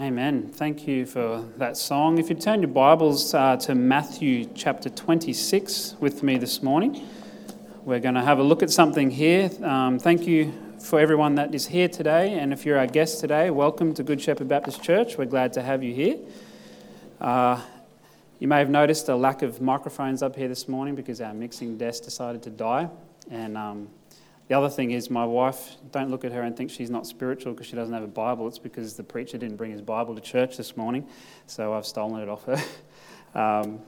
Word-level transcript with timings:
Amen. 0.00 0.48
Thank 0.48 0.88
you 0.88 1.06
for 1.06 1.48
that 1.56 1.76
song. 1.76 2.18
If 2.18 2.28
you 2.28 2.34
turn 2.34 2.62
your 2.62 2.70
Bibles 2.72 3.32
uh, 3.32 3.56
to 3.58 3.76
Matthew 3.76 4.44
chapter 4.46 4.90
26 4.90 5.94
with 6.00 6.24
me 6.24 6.36
this 6.36 6.64
morning, 6.64 7.06
we're 7.84 8.00
going 8.00 8.16
to 8.16 8.22
have 8.22 8.40
a 8.40 8.42
look 8.42 8.64
at 8.64 8.72
something 8.72 9.08
here. 9.08 9.52
Um, 9.62 10.00
thank 10.00 10.26
you 10.26 10.52
for 10.80 10.98
everyone 10.98 11.36
that 11.36 11.54
is 11.54 11.68
here 11.68 11.86
today. 11.86 12.36
And 12.40 12.52
if 12.52 12.66
you're 12.66 12.76
our 12.76 12.88
guest 12.88 13.20
today, 13.20 13.50
welcome 13.50 13.94
to 13.94 14.02
Good 14.02 14.20
Shepherd 14.20 14.48
Baptist 14.48 14.82
Church. 14.82 15.16
We're 15.16 15.26
glad 15.26 15.52
to 15.52 15.62
have 15.62 15.84
you 15.84 15.94
here. 15.94 16.18
Uh, 17.20 17.62
you 18.40 18.48
may 18.48 18.58
have 18.58 18.70
noticed 18.70 19.08
a 19.08 19.14
lack 19.14 19.42
of 19.42 19.60
microphones 19.60 20.24
up 20.24 20.34
here 20.34 20.48
this 20.48 20.66
morning 20.66 20.96
because 20.96 21.20
our 21.20 21.34
mixing 21.34 21.78
desk 21.78 22.02
decided 22.02 22.42
to 22.42 22.50
die. 22.50 22.90
And 23.30 23.56
um, 23.56 23.88
the 24.48 24.56
other 24.56 24.68
thing 24.68 24.90
is, 24.90 25.10
my 25.10 25.24
wife, 25.24 25.76
don't 25.90 26.10
look 26.10 26.24
at 26.24 26.32
her 26.32 26.42
and 26.42 26.56
think 26.56 26.70
she's 26.70 26.90
not 26.90 27.06
spiritual 27.06 27.52
because 27.52 27.66
she 27.66 27.76
doesn't 27.76 27.94
have 27.94 28.02
a 28.02 28.08
Bible. 28.08 28.46
It's 28.46 28.58
because 28.58 28.94
the 28.94 29.02
preacher 29.02 29.38
didn't 29.38 29.56
bring 29.56 29.70
his 29.70 29.80
Bible 29.80 30.14
to 30.14 30.20
church 30.20 30.56
this 30.56 30.76
morning, 30.76 31.06
so 31.46 31.72
I've 31.72 31.86
stolen 31.86 32.22
it 32.22 32.28
off 32.28 32.44
her. 32.44 32.62
Um, 33.34 33.80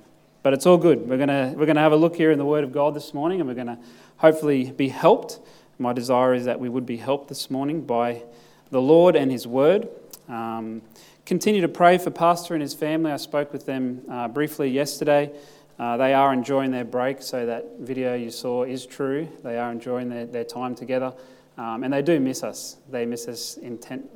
but 0.43 0.55
it's 0.55 0.67
all 0.67 0.77
good. 0.77 1.09
We're 1.09 1.25
going 1.25 1.57
we're 1.57 1.67
gonna 1.67 1.81
have 1.81 1.93
a 1.93 1.97
look 1.97 2.17
here 2.17 2.33
in 2.33 2.39
the 2.39 2.45
Word 2.45 2.65
of 2.65 2.73
God 2.73 2.95
this 2.95 3.15
morning, 3.15 3.39
and 3.39 3.49
we're 3.49 3.55
going 3.55 3.69
to 3.69 3.79
hopefully 4.17 4.73
be 4.73 4.89
helped. 4.89 5.39
My 5.79 5.93
desire 5.93 6.35
is 6.35 6.47
that 6.47 6.59
we 6.59 6.69
would 6.69 6.85
be 6.85 6.97
helped 6.97 7.29
this 7.29 7.49
morning 7.49 7.83
by 7.83 8.25
the 8.71 8.81
Lord 8.81 9.15
and 9.15 9.31
His 9.31 9.47
Word. 9.47 9.89
Um, 10.29 10.83
continue 11.25 11.61
to 11.61 11.69
pray 11.69 11.99
for 11.99 12.11
Pastor 12.11 12.55
and 12.55 12.63
his 12.63 12.75
family. 12.75 13.13
I 13.13 13.17
spoke 13.17 13.53
with 13.53 13.67
them 13.67 14.03
uh, 14.11 14.29
briefly 14.29 14.69
yesterday. 14.69 15.33
Uh, 15.79 15.97
they 15.99 16.15
are 16.15 16.33
enjoying 16.33 16.71
their 16.71 16.85
break, 16.85 17.21
so 17.21 17.45
that 17.45 17.79
video 17.81 18.15
you 18.15 18.31
saw 18.31 18.65
is 18.65 18.87
true. 18.87 19.29
They 19.43 19.59
are 19.59 19.71
enjoying 19.71 20.09
their, 20.09 20.25
their 20.25 20.45
time 20.45 20.75
together, 20.75 21.13
um, 21.59 21.85
and 21.85 21.93
they 21.93 22.01
do 22.01 22.19
miss 22.19 22.43
us. 22.43 22.79
They 22.91 23.05
miss 23.05 23.29
us 23.29 23.59
intent. 23.59 24.09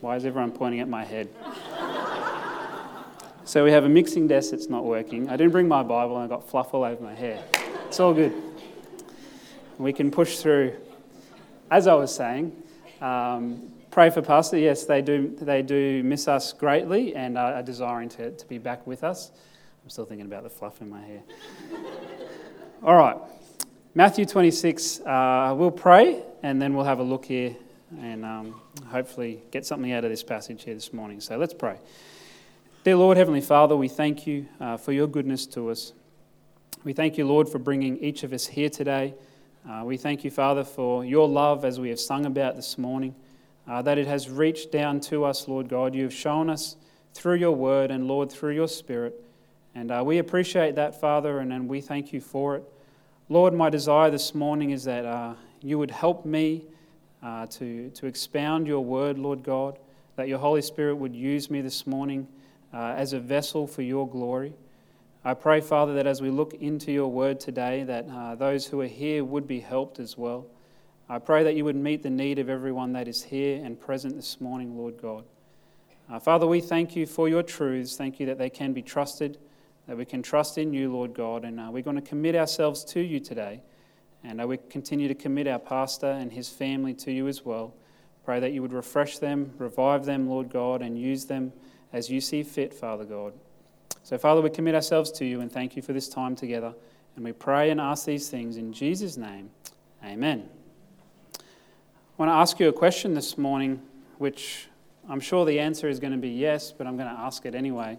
Why 0.00 0.16
is 0.16 0.24
everyone 0.24 0.52
pointing 0.52 0.80
at 0.80 0.88
my 0.88 1.04
head? 1.04 1.28
so 3.44 3.64
we 3.64 3.70
have 3.70 3.84
a 3.84 3.88
mixing 3.88 4.28
desk 4.28 4.52
that's 4.52 4.68
not 4.68 4.84
working. 4.84 5.28
I 5.28 5.36
didn't 5.36 5.52
bring 5.52 5.68
my 5.68 5.82
Bible, 5.82 6.16
and 6.16 6.24
I 6.24 6.28
got 6.34 6.48
fluff 6.48 6.72
all 6.72 6.82
over 6.82 7.02
my 7.02 7.14
hair. 7.14 7.44
It's 7.88 8.00
all 8.00 8.14
good. 8.14 8.32
We 9.76 9.92
can 9.92 10.10
push 10.10 10.38
through. 10.38 10.74
As 11.70 11.86
I 11.86 11.94
was 11.94 12.14
saying, 12.14 12.56
um, 13.02 13.71
pray 13.92 14.08
for 14.08 14.22
Pastor. 14.22 14.56
Yes, 14.56 14.86
they 14.86 15.02
do, 15.02 15.36
they 15.38 15.60
do 15.60 16.02
miss 16.02 16.26
us 16.26 16.54
greatly 16.54 17.14
and 17.14 17.36
are 17.36 17.62
desiring 17.62 18.08
to, 18.08 18.30
to 18.30 18.48
be 18.48 18.56
back 18.56 18.86
with 18.86 19.04
us. 19.04 19.30
I'm 19.84 19.90
still 19.90 20.06
thinking 20.06 20.26
about 20.26 20.44
the 20.44 20.48
fluff 20.48 20.80
in 20.80 20.88
my 20.88 21.02
hair. 21.02 21.20
All 22.82 22.96
right, 22.96 23.18
Matthew 23.94 24.24
26. 24.24 25.00
Uh, 25.00 25.54
we'll 25.54 25.70
pray 25.70 26.22
and 26.42 26.60
then 26.60 26.72
we'll 26.74 26.86
have 26.86 27.00
a 27.00 27.02
look 27.02 27.26
here 27.26 27.54
and 28.00 28.24
um, 28.24 28.62
hopefully 28.86 29.42
get 29.50 29.66
something 29.66 29.92
out 29.92 30.04
of 30.04 30.10
this 30.10 30.22
passage 30.22 30.64
here 30.64 30.74
this 30.74 30.94
morning. 30.94 31.20
So 31.20 31.36
let's 31.36 31.54
pray. 31.54 31.76
Dear 32.84 32.96
Lord, 32.96 33.18
Heavenly 33.18 33.42
Father, 33.42 33.76
we 33.76 33.88
thank 33.88 34.26
you 34.26 34.46
uh, 34.58 34.78
for 34.78 34.92
your 34.92 35.06
goodness 35.06 35.46
to 35.48 35.68
us. 35.68 35.92
We 36.82 36.94
thank 36.94 37.18
you, 37.18 37.26
Lord, 37.26 37.46
for 37.46 37.58
bringing 37.58 37.98
each 37.98 38.22
of 38.22 38.32
us 38.32 38.46
here 38.46 38.70
today. 38.70 39.12
Uh, 39.68 39.82
we 39.84 39.98
thank 39.98 40.24
you, 40.24 40.30
Father, 40.30 40.64
for 40.64 41.04
your 41.04 41.28
love 41.28 41.66
as 41.66 41.78
we 41.78 41.90
have 41.90 42.00
sung 42.00 42.24
about 42.24 42.56
this 42.56 42.78
morning 42.78 43.14
uh, 43.68 43.82
that 43.82 43.98
it 43.98 44.06
has 44.06 44.28
reached 44.28 44.72
down 44.72 45.00
to 45.00 45.24
us, 45.24 45.48
Lord 45.48 45.68
God. 45.68 45.94
You 45.94 46.04
have 46.04 46.14
shown 46.14 46.50
us 46.50 46.76
through 47.14 47.36
your 47.36 47.52
word 47.52 47.90
and, 47.90 48.08
Lord, 48.08 48.30
through 48.30 48.54
your 48.54 48.68
spirit. 48.68 49.22
And 49.74 49.90
uh, 49.90 50.02
we 50.04 50.18
appreciate 50.18 50.74
that, 50.74 51.00
Father, 51.00 51.38
and, 51.38 51.52
and 51.52 51.68
we 51.68 51.80
thank 51.80 52.12
you 52.12 52.20
for 52.20 52.56
it. 52.56 52.64
Lord, 53.28 53.54
my 53.54 53.70
desire 53.70 54.10
this 54.10 54.34
morning 54.34 54.70
is 54.70 54.84
that 54.84 55.04
uh, 55.04 55.34
you 55.62 55.78
would 55.78 55.90
help 55.90 56.26
me 56.26 56.64
uh, 57.22 57.46
to, 57.46 57.88
to 57.90 58.06
expound 58.06 58.66
your 58.66 58.84
word, 58.84 59.18
Lord 59.18 59.42
God, 59.42 59.78
that 60.16 60.28
your 60.28 60.38
Holy 60.38 60.60
Spirit 60.60 60.96
would 60.96 61.14
use 61.14 61.50
me 61.50 61.60
this 61.60 61.86
morning 61.86 62.26
uh, 62.74 62.94
as 62.96 63.12
a 63.12 63.20
vessel 63.20 63.66
for 63.66 63.82
your 63.82 64.08
glory. 64.08 64.52
I 65.24 65.34
pray, 65.34 65.60
Father, 65.60 65.94
that 65.94 66.06
as 66.06 66.20
we 66.20 66.30
look 66.30 66.52
into 66.54 66.90
your 66.90 67.08
word 67.08 67.38
today, 67.38 67.84
that 67.84 68.08
uh, 68.10 68.34
those 68.34 68.66
who 68.66 68.80
are 68.80 68.88
here 68.88 69.24
would 69.24 69.46
be 69.46 69.60
helped 69.60 70.00
as 70.00 70.18
well. 70.18 70.46
I 71.12 71.18
pray 71.18 71.44
that 71.44 71.56
you 71.56 71.66
would 71.66 71.76
meet 71.76 72.02
the 72.02 72.08
need 72.08 72.38
of 72.38 72.48
everyone 72.48 72.94
that 72.94 73.06
is 73.06 73.22
here 73.22 73.62
and 73.62 73.78
present 73.78 74.16
this 74.16 74.40
morning, 74.40 74.78
Lord 74.78 74.96
God. 74.96 75.24
Uh, 76.10 76.18
Father, 76.18 76.46
we 76.46 76.62
thank 76.62 76.96
you 76.96 77.04
for 77.04 77.28
your 77.28 77.42
truths. 77.42 77.96
Thank 77.96 78.18
you 78.18 78.24
that 78.24 78.38
they 78.38 78.48
can 78.48 78.72
be 78.72 78.80
trusted, 78.80 79.36
that 79.86 79.94
we 79.94 80.06
can 80.06 80.22
trust 80.22 80.56
in 80.56 80.72
you, 80.72 80.90
Lord 80.90 81.12
God. 81.12 81.44
And 81.44 81.60
uh, 81.60 81.68
we're 81.70 81.82
going 81.82 81.96
to 81.96 82.02
commit 82.02 82.34
ourselves 82.34 82.82
to 82.86 83.00
you 83.00 83.20
today. 83.20 83.60
And 84.24 84.40
uh, 84.40 84.46
we 84.46 84.56
continue 84.56 85.06
to 85.06 85.14
commit 85.14 85.46
our 85.46 85.58
pastor 85.58 86.06
and 86.06 86.32
his 86.32 86.48
family 86.48 86.94
to 86.94 87.12
you 87.12 87.28
as 87.28 87.44
well. 87.44 87.74
Pray 88.24 88.40
that 88.40 88.52
you 88.54 88.62
would 88.62 88.72
refresh 88.72 89.18
them, 89.18 89.52
revive 89.58 90.06
them, 90.06 90.30
Lord 90.30 90.48
God, 90.48 90.80
and 90.80 90.98
use 90.98 91.26
them 91.26 91.52
as 91.92 92.08
you 92.08 92.22
see 92.22 92.42
fit, 92.42 92.72
Father 92.72 93.04
God. 93.04 93.34
So, 94.02 94.16
Father, 94.16 94.40
we 94.40 94.48
commit 94.48 94.74
ourselves 94.74 95.12
to 95.12 95.26
you 95.26 95.42
and 95.42 95.52
thank 95.52 95.76
you 95.76 95.82
for 95.82 95.92
this 95.92 96.08
time 96.08 96.34
together. 96.34 96.72
And 97.16 97.24
we 97.26 97.32
pray 97.32 97.68
and 97.68 97.82
ask 97.82 98.06
these 98.06 98.30
things 98.30 98.56
in 98.56 98.72
Jesus' 98.72 99.18
name. 99.18 99.50
Amen. 100.02 100.48
I 102.12 102.22
want 102.22 102.28
to 102.28 102.34
ask 102.34 102.60
you 102.60 102.68
a 102.68 102.72
question 102.72 103.14
this 103.14 103.38
morning, 103.38 103.80
which 104.18 104.68
I'm 105.08 105.18
sure 105.18 105.46
the 105.46 105.58
answer 105.58 105.88
is 105.88 105.98
going 105.98 106.12
to 106.12 106.18
be 106.18 106.28
yes, 106.28 106.70
but 106.70 106.86
I'm 106.86 106.98
going 106.98 107.08
to 107.08 107.18
ask 107.18 107.46
it 107.46 107.54
anyway. 107.54 107.98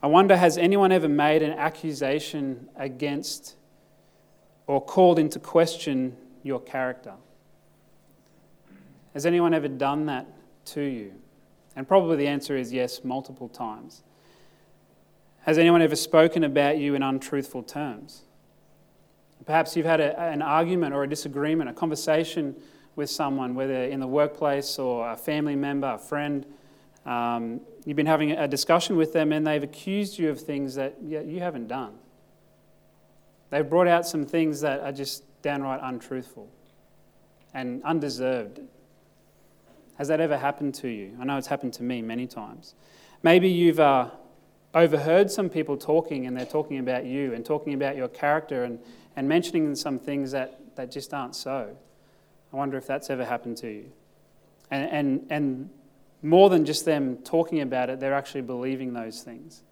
I 0.00 0.06
wonder 0.06 0.36
has 0.36 0.56
anyone 0.56 0.92
ever 0.92 1.08
made 1.08 1.42
an 1.42 1.50
accusation 1.50 2.68
against 2.76 3.56
or 4.68 4.80
called 4.80 5.18
into 5.18 5.40
question 5.40 6.16
your 6.44 6.60
character? 6.60 7.14
Has 9.14 9.26
anyone 9.26 9.52
ever 9.52 9.68
done 9.68 10.06
that 10.06 10.28
to 10.66 10.80
you? 10.80 11.12
And 11.74 11.88
probably 11.88 12.18
the 12.18 12.28
answer 12.28 12.56
is 12.56 12.72
yes, 12.72 13.02
multiple 13.02 13.48
times. 13.48 14.04
Has 15.40 15.58
anyone 15.58 15.82
ever 15.82 15.96
spoken 15.96 16.44
about 16.44 16.78
you 16.78 16.94
in 16.94 17.02
untruthful 17.02 17.64
terms? 17.64 18.22
Perhaps 19.46 19.76
you've 19.76 19.86
had 19.86 20.00
a, 20.00 20.18
an 20.20 20.42
argument 20.42 20.94
or 20.94 21.02
a 21.02 21.08
disagreement, 21.08 21.70
a 21.70 21.72
conversation 21.72 22.54
with 22.96 23.10
someone, 23.10 23.54
whether 23.54 23.84
in 23.84 24.00
the 24.00 24.06
workplace 24.06 24.78
or 24.78 25.10
a 25.10 25.16
family 25.16 25.56
member, 25.56 25.88
a 25.88 25.98
friend. 25.98 26.44
Um, 27.06 27.60
you've 27.84 27.96
been 27.96 28.06
having 28.06 28.32
a 28.32 28.46
discussion 28.46 28.96
with 28.96 29.12
them 29.12 29.32
and 29.32 29.46
they've 29.46 29.62
accused 29.62 30.18
you 30.18 30.28
of 30.30 30.40
things 30.40 30.74
that 30.74 30.96
you 31.02 31.40
haven't 31.40 31.68
done. 31.68 31.94
They've 33.50 33.68
brought 33.68 33.88
out 33.88 34.06
some 34.06 34.26
things 34.26 34.60
that 34.60 34.80
are 34.80 34.92
just 34.92 35.24
downright 35.42 35.80
untruthful 35.82 36.48
and 37.54 37.82
undeserved. 37.84 38.60
Has 39.96 40.08
that 40.08 40.20
ever 40.20 40.36
happened 40.36 40.74
to 40.76 40.88
you? 40.88 41.16
I 41.20 41.24
know 41.24 41.36
it's 41.36 41.48
happened 41.48 41.72
to 41.74 41.82
me 41.82 42.00
many 42.00 42.26
times. 42.26 42.74
Maybe 43.22 43.48
you've 43.48 43.80
uh, 43.80 44.10
overheard 44.74 45.30
some 45.30 45.48
people 45.48 45.76
talking 45.76 46.26
and 46.26 46.36
they're 46.36 46.46
talking 46.46 46.78
about 46.78 47.04
you 47.04 47.34
and 47.34 47.44
talking 47.44 47.74
about 47.74 47.96
your 47.96 48.08
character 48.08 48.64
and 48.64 48.78
and 49.20 49.28
mentioning 49.28 49.74
some 49.74 49.98
things 49.98 50.30
that, 50.30 50.58
that 50.76 50.90
just 50.90 51.12
aren't 51.12 51.36
so. 51.36 51.76
I 52.54 52.56
wonder 52.56 52.78
if 52.78 52.86
that's 52.86 53.10
ever 53.10 53.22
happened 53.22 53.58
to 53.58 53.70
you. 53.70 53.92
And, 54.70 54.90
and, 54.90 55.26
and 55.28 55.70
more 56.22 56.48
than 56.48 56.64
just 56.64 56.86
them 56.86 57.18
talking 57.18 57.60
about 57.60 57.90
it, 57.90 58.00
they're 58.00 58.14
actually 58.14 58.40
believing 58.40 58.94
those 58.94 59.20
things. 59.20 59.62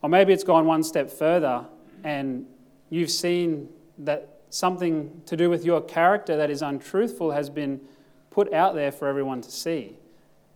Or 0.00 0.08
maybe 0.08 0.32
it's 0.32 0.44
gone 0.44 0.64
one 0.64 0.82
step 0.82 1.10
further 1.10 1.66
and 2.04 2.46
you've 2.88 3.10
seen 3.10 3.68
that 3.98 4.40
something 4.48 5.20
to 5.26 5.36
do 5.36 5.50
with 5.50 5.66
your 5.66 5.82
character 5.82 6.34
that 6.38 6.48
is 6.48 6.62
untruthful 6.62 7.32
has 7.32 7.50
been 7.50 7.82
put 8.30 8.50
out 8.54 8.74
there 8.74 8.90
for 8.90 9.08
everyone 9.08 9.42
to 9.42 9.50
see. 9.50 9.94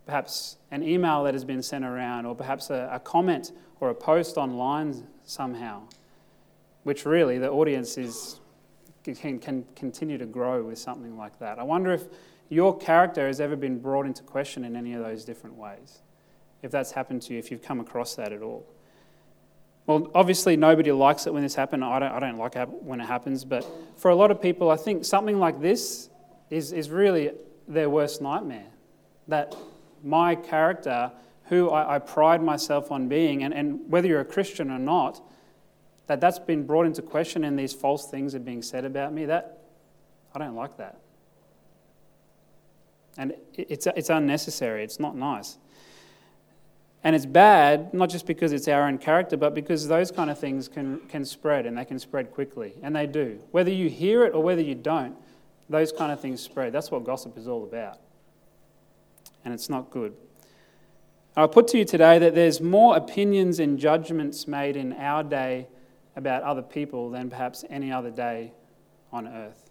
Perhaps 0.07 0.57
an 0.71 0.81
email 0.81 1.23
that 1.25 1.35
has 1.35 1.45
been 1.45 1.61
sent 1.61 1.85
around, 1.85 2.25
or 2.25 2.33
perhaps 2.33 2.71
a, 2.71 2.89
a 2.91 2.99
comment 2.99 3.51
or 3.79 3.91
a 3.91 3.95
post 3.95 4.35
online 4.35 5.05
somehow 5.25 5.83
which 6.87 7.05
really 7.05 7.37
the 7.37 7.49
audience 7.49 7.97
is, 7.97 8.39
can, 9.03 9.39
can 9.39 9.65
continue 9.75 10.17
to 10.17 10.25
grow 10.25 10.63
with 10.63 10.79
something 10.79 11.17
like 11.17 11.37
that. 11.37 11.59
I 11.59 11.63
wonder 11.63 11.91
if 11.91 12.05
your 12.47 12.77
character 12.77 13.27
has 13.27 13.41
ever 13.41 13.57
been 13.57 13.77
brought 13.77 14.05
into 14.05 14.23
question 14.23 14.63
in 14.63 14.73
any 14.77 14.93
of 14.93 15.03
those 15.03 15.25
different 15.25 15.57
ways. 15.57 15.99
If 16.61 16.71
that's 16.71 16.93
happened 16.93 17.23
to 17.23 17.33
you, 17.33 17.39
if 17.39 17.51
you've 17.51 17.61
come 17.61 17.81
across 17.81 18.15
that 18.15 18.31
at 18.31 18.41
all. 18.41 18.65
Well, 19.85 20.09
obviously, 20.15 20.55
nobody 20.55 20.93
likes 20.93 21.27
it 21.27 21.33
when 21.33 21.43
this 21.43 21.55
happens. 21.55 21.83
I 21.83 21.99
don't, 21.99 22.09
I 22.09 22.21
don't 22.21 22.37
like 22.37 22.55
it 22.55 22.69
when 22.69 23.01
it 23.01 23.05
happens, 23.05 23.43
but 23.43 23.67
for 23.97 24.09
a 24.09 24.15
lot 24.15 24.31
of 24.31 24.41
people, 24.41 24.71
I 24.71 24.77
think 24.77 25.03
something 25.03 25.39
like 25.39 25.59
this 25.59 26.09
is, 26.49 26.71
is 26.71 26.89
really 26.89 27.31
their 27.67 27.89
worst 27.89 28.21
nightmare. 28.21 28.71
That 29.27 29.57
my 30.05 30.35
character, 30.35 31.11
who 31.47 31.69
I, 31.69 31.95
I 31.95 31.99
pride 31.99 32.41
myself 32.41 32.93
on 32.93 33.09
being, 33.09 33.43
and, 33.43 33.53
and 33.53 33.81
whether 33.91 34.07
you're 34.07 34.21
a 34.21 34.25
Christian 34.25 34.71
or 34.71 34.79
not, 34.79 35.21
that 36.07 36.19
that's 36.19 36.39
been 36.39 36.65
brought 36.65 36.85
into 36.85 37.01
question 37.01 37.43
and 37.43 37.57
these 37.57 37.73
false 37.73 38.09
things 38.09 38.33
are 38.33 38.39
being 38.39 38.61
said 38.61 38.85
about 38.85 39.13
me, 39.13 39.25
that 39.25 39.59
I 40.33 40.39
don't 40.39 40.55
like 40.55 40.77
that. 40.77 40.99
And 43.17 43.33
it's, 43.53 43.87
it's 43.87 44.09
unnecessary, 44.09 44.83
it's 44.83 44.99
not 44.99 45.15
nice. 45.15 45.57
And 47.03 47.15
it's 47.15 47.25
bad, 47.25 47.93
not 47.93 48.09
just 48.09 48.25
because 48.25 48.51
it's 48.51 48.67
our 48.67 48.87
own 48.87 48.97
character, 48.97 49.37
but 49.37 49.53
because 49.53 49.87
those 49.87 50.11
kind 50.11 50.29
of 50.29 50.39
things 50.39 50.67
can, 50.67 50.99
can 51.07 51.23
spread 51.25 51.65
and 51.65 51.77
they 51.77 51.85
can 51.85 51.99
spread 51.99 52.31
quickly. 52.31 52.73
And 52.81 52.95
they 52.95 53.07
do. 53.07 53.39
Whether 53.51 53.71
you 53.71 53.89
hear 53.89 54.25
it 54.25 54.33
or 54.33 54.43
whether 54.43 54.61
you 54.61 54.75
don't, 54.75 55.15
those 55.69 55.91
kind 55.91 56.11
of 56.11 56.19
things 56.19 56.41
spread. 56.41 56.73
That's 56.73 56.91
what 56.91 57.03
gossip 57.03 57.37
is 57.37 57.47
all 57.47 57.63
about. 57.63 57.99
and 59.45 59.53
it's 59.53 59.69
not 59.69 59.89
good. 59.91 60.13
I'll 61.37 61.47
put 61.47 61.67
to 61.69 61.77
you 61.77 61.85
today 61.85 62.19
that 62.19 62.35
there's 62.35 62.59
more 62.59 62.97
opinions 62.97 63.59
and 63.59 63.77
judgments 63.79 64.47
made 64.47 64.75
in 64.75 64.91
our 64.93 65.23
day 65.23 65.67
about 66.17 66.43
other 66.43 66.63
people 66.63 67.09
than 67.09 67.29
perhaps 67.29 67.63
any 67.69 67.91
other 67.91 68.11
day 68.11 68.51
on 69.13 69.27
earth. 69.27 69.69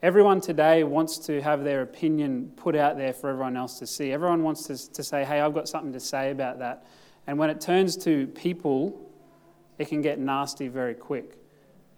Everyone 0.00 0.40
today 0.40 0.84
wants 0.84 1.18
to 1.18 1.42
have 1.42 1.64
their 1.64 1.82
opinion 1.82 2.52
put 2.56 2.76
out 2.76 2.96
there 2.96 3.12
for 3.12 3.30
everyone 3.30 3.56
else 3.56 3.80
to 3.80 3.86
see. 3.86 4.12
Everyone 4.12 4.44
wants 4.44 4.62
to, 4.68 4.92
to 4.92 5.02
say, 5.02 5.24
hey, 5.24 5.40
I've 5.40 5.52
got 5.52 5.68
something 5.68 5.92
to 5.92 6.00
say 6.00 6.30
about 6.30 6.60
that. 6.60 6.86
And 7.26 7.36
when 7.36 7.50
it 7.50 7.60
turns 7.60 7.96
to 8.04 8.28
people, 8.28 9.10
it 9.76 9.88
can 9.88 10.00
get 10.00 10.20
nasty 10.20 10.68
very 10.68 10.94
quick. 10.94 11.36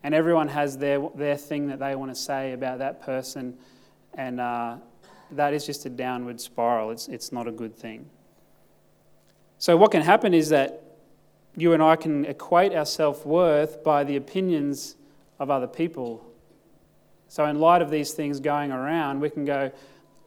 And 0.03 0.15
everyone 0.15 0.49
has 0.49 0.79
their, 0.79 1.07
their 1.15 1.37
thing 1.37 1.69
that 1.69 1.79
they 1.79 1.95
want 1.95 2.11
to 2.11 2.15
say 2.15 2.55
about 2.55 2.79
that 2.79 3.03
person. 3.03 3.59
And 4.15 4.41
uh, 4.41 4.79
that 5.33 5.53
is 5.53 5.67
just 5.67 5.85
a 5.85 5.91
downward 5.91 6.41
spiral. 6.41 6.91
It's, 6.91 7.09
it's 7.09 7.31
not 7.31 7.47
a 7.47 7.53
good 7.53 7.77
thing. 7.77 8.09
So, 9.59 9.77
what 9.77 9.91
can 9.91 10.01
happen 10.01 10.33
is 10.33 10.49
that 10.49 10.90
you 11.57 11.73
and 11.73 11.83
I 11.83 11.97
can 11.97 12.25
equate 12.25 12.75
our 12.75 12.87
self 12.87 13.27
worth 13.27 13.83
by 13.83 14.05
the 14.05 14.17
opinions 14.17 14.97
of 15.39 15.51
other 15.51 15.67
people. 15.67 16.25
So, 17.29 17.45
in 17.47 17.59
light 17.59 17.83
of 17.83 17.91
these 17.91 18.13
things 18.13 18.41
going 18.41 18.73
around, 18.73 19.21
we 19.21 19.31
can 19.31 19.45
go, 19.45 19.71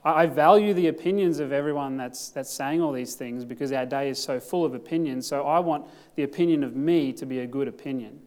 I 0.06 0.26
value 0.26 0.74
the 0.74 0.88
opinions 0.88 1.40
of 1.40 1.52
everyone 1.52 1.96
that's, 1.98 2.30
that's 2.30 2.52
saying 2.52 2.82
all 2.82 2.92
these 2.92 3.16
things 3.16 3.46
because 3.46 3.72
our 3.72 3.86
day 3.86 4.10
is 4.10 4.22
so 4.22 4.40
full 4.40 4.66
of 4.66 4.74
opinions. 4.74 5.28
So, 5.28 5.46
I 5.46 5.60
want 5.60 5.86
the 6.16 6.24
opinion 6.24 6.64
of 6.64 6.76
me 6.76 7.14
to 7.14 7.26
be 7.26 7.40
a 7.40 7.48
good 7.48 7.68
opinion. 7.68 8.22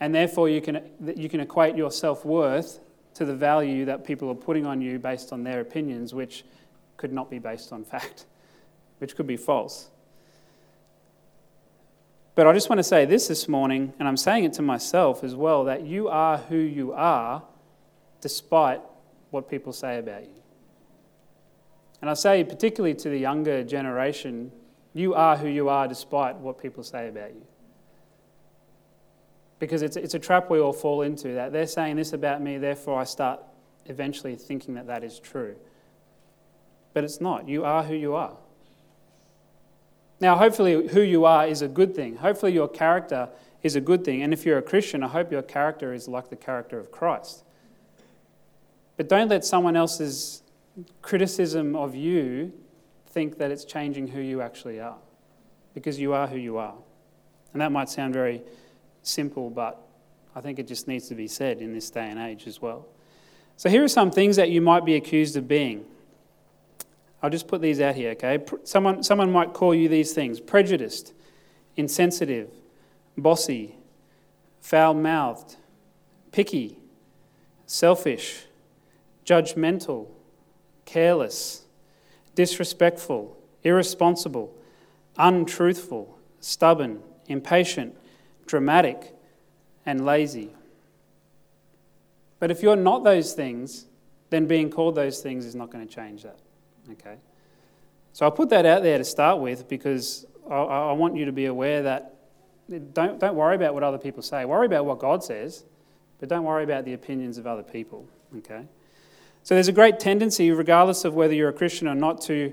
And 0.00 0.14
therefore, 0.14 0.48
you 0.48 0.60
can, 0.60 0.80
you 1.16 1.28
can 1.28 1.40
equate 1.40 1.76
your 1.76 1.90
self 1.90 2.24
worth 2.24 2.80
to 3.14 3.24
the 3.24 3.34
value 3.34 3.84
that 3.84 4.04
people 4.04 4.28
are 4.30 4.34
putting 4.34 4.66
on 4.66 4.80
you 4.80 4.98
based 4.98 5.32
on 5.32 5.44
their 5.44 5.60
opinions, 5.60 6.14
which 6.14 6.44
could 6.96 7.12
not 7.12 7.30
be 7.30 7.38
based 7.38 7.72
on 7.72 7.84
fact, 7.84 8.26
which 8.98 9.16
could 9.16 9.26
be 9.26 9.36
false. 9.36 9.90
But 12.34 12.46
I 12.46 12.52
just 12.54 12.70
want 12.70 12.78
to 12.78 12.84
say 12.84 13.04
this 13.04 13.28
this 13.28 13.46
morning, 13.46 13.92
and 13.98 14.08
I'm 14.08 14.16
saying 14.16 14.44
it 14.44 14.54
to 14.54 14.62
myself 14.62 15.22
as 15.22 15.34
well, 15.34 15.64
that 15.64 15.82
you 15.82 16.08
are 16.08 16.38
who 16.38 16.56
you 16.56 16.92
are 16.92 17.42
despite 18.20 18.80
what 19.30 19.50
people 19.50 19.72
say 19.72 19.98
about 19.98 20.22
you. 20.22 20.42
And 22.00 22.10
I 22.10 22.14
say, 22.14 22.42
particularly 22.42 22.94
to 22.96 23.10
the 23.10 23.18
younger 23.18 23.62
generation, 23.62 24.50
you 24.94 25.14
are 25.14 25.36
who 25.36 25.48
you 25.48 25.68
are 25.68 25.86
despite 25.86 26.36
what 26.36 26.60
people 26.60 26.82
say 26.82 27.08
about 27.08 27.34
you. 27.34 27.46
Because 29.58 29.82
it's, 29.82 29.96
it's 29.96 30.14
a 30.14 30.18
trap 30.18 30.50
we 30.50 30.58
all 30.58 30.72
fall 30.72 31.02
into 31.02 31.34
that 31.34 31.52
they're 31.52 31.66
saying 31.66 31.96
this 31.96 32.12
about 32.12 32.42
me, 32.42 32.58
therefore 32.58 32.98
I 32.98 33.04
start 33.04 33.40
eventually 33.86 34.36
thinking 34.36 34.74
that 34.74 34.86
that 34.86 35.04
is 35.04 35.20
true. 35.20 35.54
But 36.94 37.04
it's 37.04 37.20
not. 37.20 37.48
You 37.48 37.64
are 37.64 37.82
who 37.82 37.94
you 37.94 38.14
are. 38.14 38.36
Now, 40.22 40.36
hopefully, 40.36 40.86
who 40.86 41.00
you 41.00 41.24
are 41.24 41.48
is 41.48 41.62
a 41.62 41.68
good 41.68 41.96
thing. 41.96 42.14
Hopefully, 42.14 42.52
your 42.52 42.68
character 42.68 43.28
is 43.64 43.74
a 43.74 43.80
good 43.80 44.04
thing. 44.04 44.22
And 44.22 44.32
if 44.32 44.46
you're 44.46 44.56
a 44.56 44.62
Christian, 44.62 45.02
I 45.02 45.08
hope 45.08 45.32
your 45.32 45.42
character 45.42 45.92
is 45.92 46.06
like 46.06 46.30
the 46.30 46.36
character 46.36 46.78
of 46.78 46.92
Christ. 46.92 47.42
But 48.96 49.08
don't 49.08 49.28
let 49.28 49.44
someone 49.44 49.74
else's 49.74 50.44
criticism 51.02 51.74
of 51.74 51.96
you 51.96 52.52
think 53.08 53.38
that 53.38 53.50
it's 53.50 53.64
changing 53.64 54.06
who 54.06 54.20
you 54.20 54.40
actually 54.40 54.78
are, 54.78 54.98
because 55.74 55.98
you 55.98 56.12
are 56.12 56.28
who 56.28 56.38
you 56.38 56.56
are. 56.56 56.76
And 57.52 57.60
that 57.60 57.72
might 57.72 57.88
sound 57.88 58.14
very 58.14 58.42
simple, 59.02 59.50
but 59.50 59.84
I 60.36 60.40
think 60.40 60.60
it 60.60 60.68
just 60.68 60.86
needs 60.86 61.08
to 61.08 61.16
be 61.16 61.26
said 61.26 61.60
in 61.60 61.74
this 61.74 61.90
day 61.90 62.08
and 62.08 62.20
age 62.20 62.46
as 62.46 62.62
well. 62.62 62.86
So, 63.56 63.68
here 63.68 63.82
are 63.82 63.88
some 63.88 64.12
things 64.12 64.36
that 64.36 64.50
you 64.50 64.60
might 64.60 64.84
be 64.84 64.94
accused 64.94 65.36
of 65.36 65.48
being. 65.48 65.84
I'll 67.22 67.30
just 67.30 67.46
put 67.46 67.60
these 67.60 67.80
out 67.80 67.94
here, 67.94 68.10
okay? 68.10 68.44
Someone, 68.64 69.02
someone 69.02 69.30
might 69.30 69.52
call 69.52 69.74
you 69.74 69.88
these 69.88 70.12
things 70.12 70.40
prejudiced, 70.40 71.12
insensitive, 71.76 72.50
bossy, 73.16 73.76
foul 74.60 74.94
mouthed, 74.94 75.56
picky, 76.32 76.78
selfish, 77.66 78.46
judgmental, 79.24 80.08
careless, 80.84 81.62
disrespectful, 82.34 83.36
irresponsible, 83.62 84.52
untruthful, 85.16 86.18
stubborn, 86.40 87.00
impatient, 87.28 87.96
dramatic, 88.46 89.14
and 89.86 90.04
lazy. 90.04 90.50
But 92.40 92.50
if 92.50 92.62
you're 92.62 92.74
not 92.74 93.04
those 93.04 93.34
things, 93.34 93.86
then 94.30 94.46
being 94.46 94.70
called 94.70 94.96
those 94.96 95.20
things 95.20 95.44
is 95.44 95.54
not 95.54 95.70
going 95.70 95.86
to 95.86 95.94
change 95.94 96.24
that. 96.24 96.38
Okay? 96.90 97.16
So 98.12 98.26
I'll 98.26 98.32
put 98.32 98.50
that 98.50 98.66
out 98.66 98.82
there 98.82 98.98
to 98.98 99.04
start 99.04 99.40
with 99.40 99.68
because 99.68 100.26
I, 100.50 100.56
I 100.56 100.92
want 100.92 101.16
you 101.16 101.24
to 101.24 101.32
be 101.32 101.46
aware 101.46 101.82
that 101.82 102.14
don't, 102.92 103.18
don't 103.18 103.34
worry 103.34 103.56
about 103.56 103.74
what 103.74 103.82
other 103.82 103.98
people 103.98 104.22
say. 104.22 104.44
Worry 104.44 104.66
about 104.66 104.84
what 104.84 104.98
God 104.98 105.22
says, 105.22 105.64
but 106.20 106.28
don't 106.28 106.44
worry 106.44 106.64
about 106.64 106.84
the 106.84 106.94
opinions 106.94 107.38
of 107.38 107.46
other 107.46 107.62
people. 107.62 108.06
Okay? 108.38 108.66
So 109.42 109.54
there's 109.54 109.68
a 109.68 109.72
great 109.72 109.98
tendency, 109.98 110.50
regardless 110.50 111.04
of 111.04 111.14
whether 111.14 111.34
you're 111.34 111.48
a 111.48 111.54
Christian 111.54 111.88
or 111.88 111.94
not, 111.94 112.20
to, 112.22 112.52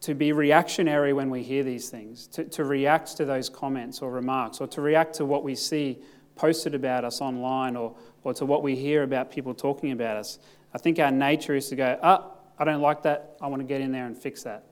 to 0.00 0.14
be 0.14 0.32
reactionary 0.32 1.12
when 1.12 1.30
we 1.30 1.42
hear 1.42 1.62
these 1.62 1.88
things, 1.88 2.26
to, 2.28 2.44
to 2.44 2.64
react 2.64 3.16
to 3.16 3.24
those 3.24 3.48
comments 3.48 4.02
or 4.02 4.10
remarks, 4.10 4.60
or 4.60 4.66
to 4.68 4.80
react 4.80 5.14
to 5.16 5.24
what 5.24 5.44
we 5.44 5.54
see 5.54 5.98
posted 6.34 6.74
about 6.74 7.04
us 7.04 7.20
online 7.20 7.76
or, 7.76 7.94
or 8.24 8.34
to 8.34 8.44
what 8.44 8.62
we 8.62 8.74
hear 8.74 9.04
about 9.04 9.30
people 9.30 9.54
talking 9.54 9.92
about 9.92 10.16
us. 10.16 10.38
I 10.74 10.78
think 10.78 10.98
our 10.98 11.12
nature 11.12 11.54
is 11.54 11.68
to 11.68 11.76
go, 11.76 11.98
ah, 12.02 12.30
I 12.58 12.64
don't 12.64 12.80
like 12.80 13.02
that. 13.02 13.36
I 13.40 13.48
want 13.48 13.60
to 13.60 13.66
get 13.66 13.80
in 13.80 13.92
there 13.92 14.06
and 14.06 14.16
fix 14.16 14.42
that. 14.44 14.64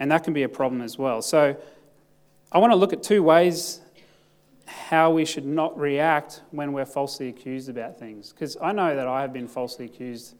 And 0.00 0.10
that 0.10 0.24
can 0.24 0.32
be 0.32 0.42
a 0.42 0.48
problem 0.48 0.82
as 0.82 0.98
well. 0.98 1.22
So 1.22 1.56
I 2.50 2.58
want 2.58 2.72
to 2.72 2.76
look 2.76 2.92
at 2.92 3.02
two 3.02 3.22
ways 3.22 3.80
how 4.66 5.10
we 5.10 5.24
should 5.24 5.46
not 5.46 5.78
react 5.78 6.42
when 6.50 6.72
we're 6.72 6.86
falsely 6.86 7.28
accused 7.28 7.68
about 7.68 7.98
things. 7.98 8.32
Because 8.32 8.56
I 8.60 8.72
know 8.72 8.96
that 8.96 9.06
I 9.06 9.20
have 9.20 9.32
been 9.32 9.48
falsely 9.48 9.84
accused 9.84 10.34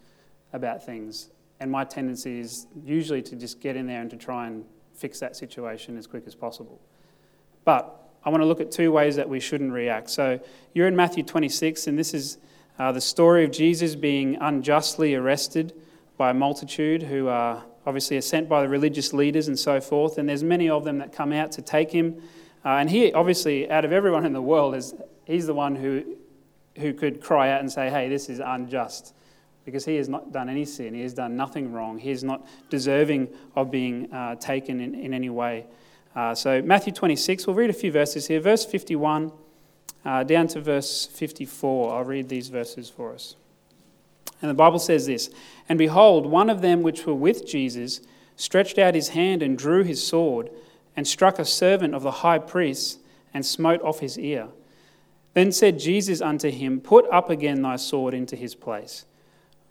about 0.52 0.84
things, 0.84 1.30
and 1.60 1.70
my 1.70 1.84
tendency 1.84 2.40
is 2.40 2.66
usually 2.84 3.22
to 3.22 3.36
just 3.36 3.60
get 3.60 3.76
in 3.76 3.86
there 3.86 4.00
and 4.00 4.10
to 4.10 4.16
try 4.16 4.46
and 4.46 4.64
fix 4.94 5.20
that 5.20 5.36
situation 5.36 5.96
as 5.96 6.06
quick 6.06 6.24
as 6.26 6.34
possible. 6.34 6.80
But 7.64 8.00
I 8.24 8.30
want 8.30 8.42
to 8.42 8.46
look 8.46 8.60
at 8.60 8.70
two 8.70 8.92
ways 8.92 9.16
that 9.16 9.28
we 9.28 9.40
shouldn't 9.40 9.72
react. 9.72 10.10
So 10.10 10.40
you're 10.72 10.88
in 10.88 10.96
Matthew 10.96 11.22
26, 11.22 11.86
and 11.86 11.98
this 11.98 12.14
is 12.14 12.38
uh, 12.78 12.92
the 12.92 13.00
story 13.00 13.44
of 13.44 13.50
Jesus 13.50 13.94
being 13.94 14.36
unjustly 14.40 15.14
arrested 15.14 15.74
by 16.16 16.30
a 16.30 16.34
multitude 16.34 17.02
who 17.02 17.28
are 17.28 17.64
obviously 17.86 18.16
are 18.16 18.22
sent 18.22 18.48
by 18.48 18.62
the 18.62 18.68
religious 18.68 19.12
leaders 19.12 19.48
and 19.48 19.58
so 19.58 19.80
forth. 19.80 20.18
And 20.18 20.28
there's 20.28 20.42
many 20.42 20.68
of 20.68 20.84
them 20.84 20.98
that 20.98 21.12
come 21.12 21.32
out 21.32 21.52
to 21.52 21.62
take 21.62 21.90
him. 21.90 22.22
Uh, 22.64 22.76
and 22.76 22.88
he, 22.88 23.12
obviously, 23.12 23.70
out 23.70 23.84
of 23.84 23.92
everyone 23.92 24.24
in 24.24 24.32
the 24.32 24.42
world, 24.42 24.74
is 24.74 24.94
he's 25.26 25.46
the 25.46 25.54
one 25.54 25.76
who, 25.76 26.16
who 26.78 26.94
could 26.94 27.20
cry 27.20 27.50
out 27.50 27.60
and 27.60 27.70
say, 27.70 27.90
hey, 27.90 28.08
this 28.08 28.28
is 28.28 28.40
unjust. 28.40 29.14
Because 29.64 29.84
he 29.84 29.96
has 29.96 30.08
not 30.08 30.32
done 30.32 30.48
any 30.48 30.64
sin. 30.64 30.94
He 30.94 31.02
has 31.02 31.14
done 31.14 31.36
nothing 31.36 31.72
wrong. 31.72 31.98
He 31.98 32.10
is 32.10 32.24
not 32.24 32.46
deserving 32.70 33.28
of 33.56 33.70
being 33.70 34.12
uh, 34.12 34.36
taken 34.36 34.80
in, 34.80 34.94
in 34.94 35.12
any 35.12 35.30
way. 35.30 35.66
Uh, 36.14 36.34
so, 36.34 36.62
Matthew 36.62 36.92
26, 36.92 37.46
we'll 37.46 37.56
read 37.56 37.70
a 37.70 37.74
few 37.74 37.90
verses 37.90 38.26
here. 38.26 38.40
Verse 38.40 38.64
51 38.64 39.32
uh, 40.04 40.22
down 40.22 40.46
to 40.48 40.60
verse 40.60 41.06
54. 41.06 41.94
I'll 41.94 42.04
read 42.04 42.28
these 42.28 42.48
verses 42.48 42.90
for 42.90 43.14
us. 43.14 43.36
And 44.40 44.50
the 44.50 44.54
Bible 44.54 44.78
says 44.78 45.06
this 45.06 45.30
And 45.68 45.78
behold, 45.78 46.26
one 46.26 46.50
of 46.50 46.60
them 46.60 46.82
which 46.82 47.06
were 47.06 47.14
with 47.14 47.46
Jesus 47.46 48.00
stretched 48.36 48.78
out 48.78 48.94
his 48.94 49.10
hand 49.10 49.42
and 49.42 49.56
drew 49.56 49.84
his 49.84 50.06
sword, 50.06 50.50
and 50.96 51.06
struck 51.06 51.38
a 51.38 51.44
servant 51.44 51.94
of 51.94 52.02
the 52.02 52.10
high 52.10 52.38
priest, 52.38 52.98
and 53.32 53.44
smote 53.44 53.82
off 53.82 54.00
his 54.00 54.18
ear. 54.18 54.48
Then 55.32 55.50
said 55.50 55.78
Jesus 55.78 56.20
unto 56.20 56.50
him, 56.50 56.80
Put 56.80 57.08
up 57.10 57.30
again 57.30 57.62
thy 57.62 57.76
sword 57.76 58.14
into 58.14 58.36
his 58.36 58.54
place. 58.54 59.04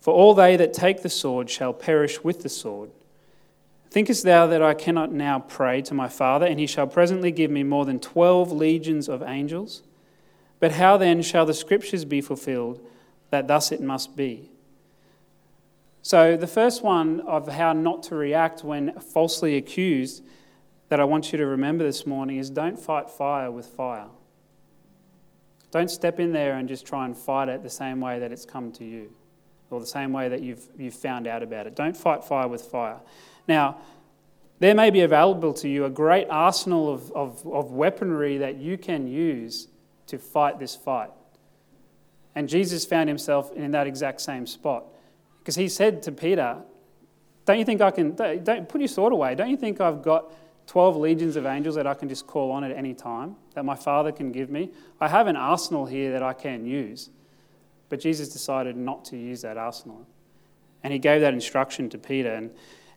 For 0.02 0.14
all 0.14 0.34
they 0.34 0.58
that 0.58 0.74
take 0.74 1.02
the 1.02 1.10
sword 1.10 1.50
shall 1.50 1.72
perish 1.72 2.24
with 2.24 2.44
the 2.44 2.50
sword. 2.50 2.90
Thinkest 3.90 4.24
thou 4.24 4.48
that 4.48 4.62
I 4.62 4.74
cannot 4.74 5.14
now 5.14 5.40
pray 5.40 5.82
to 5.84 5.94
my 5.94 6.10
Father, 6.10 6.46
and 6.46 6.60
he 6.60 6.68
shall 6.68 6.88
presently 6.88 7.32
give 7.32 7.52
me 7.52 7.64
more 7.64 7.86
than 7.86 8.00
twelve 8.00 8.52
legions 8.52 9.08
of 9.08 9.22
angels? 9.22 9.84
But 10.60 10.74
how 10.74 10.98
then 10.98 11.22
shall 11.22 11.46
the 11.46 11.54
scriptures 11.54 12.04
be 12.04 12.20
fulfilled 12.20 12.82
that 13.34 13.48
thus 13.48 13.72
it 13.72 13.82
must 13.82 14.16
be? 14.16 14.52
So, 16.04 16.38
the 16.38 16.46
first 16.46 16.84
one 16.84 17.22
of 17.22 17.48
how 17.48 17.74
not 17.74 18.04
to 18.04 18.16
react 18.16 18.64
when 18.64 18.94
falsely 19.00 19.58
accused 19.58 20.24
that 20.90 21.00
I 21.00 21.04
want 21.06 21.32
you 21.32 21.40
to 21.40 21.48
remember 21.48 21.84
this 21.84 22.06
morning 22.06 22.38
is 22.38 22.52
don't 22.52 22.80
fight 22.80 23.10
fire 23.10 23.50
with 23.50 23.66
fire. 23.66 24.06
Don't 25.72 25.90
step 25.90 26.20
in 26.20 26.32
there 26.32 26.58
and 26.58 26.70
just 26.70 26.86
try 26.86 27.06
and 27.06 27.18
fight 27.18 27.50
it 27.50 27.64
the 27.64 27.70
same 27.72 28.00
way 28.00 28.20
that 28.20 28.32
it's 28.32 28.46
come 28.46 28.72
to 28.74 28.86
you 28.86 29.12
or 29.72 29.80
the 29.80 29.88
same 29.88 30.14
way 30.14 30.30
that 30.30 30.44
you've, 30.44 30.68
you've 30.78 30.94
found 30.94 31.26
out 31.26 31.42
about 31.42 31.66
it. 31.66 31.76
Don't 31.76 31.98
fight 31.98 32.24
fire 32.24 32.48
with 32.48 32.62
fire. 32.62 33.00
Now, 33.48 33.78
there 34.60 34.76
may 34.76 34.92
be 34.92 35.02
available 35.02 35.54
to 35.56 35.68
you 35.68 35.86
a 35.86 35.90
great 35.90 36.28
arsenal 36.30 36.94
of, 36.94 37.12
of, 37.14 37.48
of 37.48 37.72
weaponry 37.72 38.38
that 38.38 38.58
you 38.58 38.78
can 38.78 39.08
use 39.08 39.70
to 40.06 40.20
fight 40.20 40.60
this 40.60 40.76
fight. 40.76 41.10
And 42.36 42.50
Jesus 42.50 42.86
found 42.86 43.10
himself 43.10 43.52
in 43.54 43.72
that 43.72 43.88
exact 43.88 44.22
same 44.22 44.48
spot. 44.48 44.86
Because 45.40 45.56
he 45.56 45.68
said 45.68 46.02
to 46.04 46.12
Peter, 46.12 46.58
Don't 47.46 47.60
you 47.60 47.66
think 47.66 47.82
I 47.82 47.92
can, 47.92 48.16
don't, 48.16 48.68
put 48.68 48.82
your 48.82 48.88
sword 48.88 49.14
away. 49.14 49.36
Don't 49.36 49.50
you 49.50 49.58
think 49.58 49.82
I've 49.82 50.02
got 50.02 50.32
12 50.68 50.96
legions 50.96 51.36
of 51.36 51.46
angels 51.46 51.76
that 51.76 51.86
I 51.86 51.94
can 51.94 52.08
just 52.08 52.26
call 52.26 52.52
on 52.52 52.64
at 52.64 52.72
any 52.72 52.94
time, 52.94 53.36
that 53.54 53.66
my 53.66 53.76
Father 53.76 54.12
can 54.12 54.32
give 54.32 54.50
me? 54.50 54.72
I 55.00 55.08
have 55.10 55.28
an 55.28 55.36
arsenal 55.36 55.86
here 55.86 56.12
that 56.14 56.24
I 56.24 56.34
can 56.34 56.66
use. 56.66 57.10
But 57.90 58.00
Jesus 58.00 58.30
decided 58.30 58.76
not 58.78 59.06
to 59.06 59.18
use 59.18 59.42
that 59.42 59.58
arsenal. 59.58 60.08
And 60.84 60.92
he 60.92 61.00
gave 61.00 61.22
that 61.22 61.34
instruction 61.34 61.90
to 61.90 61.98
Peter. 61.98 62.34
And, 62.34 62.52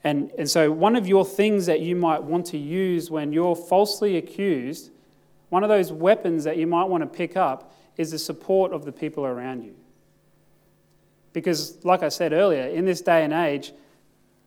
and, 0.05 0.31
and 0.39 0.49
so, 0.49 0.71
one 0.71 0.97
of 0.97 1.07
your 1.07 1.25
things 1.25 1.67
that 1.67 1.81
you 1.81 1.97
might 1.97 2.23
want 2.23 2.47
to 2.47 2.59
use 2.59 3.11
when 3.11 3.33
you're 3.33 3.57
falsely 3.57 4.17
accused, 4.17 4.91
one 5.49 5.63
of 5.63 5.69
those 5.69 5.93
weapons 5.93 6.45
that 6.45 6.57
you 6.57 6.67
might 6.67 6.85
want 6.85 7.03
to 7.03 7.07
pick 7.07 7.37
up, 7.37 7.73
is 7.97 8.11
the 8.11 8.19
support 8.19 8.73
of 8.73 8.85
the 8.85 8.93
people 8.93 9.25
around 9.25 9.63
you. 9.63 9.75
Because, 11.33 11.85
like 11.85 12.03
I 12.03 12.09
said 12.09 12.33
earlier, 12.33 12.67
in 12.67 12.85
this 12.85 13.01
day 13.01 13.25
and 13.25 13.33
age, 13.33 13.73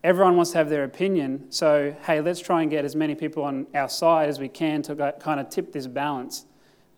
everyone 0.03 0.35
wants 0.35 0.51
to 0.51 0.57
have 0.57 0.69
their 0.69 0.83
opinion. 0.83 1.51
So, 1.51 1.95
hey, 2.03 2.21
let's 2.21 2.39
try 2.39 2.61
and 2.61 2.71
get 2.71 2.85
as 2.85 2.95
many 2.95 3.15
people 3.15 3.43
on 3.43 3.67
our 3.75 3.89
side 3.89 4.29
as 4.29 4.39
we 4.39 4.47
can 4.47 4.81
to 4.83 5.13
kind 5.19 5.39
of 5.39 5.49
tip 5.49 5.71
this 5.71 5.87
balance 5.87 6.45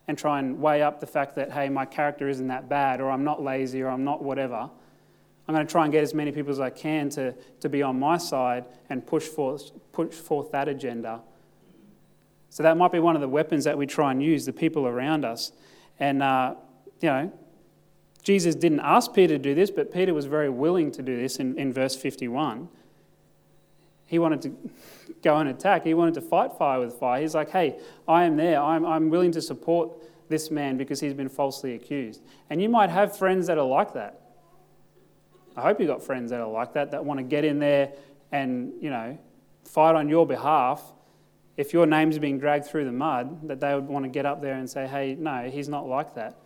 and 0.08 0.18
try 0.18 0.38
and 0.38 0.60
weigh 0.60 0.82
up 0.82 1.00
the 1.00 1.06
fact 1.06 1.36
that, 1.36 1.52
hey, 1.52 1.68
my 1.68 1.84
character 1.84 2.28
isn't 2.28 2.48
that 2.48 2.68
bad, 2.68 3.00
or 3.00 3.10
I'm 3.10 3.24
not 3.24 3.42
lazy, 3.42 3.82
or 3.82 3.88
I'm 3.88 4.04
not 4.04 4.22
whatever. 4.22 4.70
I'm 5.46 5.54
going 5.54 5.66
to 5.66 5.70
try 5.70 5.84
and 5.84 5.92
get 5.92 6.02
as 6.02 6.14
many 6.14 6.32
people 6.32 6.52
as 6.52 6.60
I 6.60 6.70
can 6.70 7.08
to, 7.10 7.34
to 7.60 7.68
be 7.68 7.82
on 7.82 7.98
my 7.98 8.16
side 8.16 8.64
and 8.88 9.04
push 9.06 9.24
forth, 9.24 9.70
push 9.92 10.14
forth 10.14 10.52
that 10.52 10.68
agenda. 10.68 11.20
So 12.50 12.62
that 12.62 12.76
might 12.76 12.92
be 12.92 12.98
one 12.98 13.14
of 13.14 13.20
the 13.22 13.28
weapons 13.28 13.64
that 13.64 13.76
we 13.76 13.86
try 13.86 14.12
and 14.12 14.22
use, 14.22 14.44
the 14.44 14.52
people 14.52 14.86
around 14.86 15.24
us. 15.24 15.52
And, 15.98 16.22
uh, 16.22 16.54
you 17.00 17.08
know, 17.08 17.32
Jesus 18.22 18.54
didn't 18.54 18.80
ask 18.80 19.12
Peter 19.12 19.36
to 19.36 19.42
do 19.42 19.54
this, 19.54 19.70
but 19.70 19.92
Peter 19.92 20.14
was 20.14 20.26
very 20.26 20.48
willing 20.48 20.92
to 20.92 21.02
do 21.02 21.16
this 21.16 21.36
in, 21.36 21.58
in 21.58 21.72
verse 21.72 21.96
51. 21.96 22.68
He 24.06 24.18
wanted 24.18 24.42
to 24.42 24.56
go 25.22 25.36
and 25.36 25.48
attack. 25.48 25.84
He 25.84 25.94
wanted 25.94 26.14
to 26.14 26.20
fight 26.20 26.52
fire 26.58 26.80
with 26.80 26.94
fire. 26.94 27.20
He's 27.20 27.34
like, 27.34 27.50
hey, 27.50 27.78
I 28.06 28.24
am 28.24 28.36
there. 28.36 28.60
I'm, 28.60 28.84
I'm 28.84 29.10
willing 29.10 29.32
to 29.32 29.42
support 29.42 29.90
this 30.28 30.50
man 30.50 30.76
because 30.76 31.00
he's 31.00 31.14
been 31.14 31.28
falsely 31.28 31.74
accused. 31.74 32.22
And 32.50 32.62
you 32.62 32.68
might 32.68 32.90
have 32.90 33.16
friends 33.16 33.46
that 33.48 33.58
are 33.58 33.66
like 33.66 33.94
that. 33.94 34.20
I 35.56 35.62
hope 35.62 35.80
you've 35.80 35.88
got 35.88 36.02
friends 36.02 36.30
that 36.30 36.40
are 36.40 36.48
like 36.48 36.72
that, 36.74 36.90
that 36.92 37.04
want 37.04 37.18
to 37.18 37.24
get 37.24 37.44
in 37.44 37.58
there 37.58 37.92
and, 38.30 38.72
you 38.80 38.90
know, 38.90 39.18
fight 39.64 39.94
on 39.94 40.08
your 40.08 40.26
behalf. 40.26 40.82
If 41.56 41.72
your 41.72 41.86
name's 41.86 42.18
being 42.18 42.38
dragged 42.38 42.66
through 42.66 42.86
the 42.86 42.92
mud, 42.92 43.48
that 43.48 43.60
they 43.60 43.74
would 43.74 43.86
want 43.86 44.04
to 44.04 44.08
get 44.08 44.24
up 44.24 44.40
there 44.40 44.54
and 44.54 44.68
say, 44.68 44.86
hey, 44.86 45.16
no, 45.18 45.50
he's 45.50 45.68
not 45.68 45.86
like 45.86 46.14
that. 46.14 46.36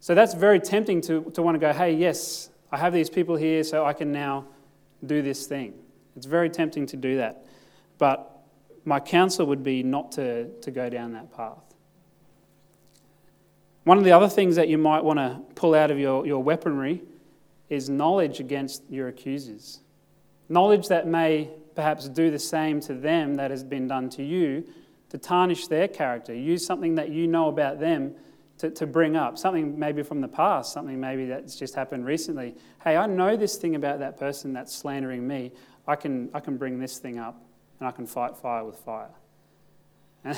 So 0.00 0.14
that's 0.14 0.34
very 0.34 0.60
tempting 0.60 1.00
to, 1.02 1.24
to 1.34 1.42
want 1.42 1.56
to 1.56 1.58
go, 1.58 1.72
hey, 1.72 1.92
yes, 1.92 2.50
I 2.70 2.76
have 2.76 2.92
these 2.92 3.10
people 3.10 3.36
here, 3.36 3.64
so 3.64 3.84
I 3.84 3.92
can 3.92 4.12
now 4.12 4.46
do 5.04 5.22
this 5.22 5.46
thing. 5.46 5.74
It's 6.16 6.26
very 6.26 6.50
tempting 6.50 6.86
to 6.86 6.96
do 6.96 7.16
that. 7.16 7.44
But 7.98 8.38
my 8.84 9.00
counsel 9.00 9.46
would 9.46 9.62
be 9.62 9.82
not 9.82 10.12
to, 10.12 10.48
to 10.60 10.70
go 10.70 10.88
down 10.88 11.12
that 11.12 11.34
path. 11.36 11.62
One 13.84 13.98
of 13.98 14.04
the 14.04 14.12
other 14.12 14.28
things 14.28 14.56
that 14.56 14.68
you 14.68 14.78
might 14.78 15.02
want 15.02 15.18
to 15.18 15.40
pull 15.54 15.74
out 15.74 15.90
of 15.90 15.98
your, 15.98 16.26
your 16.26 16.42
weaponry 16.42 17.02
is 17.68 17.88
knowledge 17.88 18.38
against 18.40 18.82
your 18.88 19.08
accusers. 19.08 19.80
Knowledge 20.48 20.88
that 20.88 21.06
may 21.06 21.50
perhaps 21.78 22.08
do 22.08 22.28
the 22.28 22.40
same 22.40 22.80
to 22.80 22.92
them 22.92 23.36
that 23.36 23.52
has 23.52 23.62
been 23.62 23.86
done 23.86 24.10
to 24.10 24.24
you 24.24 24.64
to 25.10 25.16
tarnish 25.16 25.68
their 25.68 25.86
character. 25.86 26.34
Use 26.34 26.66
something 26.66 26.96
that 26.96 27.10
you 27.10 27.28
know 27.28 27.46
about 27.46 27.78
them 27.78 28.16
to, 28.58 28.68
to 28.68 28.84
bring 28.84 29.14
up, 29.14 29.38
something 29.38 29.78
maybe 29.78 30.02
from 30.02 30.20
the 30.20 30.26
past, 30.26 30.72
something 30.72 30.98
maybe 30.98 31.26
that's 31.26 31.54
just 31.54 31.76
happened 31.76 32.04
recently. 32.04 32.56
Hey, 32.82 32.96
I 32.96 33.06
know 33.06 33.36
this 33.36 33.58
thing 33.58 33.76
about 33.76 34.00
that 34.00 34.18
person 34.18 34.52
that's 34.52 34.74
slandering 34.74 35.24
me. 35.24 35.52
I 35.86 35.94
can, 35.94 36.30
I 36.34 36.40
can 36.40 36.56
bring 36.56 36.80
this 36.80 36.98
thing 36.98 37.20
up 37.20 37.40
and 37.78 37.88
I 37.88 37.92
can 37.92 38.08
fight 38.08 38.36
fire 38.36 38.64
with 38.64 38.78
fire. 38.80 39.10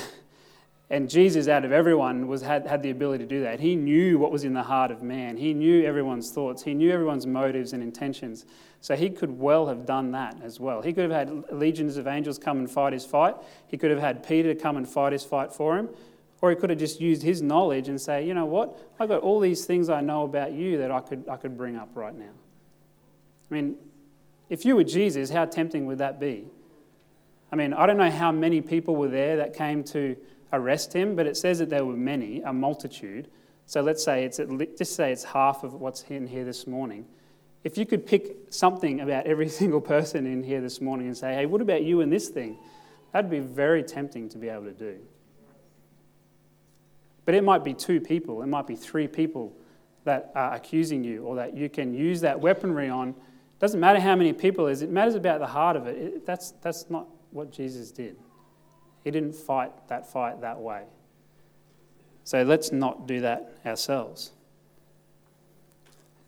And 0.91 1.09
Jesus, 1.09 1.47
out 1.47 1.63
of 1.63 1.71
everyone, 1.71 2.27
was, 2.27 2.41
had, 2.41 2.67
had 2.67 2.83
the 2.83 2.89
ability 2.89 3.23
to 3.23 3.29
do 3.29 3.43
that. 3.43 3.61
He 3.61 3.77
knew 3.77 4.19
what 4.19 4.29
was 4.29 4.43
in 4.43 4.51
the 4.51 4.61
heart 4.61 4.91
of 4.91 5.01
man. 5.01 5.37
He 5.37 5.53
knew 5.53 5.85
everyone's 5.85 6.31
thoughts. 6.31 6.63
He 6.63 6.73
knew 6.73 6.91
everyone's 6.91 7.25
motives 7.25 7.71
and 7.71 7.81
intentions. 7.81 8.45
So 8.81 8.95
he 8.95 9.11
could 9.11 9.39
well 9.39 9.67
have 9.67 9.85
done 9.85 10.11
that 10.13 10.37
as 10.43 10.59
well. 10.59 10.81
He 10.81 10.91
could 10.91 11.09
have 11.09 11.29
had 11.29 11.53
legions 11.53 11.97
of 11.97 12.07
angels 12.07 12.39
come 12.39 12.57
and 12.57 12.69
fight 12.69 12.93
his 12.93 13.05
fight. 13.05 13.35
He 13.67 13.77
could 13.77 13.91
have 13.91 13.99
had 13.99 14.27
Peter 14.27 14.55
come 14.55 14.75
and 14.75 14.89
fight 14.89 15.13
his 15.13 15.23
fight 15.23 15.53
for 15.53 15.77
him. 15.77 15.89
Or 16.41 16.49
he 16.49 16.55
could 16.55 16.71
have 16.71 16.79
just 16.79 16.99
used 16.99 17.21
his 17.21 17.43
knowledge 17.43 17.87
and 17.87 18.01
say, 18.01 18.25
you 18.25 18.33
know 18.33 18.45
what? 18.45 18.75
I've 18.99 19.07
got 19.09 19.21
all 19.21 19.39
these 19.39 19.65
things 19.65 19.89
I 19.89 20.01
know 20.01 20.23
about 20.23 20.53
you 20.53 20.79
that 20.79 20.89
I 20.89 20.99
could, 20.99 21.29
I 21.29 21.37
could 21.37 21.55
bring 21.55 21.75
up 21.75 21.89
right 21.93 22.17
now. 22.17 22.31
I 23.49 23.53
mean, 23.53 23.75
if 24.49 24.65
you 24.65 24.75
were 24.75 24.83
Jesus, 24.83 25.29
how 25.29 25.45
tempting 25.45 25.85
would 25.85 25.99
that 25.99 26.19
be? 26.19 26.45
I 27.51 27.55
mean, 27.55 27.73
I 27.73 27.85
don't 27.85 27.97
know 27.97 28.09
how 28.09 28.31
many 28.31 28.61
people 28.61 28.95
were 28.95 29.09
there 29.09 29.37
that 29.37 29.53
came 29.53 29.83
to 29.85 30.17
arrest 30.51 30.93
him, 30.93 31.15
but 31.15 31.27
it 31.27 31.37
says 31.37 31.59
that 31.59 31.69
there 31.69 31.85
were 31.85 31.95
many, 31.95 32.41
a 32.41 32.51
multitude. 32.51 33.27
So 33.67 33.81
let's 33.81 34.03
say 34.03 34.25
it's 34.25 34.39
at, 34.39 34.49
just 34.77 34.95
say 34.95 35.11
it's 35.11 35.23
half 35.23 35.63
of 35.63 35.75
what's 35.75 36.01
in 36.09 36.25
here 36.25 36.43
this 36.43 36.65
morning. 36.65 37.05
If 37.63 37.77
you 37.77 37.85
could 37.85 38.05
pick 38.05 38.35
something 38.49 39.01
about 39.01 39.25
every 39.25 39.49
single 39.61 39.81
person 39.81 40.25
in 40.25 40.43
here 40.43 40.61
this 40.61 40.81
morning 40.81 41.07
and 41.07 41.17
say, 41.17 41.33
hey, 41.33 41.45
what 41.45 41.61
about 41.61 41.83
you 41.83 42.01
and 42.01 42.11
this 42.11 42.29
thing? 42.29 42.57
That'd 43.11 43.29
be 43.29 43.39
very 43.39 43.83
tempting 43.83 44.29
to 44.29 44.37
be 44.37 44.49
able 44.49 44.65
to 44.65 44.71
do. 44.71 44.97
But 47.25 47.35
it 47.35 47.43
might 47.43 47.63
be 47.63 47.73
two 47.73 48.01
people, 48.01 48.41
it 48.41 48.47
might 48.47 48.67
be 48.67 48.75
three 48.75 49.07
people 49.07 49.53
that 50.03 50.31
are 50.33 50.55
accusing 50.55 51.03
you 51.03 51.23
or 51.23 51.35
that 51.35 51.55
you 51.55 51.69
can 51.69 51.93
use 51.93 52.21
that 52.21 52.39
weaponry 52.39 52.89
on 52.89 53.13
doesn't 53.61 53.79
matter 53.79 53.99
how 53.99 54.15
many 54.15 54.33
people 54.33 54.65
it 54.65 54.71
is, 54.71 54.81
it 54.81 54.89
matters 54.89 55.13
about 55.13 55.39
the 55.39 55.45
heart 55.45 55.75
of 55.75 55.85
it. 55.85 55.95
it 55.95 56.25
that's, 56.25 56.51
that's 56.63 56.89
not 56.89 57.07
what 57.29 57.51
Jesus 57.51 57.91
did. 57.91 58.17
He 59.03 59.11
didn't 59.11 59.35
fight 59.35 59.71
that 59.87 60.11
fight 60.11 60.41
that 60.41 60.59
way. 60.59 60.81
So 62.23 62.41
let's 62.41 62.71
not 62.71 63.07
do 63.07 63.21
that 63.21 63.53
ourselves. 63.63 64.31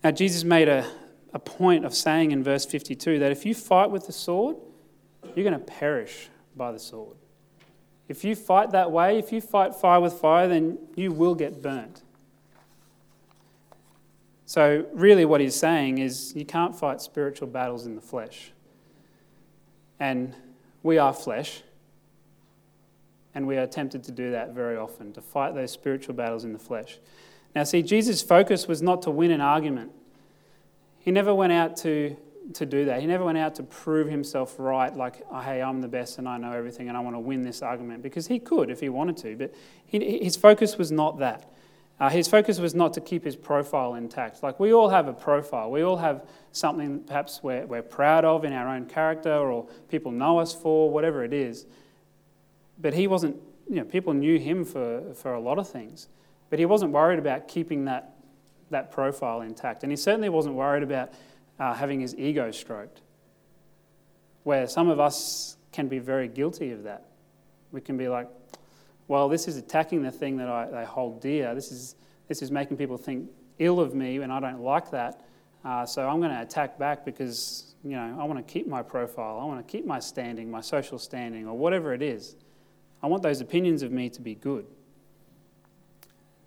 Now, 0.04 0.12
Jesus 0.12 0.44
made 0.44 0.68
a, 0.68 0.86
a 1.34 1.40
point 1.40 1.86
of 1.86 1.94
saying 1.94 2.32
in 2.32 2.44
verse 2.44 2.66
52 2.66 3.20
that 3.20 3.32
if 3.32 3.46
you 3.46 3.56
fight 3.56 3.90
with 3.90 4.06
the 4.06 4.14
sword, 4.14 4.56
you're 5.36 5.50
going 5.50 5.60
to 5.60 5.66
perish 5.66 6.30
by 6.56 6.72
the 6.72 6.80
sword. 6.80 7.18
If 8.08 8.24
you 8.24 8.36
fight 8.36 8.72
that 8.72 8.92
way, 8.92 9.18
if 9.18 9.32
you 9.32 9.42
fight 9.42 9.74
fire 9.74 10.00
with 10.00 10.14
fire, 10.14 10.48
then 10.48 10.78
you 10.96 11.12
will 11.12 11.36
get 11.36 11.62
burnt. 11.62 12.04
So, 14.46 14.86
really, 14.94 15.26
what 15.26 15.42
he's 15.42 15.56
saying 15.56 15.98
is 15.98 16.36
you 16.36 16.46
can't 16.46 16.76
fight 16.76 17.02
spiritual 17.02 17.48
battles 17.48 17.86
in 17.86 17.96
the 17.96 18.02
flesh. 18.02 18.52
And 20.00 20.36
we 20.84 20.98
are 20.98 21.14
flesh, 21.14 21.64
and 23.34 23.48
we 23.48 23.58
are 23.58 23.66
tempted 23.66 24.04
to 24.04 24.12
do 24.12 24.32
that 24.32 24.54
very 24.54 24.76
often, 24.76 25.14
to 25.14 25.22
fight 25.22 25.56
those 25.56 25.72
spiritual 25.72 26.14
battles 26.14 26.44
in 26.44 26.52
the 26.52 26.60
flesh. 26.60 27.00
Now, 27.56 27.64
see, 27.64 27.82
Jesus' 27.82 28.22
focus 28.22 28.68
was 28.68 28.82
not 28.82 29.02
to 29.04 29.12
win 29.12 29.32
an 29.32 29.42
argument. 29.42 29.92
He 31.04 31.12
never 31.12 31.36
went 31.36 31.52
out 31.52 31.76
to, 31.78 32.16
to 32.54 32.66
do 32.66 32.86
that. 32.86 33.02
He 33.02 33.08
never 33.08 33.26
went 33.26 33.38
out 33.38 33.56
to 33.56 33.64
prove 33.64 34.08
himself 34.08 34.56
right, 34.58 34.96
like, 34.96 35.22
oh, 35.30 35.42
hey, 35.42 35.62
I'm 35.62 35.82
the 35.82 35.90
best 35.90 36.18
and 36.18 36.30
I 36.30 36.38
know 36.38 36.54
everything 36.54 36.88
and 36.88 36.98
I 36.98 37.02
want 37.02 37.18
to 37.18 37.20
win 37.20 37.44
this 37.44 37.62
argument, 37.62 38.02
because 38.02 38.28
he 38.28 38.40
could 38.40 38.70
if 38.70 38.80
he 38.80 38.88
wanted 38.88 39.18
to, 39.18 39.36
but 39.36 39.54
he, 39.86 40.20
his 40.24 40.38
focus 40.38 40.78
was 40.78 40.94
not 40.94 41.20
that. 41.20 41.52
Uh, 42.00 42.10
his 42.10 42.30
focus 42.30 42.58
was 42.58 42.74
not 42.74 42.94
to 42.94 43.02
keep 43.02 43.26
his 43.26 43.36
profile 43.36 43.96
intact. 43.96 44.42
Like 44.42 44.62
we 44.62 44.74
all 44.74 44.90
have 44.90 45.10
a 45.10 45.14
profile, 45.14 45.70
we 45.70 45.82
all 45.82 45.98
have 45.98 46.26
something 46.54 47.02
perhaps 47.02 47.42
we're, 47.44 47.66
we're 47.66 47.82
proud 47.82 48.24
of 48.24 48.46
in 48.46 48.54
our 48.54 48.70
own 48.70 48.86
character 48.86 49.34
or 49.34 49.68
people 49.90 50.12
know 50.12 50.40
us 50.40 50.56
for, 50.56 50.90
whatever 50.90 51.24
it 51.26 51.34
is. 51.34 51.66
But 52.80 52.94
he 52.94 53.08
wasn't, 53.08 53.36
you 53.70 53.76
know, 53.76 53.84
people 53.84 54.14
knew 54.14 54.40
him 54.40 54.64
for, 54.64 55.14
for 55.14 55.34
a 55.34 55.40
lot 55.40 55.60
of 55.60 55.70
things. 55.70 56.08
But 56.50 56.60
he 56.60 56.66
wasn't 56.66 56.92
worried 56.92 57.20
about 57.20 57.48
keeping 57.48 57.86
that, 57.86 58.13
that 58.74 58.92
profile 58.92 59.42
intact. 59.42 59.84
And 59.84 59.92
he 59.92 59.96
certainly 59.96 60.30
wasn't 60.30 60.56
worried 60.56 60.84
about 60.84 61.14
uh, 61.60 61.74
having 61.74 62.02
his 62.02 62.16
ego 62.16 62.52
stroked, 62.52 63.02
where 64.44 64.68
some 64.68 64.90
of 64.90 65.00
us 65.00 65.58
can 65.72 65.88
be 65.88 66.00
very 66.00 66.28
guilty 66.28 66.72
of 66.72 66.84
that. 66.84 67.06
We 67.72 67.82
can 67.82 67.98
be 67.98 68.08
like, 68.08 68.28
well, 69.08 69.28
this 69.28 69.48
is 69.48 69.58
attacking 69.58 70.04
the 70.04 70.12
thing 70.12 70.38
that 70.38 70.48
I, 70.48 70.82
I 70.82 70.84
hold 70.84 71.22
dear. 71.22 71.56
This 71.56 71.72
is, 71.72 71.96
this 72.28 72.42
is 72.42 72.52
making 72.52 72.78
people 72.78 72.98
think 72.98 73.30
ill 73.60 73.80
of 73.80 73.96
me, 73.96 74.18
and 74.18 74.32
I 74.32 74.40
don't 74.40 74.62
like 74.62 74.92
that. 74.92 75.22
Uh, 75.66 75.86
so 75.86 76.08
I'm 76.08 76.20
going 76.20 76.32
to 76.32 76.42
attack 76.42 76.78
back 76.78 77.06
because, 77.06 77.76
you 77.84 77.92
know, 77.92 78.18
I 78.20 78.26
want 78.26 78.46
to 78.46 78.54
keep 78.54 78.68
my 78.68 78.82
profile. 78.82 79.40
I 79.42 79.46
want 79.46 79.66
to 79.66 79.72
keep 79.72 79.86
my 79.86 80.00
standing, 80.00 80.52
my 80.52 80.62
social 80.62 81.00
standing, 81.00 81.48
or 81.48 81.58
whatever 81.58 81.94
it 81.94 82.02
is. 82.02 82.36
I 83.02 83.08
want 83.08 83.24
those 83.24 83.42
opinions 83.42 83.82
of 83.82 83.92
me 83.92 84.10
to 84.10 84.22
be 84.22 84.36
good. 84.36 84.66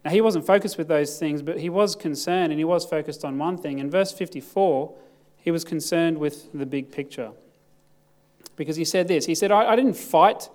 Now, 0.07 0.13
he 0.13 0.21
wasn't 0.21 0.47
focused 0.47 0.79
with 0.79 0.87
those 0.87 1.19
things, 1.19 1.43
but 1.43 1.59
he 1.59 1.69
was 1.69 1.97
concerned 1.97 2.53
and 2.53 2.61
he 2.61 2.65
was 2.65 2.87
focused 2.87 3.25
on 3.25 3.39
one 3.39 3.59
thing. 3.59 3.81
In 3.81 3.91
verse 3.91 4.13
54, 4.13 4.95
he 5.37 5.51
was 5.51 5.65
concerned 5.65 6.19
with 6.19 6.53
the 6.53 6.65
big 6.65 6.93
picture. 6.93 7.33
Because 8.55 8.77
he 8.77 8.85
said 8.85 9.09
this 9.09 9.27
He 9.27 9.35
said, 9.35 9.51
I, 9.51 9.73
I 9.73 9.75
didn't 9.75 9.97
fight 9.97 10.49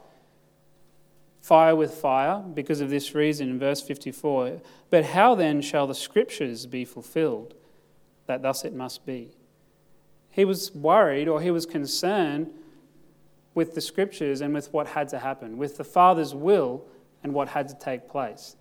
fire 1.42 1.76
with 1.76 1.94
fire 1.94 2.40
because 2.40 2.80
of 2.80 2.90
this 2.90 3.14
reason 3.14 3.50
in 3.50 3.60
verse 3.60 3.82
54. 3.82 4.62
But 4.90 5.04
how 5.08 5.36
then 5.36 5.62
shall 5.62 5.86
the 5.86 5.96
scriptures 5.96 6.66
be 6.66 6.86
fulfilled 6.86 7.54
that 8.28 8.42
thus 8.42 8.64
it 8.64 8.74
must 8.74 9.06
be? 9.06 9.32
He 10.30 10.46
was 10.46 10.74
worried 10.74 11.28
or 11.28 11.42
he 11.42 11.52
was 11.52 11.66
concerned 11.66 12.54
with 13.54 13.76
the 13.76 13.82
scriptures 13.82 14.40
and 14.40 14.54
with 14.54 14.72
what 14.72 14.88
had 14.88 15.10
to 15.10 15.20
happen, 15.20 15.58
with 15.58 15.76
the 15.76 15.84
Father's 15.84 16.34
will 16.34 16.86
and 17.22 17.34
what 17.34 17.50
had 17.50 17.68
to 17.68 17.76
take 17.76 18.08
place, 18.08 18.56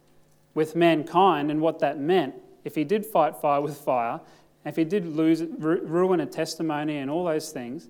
with 0.55 0.75
mankind 0.75 1.51
and 1.51 1.61
what 1.61 1.79
that 1.81 1.99
meant 1.99 2.35
if 2.65 2.75
he 2.75 2.85
did 2.85 3.07
fight 3.07 3.37
fire 3.37 3.61
with 3.61 3.77
fire, 3.77 4.21
if 4.65 4.77
he 4.77 4.85
did 4.85 5.07
lose, 5.07 5.43
ruin 5.43 6.21
a 6.21 6.27
testimony 6.27 6.99
and 6.99 7.11
all 7.11 7.25
those 7.25 7.51
things. 7.51 7.89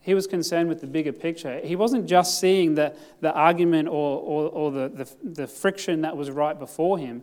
He 0.00 0.14
was 0.14 0.26
concerned 0.26 0.68
with 0.68 0.80
the 0.80 0.86
bigger 0.86 1.12
picture. 1.12 1.60
He 1.62 1.76
wasn't 1.76 2.06
just 2.06 2.40
seeing 2.40 2.74
the, 2.74 2.94
the 3.20 3.32
argument 3.32 3.88
or, 3.88 4.20
or, 4.20 4.48
or 4.48 4.70
the, 4.72 4.88
the, 4.88 5.08
the 5.22 5.46
friction 5.46 6.00
that 6.02 6.16
was 6.16 6.30
right 6.30 6.58
before 6.58 6.98
him. 6.98 7.22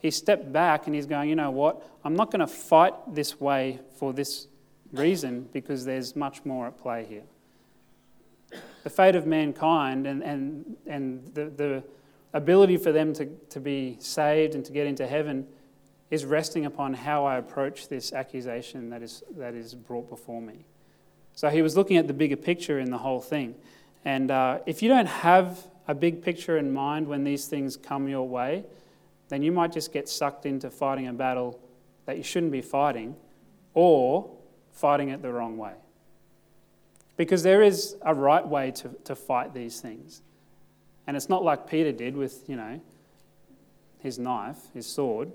He 0.00 0.10
stepped 0.10 0.52
back 0.52 0.86
and 0.86 0.94
he's 0.94 1.06
going, 1.06 1.30
you 1.30 1.36
know 1.36 1.50
what? 1.50 1.82
I'm 2.04 2.16
not 2.16 2.30
going 2.30 2.40
to 2.40 2.46
fight 2.46 2.92
this 3.14 3.40
way 3.40 3.78
for 3.98 4.12
this 4.12 4.48
reason 4.92 5.48
because 5.52 5.84
there's 5.84 6.14
much 6.14 6.44
more 6.44 6.66
at 6.66 6.78
play 6.78 7.04
here 7.04 7.22
the 8.84 8.90
fate 8.90 9.16
of 9.16 9.26
mankind 9.26 10.06
and, 10.06 10.22
and, 10.22 10.76
and 10.86 11.34
the, 11.34 11.46
the 11.46 11.82
ability 12.34 12.76
for 12.76 12.92
them 12.92 13.14
to, 13.14 13.26
to 13.48 13.60
be 13.60 13.96
saved 14.00 14.54
and 14.54 14.64
to 14.66 14.72
get 14.72 14.86
into 14.86 15.06
heaven 15.06 15.46
is 16.10 16.24
resting 16.24 16.66
upon 16.66 16.92
how 16.92 17.24
I 17.24 17.38
approach 17.38 17.88
this 17.88 18.12
accusation 18.12 18.90
that 18.90 19.02
is, 19.02 19.22
that 19.36 19.54
is 19.54 19.74
brought 19.74 20.10
before 20.10 20.42
me. 20.42 20.66
So 21.34 21.48
he 21.48 21.62
was 21.62 21.76
looking 21.76 21.96
at 21.96 22.06
the 22.06 22.12
bigger 22.12 22.36
picture 22.36 22.78
in 22.78 22.90
the 22.90 22.98
whole 22.98 23.20
thing. 23.20 23.54
And 24.04 24.30
uh, 24.30 24.58
if 24.66 24.82
you 24.82 24.88
don't 24.88 25.06
have 25.06 25.66
a 25.88 25.94
big 25.94 26.22
picture 26.22 26.58
in 26.58 26.72
mind 26.72 27.08
when 27.08 27.24
these 27.24 27.46
things 27.46 27.76
come 27.76 28.08
your 28.08 28.28
way, 28.28 28.64
then 29.28 29.42
you 29.42 29.50
might 29.50 29.72
just 29.72 29.92
get 29.92 30.08
sucked 30.08 30.44
into 30.44 30.70
fighting 30.70 31.08
a 31.08 31.12
battle 31.12 31.58
that 32.06 32.16
you 32.16 32.22
shouldn't 32.22 32.52
be 32.52 32.60
fighting 32.60 33.16
or 33.72 34.30
fighting 34.72 35.08
it 35.08 35.22
the 35.22 35.32
wrong 35.32 35.56
way. 35.56 35.72
Because 37.16 37.42
there 37.42 37.62
is 37.62 37.96
a 38.02 38.14
right 38.14 38.46
way 38.46 38.72
to, 38.72 38.90
to 39.04 39.14
fight 39.14 39.54
these 39.54 39.80
things. 39.80 40.20
And 41.06 41.16
it's 41.16 41.28
not 41.28 41.44
like 41.44 41.68
Peter 41.68 41.92
did 41.92 42.16
with, 42.16 42.48
you 42.48 42.56
know, 42.56 42.80
his 44.00 44.18
knife, 44.18 44.58
his 44.72 44.86
sword. 44.86 45.32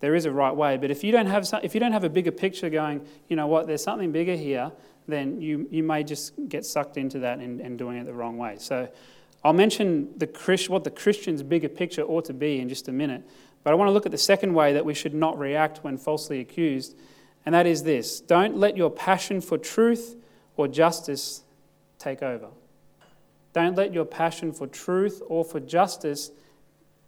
There 0.00 0.14
is 0.14 0.24
a 0.24 0.30
right 0.30 0.54
way. 0.54 0.76
But 0.76 0.90
if 0.90 1.04
you 1.04 1.12
don't 1.12 1.26
have, 1.26 1.48
if 1.62 1.74
you 1.74 1.80
don't 1.80 1.92
have 1.92 2.04
a 2.04 2.08
bigger 2.08 2.30
picture 2.30 2.70
going, 2.70 3.06
you 3.28 3.36
know 3.36 3.46
what, 3.46 3.66
there's 3.66 3.82
something 3.82 4.12
bigger 4.12 4.34
here, 4.34 4.72
then 5.06 5.40
you, 5.40 5.68
you 5.70 5.82
may 5.82 6.02
just 6.02 6.32
get 6.48 6.64
sucked 6.64 6.96
into 6.96 7.18
that 7.20 7.38
and, 7.38 7.60
and 7.60 7.78
doing 7.78 7.98
it 7.98 8.04
the 8.04 8.12
wrong 8.12 8.38
way. 8.38 8.56
So 8.58 8.88
I'll 9.44 9.52
mention 9.52 10.10
the 10.16 10.26
Christ, 10.26 10.68
what 10.68 10.84
the 10.84 10.90
Christian's 10.90 11.42
bigger 11.42 11.68
picture 11.68 12.02
ought 12.02 12.24
to 12.26 12.34
be 12.34 12.60
in 12.60 12.68
just 12.68 12.88
a 12.88 12.92
minute. 12.92 13.22
But 13.62 13.72
I 13.72 13.74
want 13.74 13.88
to 13.88 13.92
look 13.92 14.06
at 14.06 14.12
the 14.12 14.18
second 14.18 14.54
way 14.54 14.72
that 14.72 14.84
we 14.84 14.94
should 14.94 15.14
not 15.14 15.38
react 15.38 15.78
when 15.84 15.98
falsely 15.98 16.40
accused, 16.40 16.96
and 17.44 17.54
that 17.54 17.66
is 17.66 17.82
this 17.82 18.20
don't 18.20 18.56
let 18.56 18.76
your 18.76 18.90
passion 18.90 19.40
for 19.40 19.58
truth 19.58 20.16
or 20.56 20.68
justice 20.68 21.42
take 21.98 22.22
over. 22.22 22.48
Don't 23.52 23.76
let 23.76 23.92
your 23.92 24.04
passion 24.04 24.52
for 24.52 24.66
truth 24.66 25.22
or 25.26 25.44
for 25.44 25.60
justice 25.60 26.30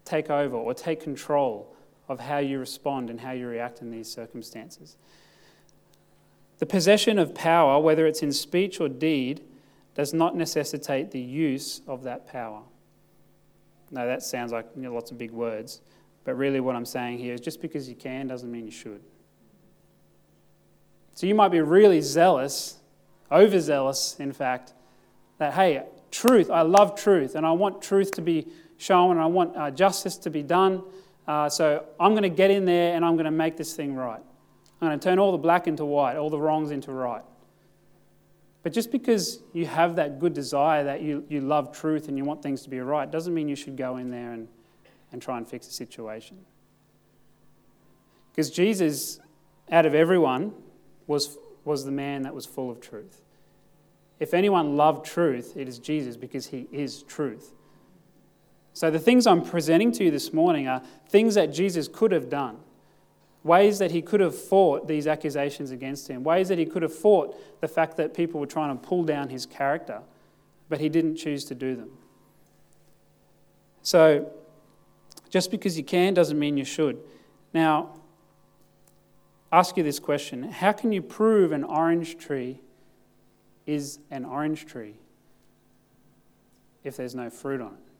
take 0.04 0.30
over 0.30 0.56
or 0.56 0.74
take 0.74 1.00
control 1.00 1.74
of 2.08 2.20
how 2.20 2.38
you 2.38 2.58
respond 2.58 3.10
and 3.10 3.20
how 3.20 3.30
you 3.32 3.46
react 3.46 3.80
in 3.80 3.90
these 3.90 4.10
circumstances. 4.10 4.96
The 6.58 6.66
possession 6.66 7.18
of 7.18 7.34
power, 7.34 7.80
whether 7.80 8.06
it's 8.06 8.22
in 8.22 8.32
speech 8.32 8.80
or 8.80 8.88
deed, 8.88 9.42
does 9.94 10.12
not 10.12 10.36
necessitate 10.36 11.10
the 11.10 11.20
use 11.20 11.80
of 11.86 12.02
that 12.04 12.26
power. 12.26 12.62
Now, 13.90 14.06
that 14.06 14.22
sounds 14.22 14.52
like 14.52 14.66
you 14.74 14.82
know, 14.82 14.94
lots 14.94 15.10
of 15.10 15.18
big 15.18 15.32
words, 15.32 15.80
but 16.24 16.34
really 16.34 16.60
what 16.60 16.74
I'm 16.74 16.86
saying 16.86 17.18
here 17.18 17.34
is 17.34 17.40
just 17.40 17.60
because 17.60 17.88
you 17.88 17.94
can 17.94 18.26
doesn't 18.26 18.50
mean 18.50 18.64
you 18.64 18.72
should. 18.72 19.02
So 21.14 21.26
you 21.26 21.34
might 21.34 21.50
be 21.50 21.60
really 21.60 22.00
zealous 22.00 22.78
overzealous, 23.32 24.16
in 24.20 24.32
fact, 24.32 24.74
that, 25.42 25.54
hey, 25.54 25.82
truth, 26.10 26.50
I 26.50 26.62
love 26.62 26.94
truth, 26.94 27.34
and 27.34 27.44
I 27.44 27.52
want 27.52 27.82
truth 27.82 28.12
to 28.12 28.22
be 28.22 28.46
shown, 28.78 29.12
and 29.12 29.20
I 29.20 29.26
want 29.26 29.56
uh, 29.56 29.70
justice 29.70 30.16
to 30.18 30.30
be 30.30 30.42
done. 30.42 30.82
Uh, 31.26 31.48
so 31.48 31.84
I'm 32.00 32.12
going 32.12 32.22
to 32.24 32.28
get 32.28 32.50
in 32.50 32.64
there 32.64 32.94
and 32.94 33.04
I'm 33.04 33.14
going 33.14 33.26
to 33.26 33.30
make 33.30 33.56
this 33.56 33.74
thing 33.74 33.94
right. 33.94 34.20
I'm 34.80 34.88
going 34.88 34.98
to 34.98 35.04
turn 35.04 35.18
all 35.18 35.32
the 35.32 35.38
black 35.38 35.68
into 35.68 35.84
white, 35.84 36.16
all 36.16 36.30
the 36.30 36.40
wrongs 36.40 36.72
into 36.72 36.90
right. 36.90 37.22
But 38.64 38.72
just 38.72 38.90
because 38.90 39.40
you 39.52 39.66
have 39.66 39.96
that 39.96 40.18
good 40.18 40.34
desire 40.34 40.84
that 40.84 41.02
you, 41.02 41.24
you 41.28 41.40
love 41.40 41.72
truth 41.72 42.08
and 42.08 42.16
you 42.16 42.24
want 42.24 42.42
things 42.42 42.62
to 42.62 42.70
be 42.70 42.80
right 42.80 43.10
doesn't 43.10 43.32
mean 43.32 43.48
you 43.48 43.56
should 43.56 43.76
go 43.76 43.96
in 43.96 44.10
there 44.10 44.32
and, 44.32 44.48
and 45.12 45.22
try 45.22 45.36
and 45.38 45.46
fix 45.46 45.66
the 45.66 45.72
situation. 45.72 46.38
Because 48.32 48.50
Jesus, 48.50 49.20
out 49.70 49.86
of 49.86 49.94
everyone, 49.94 50.52
was, 51.06 51.38
was 51.64 51.84
the 51.84 51.92
man 51.92 52.22
that 52.22 52.34
was 52.34 52.46
full 52.46 52.70
of 52.70 52.80
truth. 52.80 53.20
If 54.22 54.34
anyone 54.34 54.76
loved 54.76 55.04
truth, 55.04 55.56
it 55.56 55.66
is 55.66 55.80
Jesus 55.80 56.16
because 56.16 56.46
he 56.46 56.68
is 56.70 57.02
truth. 57.02 57.52
So 58.72 58.88
the 58.88 59.00
things 59.00 59.26
I'm 59.26 59.42
presenting 59.42 59.90
to 59.90 60.04
you 60.04 60.12
this 60.12 60.32
morning 60.32 60.68
are 60.68 60.80
things 61.08 61.34
that 61.34 61.46
Jesus 61.46 61.88
could 61.88 62.12
have 62.12 62.30
done, 62.30 62.58
ways 63.42 63.80
that 63.80 63.90
he 63.90 64.00
could 64.00 64.20
have 64.20 64.40
fought 64.40 64.86
these 64.86 65.08
accusations 65.08 65.72
against 65.72 66.06
him, 66.06 66.22
ways 66.22 66.46
that 66.50 66.58
he 66.58 66.64
could 66.64 66.82
have 66.82 66.94
fought 66.94 67.34
the 67.60 67.66
fact 67.66 67.96
that 67.96 68.14
people 68.14 68.38
were 68.38 68.46
trying 68.46 68.78
to 68.78 68.80
pull 68.80 69.02
down 69.02 69.28
his 69.28 69.44
character, 69.44 70.02
but 70.68 70.78
he 70.78 70.88
didn't 70.88 71.16
choose 71.16 71.44
to 71.46 71.56
do 71.56 71.74
them. 71.74 71.90
So 73.82 74.30
just 75.30 75.50
because 75.50 75.76
you 75.76 75.82
can 75.82 76.14
doesn't 76.14 76.38
mean 76.38 76.56
you 76.56 76.64
should. 76.64 76.96
Now, 77.52 77.96
ask 79.50 79.76
you 79.76 79.82
this 79.82 79.98
question 79.98 80.44
How 80.44 80.70
can 80.70 80.92
you 80.92 81.02
prove 81.02 81.50
an 81.50 81.64
orange 81.64 82.18
tree 82.18 82.60
is 83.66 83.98
an 84.10 84.24
orange 84.24 84.66
tree 84.66 84.94
if 86.84 86.96
there's 86.96 87.14
no 87.14 87.30
fruit 87.30 87.60
on 87.60 87.74
it? 87.74 87.92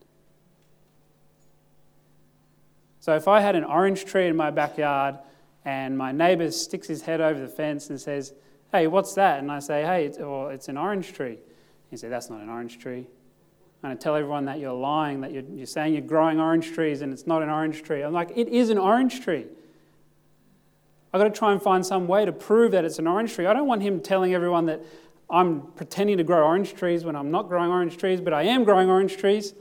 So 3.02 3.16
if 3.16 3.26
I 3.26 3.40
had 3.40 3.56
an 3.56 3.64
orange 3.64 4.04
tree 4.04 4.28
in 4.28 4.36
my 4.36 4.52
backyard 4.52 5.16
and 5.64 5.98
my 5.98 6.12
neighbour 6.12 6.52
sticks 6.52 6.86
his 6.86 7.02
head 7.02 7.20
over 7.20 7.40
the 7.40 7.48
fence 7.48 7.90
and 7.90 8.00
says, 8.00 8.32
Hey, 8.70 8.86
what's 8.86 9.14
that? 9.14 9.40
And 9.40 9.50
I 9.50 9.58
say, 9.58 9.82
Hey, 9.82 10.06
it's, 10.06 10.18
well, 10.18 10.50
it's 10.50 10.68
an 10.68 10.76
orange 10.76 11.12
tree. 11.12 11.38
He 11.90 11.96
said, 11.96 12.12
That's 12.12 12.30
not 12.30 12.40
an 12.40 12.48
orange 12.48 12.78
tree. 12.78 13.06
I'm 13.82 13.88
going 13.88 13.98
to 13.98 14.02
tell 14.02 14.14
everyone 14.14 14.44
that 14.44 14.60
you're 14.60 14.72
lying, 14.72 15.22
that 15.22 15.32
you're, 15.32 15.42
you're 15.42 15.66
saying 15.66 15.94
you're 15.94 16.02
growing 16.02 16.38
orange 16.38 16.72
trees 16.72 17.02
and 17.02 17.12
it's 17.12 17.26
not 17.26 17.42
an 17.42 17.48
orange 17.48 17.82
tree. 17.82 18.02
I'm 18.02 18.12
like, 18.12 18.30
It 18.36 18.46
is 18.46 18.70
an 18.70 18.78
orange 18.78 19.20
tree. 19.20 19.46
I've 21.12 21.20
got 21.20 21.24
to 21.24 21.36
try 21.36 21.50
and 21.50 21.60
find 21.60 21.84
some 21.84 22.06
way 22.06 22.24
to 22.24 22.32
prove 22.32 22.70
that 22.70 22.84
it's 22.84 23.00
an 23.00 23.08
orange 23.08 23.34
tree. 23.34 23.46
I 23.46 23.52
don't 23.52 23.66
want 23.66 23.82
him 23.82 24.00
telling 24.00 24.32
everyone 24.32 24.66
that 24.66 24.80
I'm 25.32 25.62
pretending 25.72 26.18
to 26.18 26.24
grow 26.24 26.44
orange 26.44 26.74
trees 26.74 27.04
when 27.04 27.16
I'm 27.16 27.30
not 27.30 27.48
growing 27.48 27.70
orange 27.70 27.96
trees, 27.96 28.20
but 28.20 28.34
I 28.34 28.42
am 28.42 28.64
growing 28.64 28.90
orange 28.90 29.16
trees. 29.16 29.54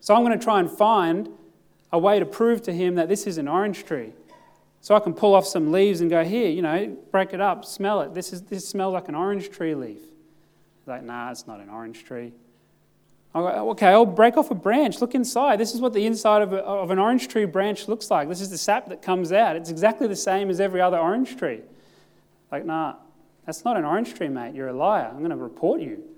So 0.00 0.14
I'm 0.14 0.24
going 0.24 0.36
to 0.36 0.44
try 0.44 0.58
and 0.58 0.68
find 0.68 1.28
a 1.92 1.98
way 1.98 2.18
to 2.18 2.26
prove 2.26 2.60
to 2.62 2.72
him 2.72 2.96
that 2.96 3.08
this 3.08 3.26
is 3.26 3.38
an 3.38 3.46
orange 3.46 3.84
tree. 3.84 4.12
So 4.80 4.96
I 4.96 5.00
can 5.00 5.14
pull 5.14 5.34
off 5.34 5.46
some 5.46 5.70
leaves 5.70 6.00
and 6.00 6.10
go, 6.10 6.24
here, 6.24 6.48
you 6.48 6.62
know, 6.62 6.96
break 7.12 7.32
it 7.32 7.40
up, 7.40 7.64
smell 7.64 8.00
it. 8.00 8.14
This, 8.14 8.32
is, 8.32 8.42
this 8.42 8.68
smells 8.68 8.94
like 8.94 9.08
an 9.08 9.14
orange 9.14 9.50
tree 9.50 9.74
leaf. 9.76 10.00
Like, 10.86 11.04
nah, 11.04 11.30
it's 11.30 11.46
not 11.46 11.60
an 11.60 11.68
orange 11.68 12.04
tree. 12.04 12.32
I 13.34 13.40
go, 13.40 13.70
okay, 13.70 13.88
I'll 13.88 14.06
break 14.06 14.36
off 14.36 14.50
a 14.50 14.54
branch. 14.54 15.00
Look 15.00 15.14
inside. 15.14 15.60
This 15.60 15.74
is 15.74 15.80
what 15.80 15.92
the 15.92 16.04
inside 16.04 16.42
of, 16.42 16.52
a, 16.52 16.64
of 16.64 16.90
an 16.90 16.98
orange 16.98 17.28
tree 17.28 17.44
branch 17.44 17.86
looks 17.86 18.10
like. 18.10 18.28
This 18.28 18.40
is 18.40 18.50
the 18.50 18.58
sap 18.58 18.88
that 18.88 19.02
comes 19.02 19.30
out. 19.30 19.54
It's 19.54 19.70
exactly 19.70 20.08
the 20.08 20.16
same 20.16 20.50
as 20.50 20.60
every 20.60 20.80
other 20.80 20.98
orange 20.98 21.36
tree. 21.36 21.60
Like, 22.50 22.64
nah, 22.64 22.94
that's 23.48 23.64
not 23.64 23.78
an 23.78 23.86
orange 23.86 24.12
tree, 24.12 24.28
mate. 24.28 24.54
You're 24.54 24.68
a 24.68 24.74
liar. 24.74 25.08
I'm 25.10 25.20
going 25.20 25.30
to 25.30 25.36
report 25.36 25.80
you. 25.80 26.04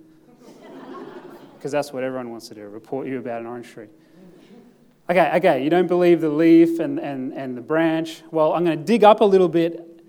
Because 1.57 1.71
that's 1.71 1.93
what 1.93 2.03
everyone 2.03 2.31
wants 2.31 2.49
to 2.49 2.55
do 2.55 2.67
report 2.67 3.07
you 3.07 3.19
about 3.19 3.43
an 3.43 3.47
orange 3.47 3.71
tree. 3.71 3.87
Okay, 5.11 5.31
okay, 5.37 5.63
you 5.63 5.69
don't 5.69 5.87
believe 5.87 6.23
the 6.23 6.31
leaf 6.31 6.81
and, 6.81 6.99
and, 6.99 7.35
and 7.35 7.57
the 7.57 7.61
branch. 7.61 8.23
Well, 8.31 8.55
I'm 8.55 8.65
going 8.65 8.79
to 8.79 8.85
dig 8.85 9.05
up 9.05 9.21
a 9.21 9.25
little 9.25 9.49
bit 9.49 10.03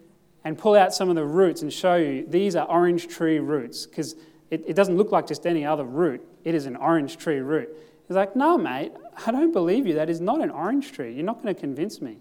and 0.46 0.58
pull 0.58 0.76
out 0.76 0.96
some 0.96 1.10
of 1.10 1.16
the 1.16 1.26
roots 1.26 1.62
and 1.62 1.72
show 1.72 1.96
you 1.96 2.26
these 2.26 2.56
are 2.56 2.66
orange 2.68 3.08
tree 3.10 3.38
roots 3.38 3.86
because 3.86 4.16
it, 4.50 4.64
it 4.66 4.76
doesn't 4.76 4.96
look 4.96 5.12
like 5.12 5.28
just 5.28 5.46
any 5.46 5.64
other 5.64 5.84
root. 5.84 6.26
It 6.44 6.56
is 6.56 6.66
an 6.66 6.78
orange 6.78 7.18
tree 7.18 7.40
root. 7.40 7.70
He's 8.08 8.16
like, 8.16 8.36
no, 8.36 8.58
mate, 8.58 8.94
I 9.28 9.32
don't 9.32 9.52
believe 9.52 9.86
you. 9.86 9.94
That 9.94 10.10
is 10.10 10.22
not 10.22 10.42
an 10.42 10.50
orange 10.50 10.94
tree. 10.94 11.14
You're 11.14 11.26
not 11.26 11.44
going 11.44 11.54
to 11.54 11.60
convince 11.60 12.02
me. 12.02 12.18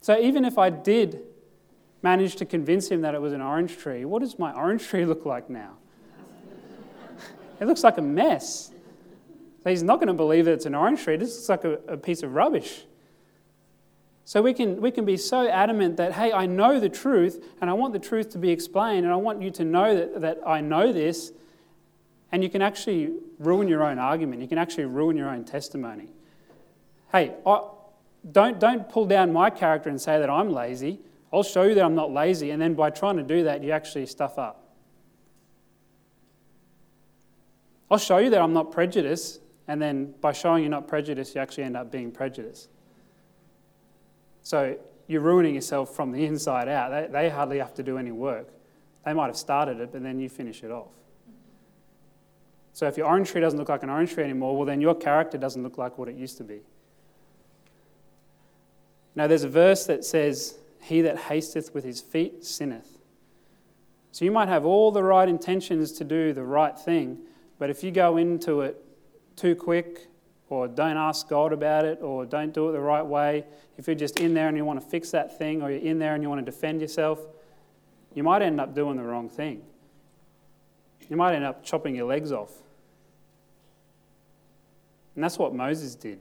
So 0.00 0.18
even 0.18 0.44
if 0.44 0.58
I 0.58 0.68
did 0.68 1.22
managed 2.02 2.38
to 2.38 2.44
convince 2.44 2.88
him 2.88 3.00
that 3.02 3.14
it 3.14 3.20
was 3.20 3.32
an 3.32 3.42
orange 3.42 3.76
tree. 3.76 4.04
What 4.04 4.20
does 4.20 4.38
my 4.38 4.52
orange 4.52 4.86
tree 4.86 5.04
look 5.04 5.24
like 5.26 5.50
now? 5.50 5.72
it 7.60 7.66
looks 7.66 7.82
like 7.82 7.98
a 7.98 8.02
mess. 8.02 8.70
So 9.64 9.70
he's 9.70 9.82
not 9.82 9.96
going 9.96 10.08
to 10.08 10.14
believe 10.14 10.44
that 10.44 10.52
it's 10.52 10.66
an 10.66 10.74
orange 10.74 11.02
tree. 11.02 11.16
This 11.16 11.34
looks 11.34 11.48
like 11.48 11.64
a, 11.64 11.92
a 11.92 11.96
piece 11.96 12.22
of 12.22 12.34
rubbish. 12.34 12.84
So 14.24 14.42
we 14.42 14.52
can, 14.52 14.80
we 14.80 14.90
can 14.90 15.04
be 15.04 15.16
so 15.16 15.48
adamant 15.48 15.96
that, 15.96 16.12
hey, 16.12 16.32
I 16.32 16.46
know 16.46 16.78
the 16.78 16.90
truth 16.90 17.42
and 17.60 17.70
I 17.70 17.72
want 17.72 17.94
the 17.94 17.98
truth 17.98 18.30
to 18.30 18.38
be 18.38 18.50
explained 18.50 19.04
and 19.04 19.12
I 19.12 19.16
want 19.16 19.42
you 19.42 19.50
to 19.52 19.64
know 19.64 19.96
that, 19.96 20.20
that 20.20 20.38
I 20.46 20.60
know 20.60 20.92
this. 20.92 21.32
And 22.30 22.42
you 22.42 22.50
can 22.50 22.60
actually 22.60 23.14
ruin 23.38 23.68
your 23.68 23.82
own 23.82 23.98
argument. 23.98 24.42
You 24.42 24.48
can 24.48 24.58
actually 24.58 24.84
ruin 24.84 25.16
your 25.16 25.30
own 25.30 25.44
testimony. 25.44 26.08
Hey, 27.10 27.32
I, 27.46 27.62
don't, 28.30 28.60
don't 28.60 28.88
pull 28.88 29.06
down 29.06 29.32
my 29.32 29.48
character 29.48 29.88
and 29.88 29.98
say 29.98 30.18
that 30.18 30.28
I'm 30.28 30.52
lazy. 30.52 31.00
I'll 31.32 31.42
show 31.42 31.64
you 31.64 31.74
that 31.74 31.84
I'm 31.84 31.94
not 31.94 32.12
lazy, 32.12 32.50
and 32.50 32.60
then 32.60 32.74
by 32.74 32.90
trying 32.90 33.16
to 33.16 33.22
do 33.22 33.44
that, 33.44 33.62
you 33.62 33.72
actually 33.72 34.06
stuff 34.06 34.38
up. 34.38 34.64
I'll 37.90 37.98
show 37.98 38.18
you 38.18 38.30
that 38.30 38.40
I'm 38.40 38.52
not 38.52 38.70
prejudiced, 38.70 39.40
and 39.66 39.80
then 39.80 40.14
by 40.20 40.32
showing 40.32 40.62
you're 40.62 40.70
not 40.70 40.88
prejudiced, 40.88 41.34
you 41.34 41.40
actually 41.40 41.64
end 41.64 41.76
up 41.76 41.90
being 41.90 42.10
prejudiced. 42.10 42.68
So 44.42 44.76
you're 45.06 45.20
ruining 45.20 45.54
yourself 45.54 45.94
from 45.94 46.12
the 46.12 46.24
inside 46.24 46.68
out. 46.68 46.90
They, 46.90 47.08
they 47.10 47.28
hardly 47.30 47.58
have 47.58 47.74
to 47.74 47.82
do 47.82 47.98
any 47.98 48.12
work. 48.12 48.48
They 49.04 49.12
might 49.12 49.26
have 49.26 49.36
started 49.36 49.80
it, 49.80 49.92
but 49.92 50.02
then 50.02 50.20
you 50.20 50.28
finish 50.28 50.62
it 50.62 50.70
off. 50.70 50.92
So 52.72 52.86
if 52.86 52.96
your 52.96 53.06
orange 53.06 53.30
tree 53.30 53.40
doesn't 53.40 53.58
look 53.58 53.68
like 53.68 53.82
an 53.82 53.90
orange 53.90 54.12
tree 54.12 54.24
anymore, 54.24 54.56
well, 54.56 54.66
then 54.66 54.80
your 54.80 54.94
character 54.94 55.36
doesn't 55.36 55.62
look 55.62 55.78
like 55.78 55.98
what 55.98 56.08
it 56.08 56.14
used 56.14 56.36
to 56.38 56.44
be. 56.44 56.60
Now, 59.14 59.26
there's 59.26 59.42
a 59.42 59.48
verse 59.48 59.84
that 59.86 60.04
says, 60.04 60.56
He 60.80 61.00
that 61.02 61.18
hasteth 61.18 61.74
with 61.74 61.84
his 61.84 62.00
feet 62.00 62.44
sinneth. 62.44 62.98
So 64.12 64.24
you 64.24 64.30
might 64.30 64.48
have 64.48 64.64
all 64.64 64.90
the 64.90 65.02
right 65.02 65.28
intentions 65.28 65.92
to 65.92 66.04
do 66.04 66.32
the 66.32 66.42
right 66.42 66.78
thing, 66.78 67.18
but 67.58 67.70
if 67.70 67.84
you 67.84 67.90
go 67.90 68.16
into 68.16 68.62
it 68.62 68.82
too 69.36 69.54
quick, 69.54 70.08
or 70.48 70.66
don't 70.66 70.96
ask 70.96 71.28
God 71.28 71.52
about 71.52 71.84
it, 71.84 72.00
or 72.00 72.24
don't 72.24 72.54
do 72.54 72.68
it 72.70 72.72
the 72.72 72.80
right 72.80 73.04
way, 73.04 73.44
if 73.76 73.86
you're 73.86 73.94
just 73.94 74.18
in 74.18 74.34
there 74.34 74.48
and 74.48 74.56
you 74.56 74.64
want 74.64 74.80
to 74.80 74.86
fix 74.86 75.10
that 75.10 75.38
thing, 75.38 75.62
or 75.62 75.70
you're 75.70 75.80
in 75.80 75.98
there 75.98 76.14
and 76.14 76.22
you 76.22 76.28
want 76.28 76.44
to 76.44 76.50
defend 76.50 76.80
yourself, 76.80 77.20
you 78.14 78.22
might 78.22 78.42
end 78.42 78.60
up 78.60 78.74
doing 78.74 78.96
the 78.96 79.02
wrong 79.02 79.28
thing. 79.28 79.62
You 81.08 81.16
might 81.16 81.34
end 81.34 81.44
up 81.44 81.64
chopping 81.64 81.94
your 81.94 82.06
legs 82.06 82.32
off. 82.32 82.52
And 85.14 85.22
that's 85.22 85.38
what 85.38 85.54
Moses 85.54 85.94
did. 85.94 86.18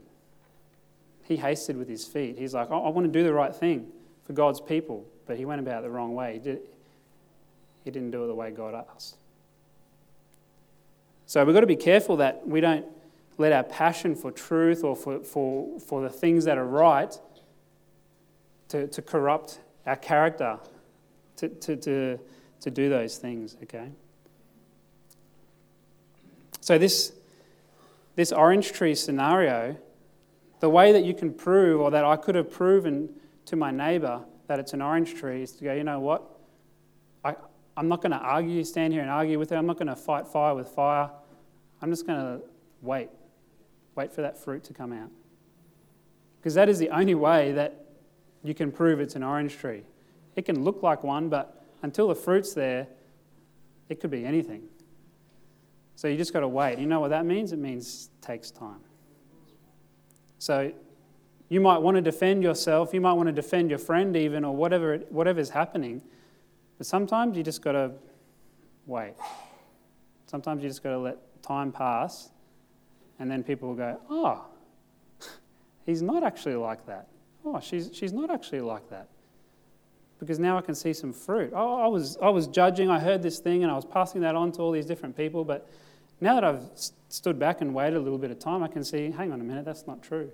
He 1.24 1.38
hasted 1.38 1.78
with 1.78 1.88
his 1.88 2.06
feet. 2.06 2.38
He's 2.38 2.54
like, 2.54 2.70
I 2.70 2.78
want 2.90 3.06
to 3.06 3.12
do 3.12 3.24
the 3.24 3.34
right 3.34 3.56
thing 3.56 3.92
for 4.28 4.34
God's 4.34 4.60
people, 4.60 5.06
but 5.26 5.38
he 5.38 5.46
went 5.46 5.62
about 5.62 5.80
it 5.80 5.84
the 5.84 5.90
wrong 5.90 6.14
way. 6.14 6.34
He, 6.34 6.40
did, 6.40 6.60
he 7.86 7.92
didn't 7.92 8.12
do 8.12 8.26
it 8.26 8.28
the 8.28 8.36
way 8.36 8.52
God 8.52 8.86
asked. 8.94 9.16
So 11.26 11.44
we've 11.44 11.56
got 11.56 11.62
to 11.62 11.68
be 11.68 11.78
careful 11.78 12.18
that 12.18 12.46
we 12.46 12.60
don't 12.60 12.86
let 13.38 13.54
our 13.54 13.64
passion 13.64 14.16
for 14.16 14.32
truth 14.32 14.84
or 14.84 14.96
for, 14.96 15.20
for, 15.20 15.80
for 15.80 16.02
the 16.02 16.10
things 16.10 16.44
that 16.46 16.58
are 16.58 16.66
right 16.66 17.18
to, 18.70 18.88
to 18.88 19.02
corrupt 19.02 19.60
our 19.86 19.96
character 19.96 20.60
to, 21.38 21.48
to, 21.48 21.76
to, 21.78 22.20
to 22.62 22.72
do 22.72 22.90
those 22.90 23.18
things, 23.18 23.56
okay? 23.64 23.90
So, 26.60 26.78
this, 26.78 27.14
this 28.16 28.34
orange 28.34 28.74
tree 28.74 28.96
scenario, 28.96 29.78
the 30.60 30.70
way 30.70 30.92
that 30.92 31.06
you 31.06 31.14
can 31.14 31.34
prove, 31.34 31.80
or 31.80 31.92
that 31.92 32.04
I 32.04 32.18
could 32.18 32.36
have 32.36 32.52
proven 32.52 33.10
to 33.48 33.56
my 33.56 33.72
neighbour 33.72 34.24
that 34.48 34.60
it's 34.60 34.74
an 34.74 34.82
orange 34.82 35.16
tree, 35.16 35.42
is 35.42 35.52
to 35.54 35.64
go, 35.64 35.74
you 35.74 35.84
know 35.84 36.00
what? 36.00 36.24
I, 37.24 37.36
I'm 37.76 37.88
not 37.88 38.02
going 38.02 38.12
to 38.12 38.18
argue, 38.18 38.64
stand 38.64 38.94
here 38.94 39.02
and 39.02 39.12
argue 39.12 39.38
with 39.40 39.52
it. 39.52 39.56
I'm 39.56 39.66
not 39.66 39.78
going 39.78 39.88
to 39.88 39.96
fight 39.96 40.28
fire 40.28 40.56
with 40.56 40.70
fire. 40.70 41.10
I'm 41.82 41.90
just 41.92 42.08
going 42.08 42.20
to 42.20 42.46
wait. 42.82 43.10
Wait 43.96 44.14
for 44.14 44.22
that 44.22 44.38
fruit 44.38 44.64
to 44.66 44.74
come 44.74 44.94
out. 44.94 45.10
Because 46.40 46.54
that 46.54 46.70
is 46.70 46.80
the 46.80 46.90
only 46.90 47.16
way 47.16 47.52
that 47.54 47.86
you 48.44 48.54
can 48.54 48.72
prove 48.72 49.00
it's 49.00 49.16
an 49.16 49.24
orange 49.24 49.58
tree. 49.58 49.84
It 50.36 50.46
can 50.46 50.64
look 50.64 50.84
like 50.84 51.04
one, 51.04 51.30
but 51.30 51.64
until 51.82 52.08
the 52.08 52.16
fruit's 52.16 52.54
there, 52.54 52.88
it 53.90 54.00
could 54.00 54.12
be 54.12 54.26
anything. 54.26 54.64
So 55.96 56.08
you 56.08 56.16
just 56.16 56.32
got 56.32 56.42
to 56.42 56.48
wait. 56.48 56.80
You 56.80 56.86
know 56.86 57.00
what 57.00 57.10
that 57.10 57.26
means? 57.26 57.54
It 57.54 57.60
means 57.60 58.10
it 58.14 58.26
takes 58.26 58.52
time. 58.52 58.82
So 60.38 60.72
you 61.50 61.62
might 61.62 61.78
want 61.78 61.96
to 61.96 62.02
defend 62.02 62.44
yourself, 62.44 62.94
you 62.94 63.02
might 63.02 63.14
want 63.14 63.28
to 63.28 63.34
defend 63.34 63.70
your 63.70 63.80
friend 63.80 64.16
even, 64.16 64.44
or 64.44 64.56
whatever 64.56 64.98
whatever's 65.10 65.50
happening. 65.50 66.02
But 66.78 66.88
sometimes 66.88 67.38
you 67.38 67.44
just 67.44 67.62
got 67.62 67.72
to 67.72 67.92
wait. 68.86 69.14
Sometimes 70.28 70.62
you 70.62 70.70
just 70.70 70.84
got 70.84 70.92
to 70.92 70.98
let 70.98 71.18
time 71.42 71.72
pass, 71.72 72.30
and 73.20 73.32
then 73.32 73.44
people 73.44 73.70
will 73.70 73.76
go, 73.76 74.00
oh, 74.10 74.46
he's 75.86 76.02
not 76.02 76.24
actually 76.24 76.56
like 76.56 76.86
that. 76.86 77.08
Oh, 77.46 77.60
she's, 77.62 77.90
she's 77.94 78.12
not 78.12 78.30
actually 78.30 78.62
like 78.62 78.90
that. 78.90 79.08
Because 80.20 80.40
now 80.40 80.58
I 80.58 80.62
can 80.62 80.76
see 80.76 80.94
some 80.94 81.14
fruit. 81.14 81.54
Oh, 81.56 81.82
I, 81.82 81.88
was, 81.88 82.18
I 82.22 82.30
was 82.30 82.48
judging, 82.48 82.90
I 82.90 83.00
heard 83.00 83.24
this 83.24 83.40
thing, 83.40 83.64
and 83.64 83.72
I 83.72 83.76
was 83.76 83.86
passing 83.86 84.22
that 84.22 84.36
on 84.36 84.52
to 84.54 84.62
all 84.62 84.72
these 84.72 84.86
different 84.86 85.16
people, 85.16 85.46
but 85.46 85.70
now 86.20 86.36
that 86.36 86.44
I've 86.44 86.64
stood 87.10 87.40
back 87.40 87.62
and 87.62 87.74
waited 87.74 87.96
a 87.96 88.02
little 88.02 88.18
bit 88.18 88.32
of 88.32 88.40
time, 88.40 88.64
I 88.64 88.68
can 88.68 88.84
see, 88.84 89.12
hang 89.12 89.32
on 89.32 89.40
a 89.40 89.44
minute, 89.44 89.66
that's 89.66 89.88
not 89.88 90.02
true. 90.02 90.32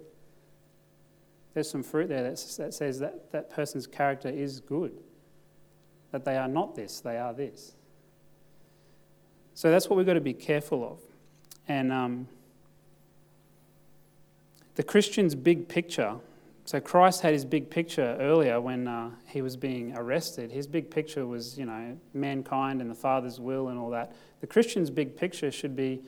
There's 1.53 1.69
some 1.69 1.83
fruit 1.83 2.09
there 2.09 2.23
that 2.23 2.39
says 2.39 2.99
that 2.99 3.31
that 3.31 3.49
person's 3.49 3.85
character 3.87 4.29
is 4.29 4.59
good 4.59 4.93
that 6.13 6.23
they 6.23 6.37
are 6.37 6.47
not 6.47 6.75
this, 6.75 7.01
they 7.01 7.17
are 7.17 7.33
this. 7.33 7.73
So 9.55 9.71
that's 9.71 9.89
what 9.89 9.97
we've 9.97 10.05
got 10.05 10.13
to 10.13 10.21
be 10.21 10.33
careful 10.33 10.83
of. 10.87 10.99
And 11.67 11.91
um, 11.91 12.27
the 14.75 14.83
Christian's 14.83 15.33
big 15.33 15.67
picture. 15.67 16.15
So 16.65 16.79
Christ 16.79 17.21
had 17.21 17.33
his 17.33 17.45
big 17.45 17.69
picture 17.69 18.15
earlier 18.19 18.61
when 18.61 18.87
uh, 18.87 19.09
he 19.25 19.41
was 19.41 19.57
being 19.57 19.97
arrested. 19.97 20.51
His 20.51 20.67
big 20.67 20.91
picture 20.91 21.25
was, 21.25 21.57
you 21.57 21.65
know, 21.65 21.97
mankind 22.13 22.79
and 22.79 22.89
the 22.89 22.95
Father's 22.95 23.39
will 23.39 23.69
and 23.69 23.79
all 23.79 23.89
that. 23.89 24.15
The 24.39 24.47
Christian's 24.47 24.91
big 24.91 25.17
picture 25.17 25.51
should 25.51 25.75
be 25.75 26.03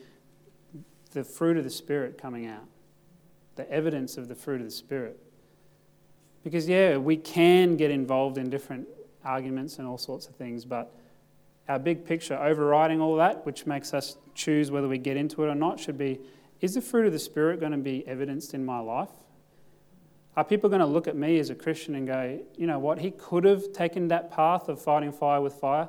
the 1.10 1.24
fruit 1.24 1.56
of 1.56 1.64
the 1.64 1.70
Spirit 1.70 2.16
coming 2.16 2.46
out, 2.46 2.64
the 3.56 3.68
evidence 3.70 4.16
of 4.16 4.28
the 4.28 4.36
fruit 4.36 4.60
of 4.60 4.66
the 4.68 4.72
Spirit. 4.72 5.18
Because, 6.46 6.68
yeah, 6.68 6.96
we 6.96 7.16
can 7.16 7.76
get 7.76 7.90
involved 7.90 8.38
in 8.38 8.50
different 8.50 8.86
arguments 9.24 9.80
and 9.80 9.88
all 9.88 9.98
sorts 9.98 10.28
of 10.28 10.36
things, 10.36 10.64
but 10.64 10.94
our 11.68 11.80
big 11.80 12.04
picture, 12.04 12.38
overriding 12.40 13.00
all 13.00 13.16
that, 13.16 13.44
which 13.44 13.66
makes 13.66 13.92
us 13.92 14.16
choose 14.36 14.70
whether 14.70 14.86
we 14.86 14.96
get 14.96 15.16
into 15.16 15.42
it 15.42 15.48
or 15.48 15.56
not, 15.56 15.80
should 15.80 15.98
be 15.98 16.20
is 16.60 16.74
the 16.74 16.80
fruit 16.80 17.04
of 17.04 17.12
the 17.12 17.18
Spirit 17.18 17.58
going 17.58 17.72
to 17.72 17.78
be 17.78 18.06
evidenced 18.06 18.54
in 18.54 18.64
my 18.64 18.78
life? 18.78 19.10
Are 20.36 20.44
people 20.44 20.70
going 20.70 20.78
to 20.78 20.86
look 20.86 21.08
at 21.08 21.16
me 21.16 21.40
as 21.40 21.50
a 21.50 21.54
Christian 21.56 21.96
and 21.96 22.06
go, 22.06 22.40
you 22.56 22.68
know 22.68 22.78
what, 22.78 23.00
he 23.00 23.10
could 23.10 23.42
have 23.42 23.72
taken 23.72 24.06
that 24.06 24.30
path 24.30 24.68
of 24.68 24.80
fighting 24.80 25.10
fire 25.10 25.40
with 25.40 25.54
fire, 25.54 25.88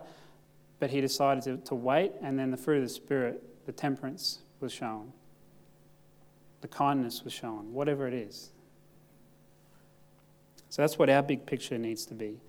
but 0.80 0.89
he 0.89 1.02
decided 1.02 1.43
to, 1.43 1.58
to 1.67 1.76
wait, 1.76 2.13
and 2.24 2.39
then 2.39 2.50
the 2.50 2.58
fruit 2.58 2.78
of 2.78 2.84
the 2.84 2.89
Spirit, 2.89 3.43
the 3.67 3.72
temperance, 3.72 4.39
was 4.60 4.72
shown, 4.72 5.13
the 6.62 6.67
kindness 6.67 7.24
was 7.24 7.32
shown, 7.32 7.72
whatever 7.74 8.08
it 8.08 8.15
is. 8.15 8.50
So 10.69 10.82
that's 10.82 10.99
what 10.99 11.10
our 11.10 11.23
big 11.23 11.45
picture 11.45 11.77
needs 11.77 12.06
to 12.08 12.13
be. 12.13 12.39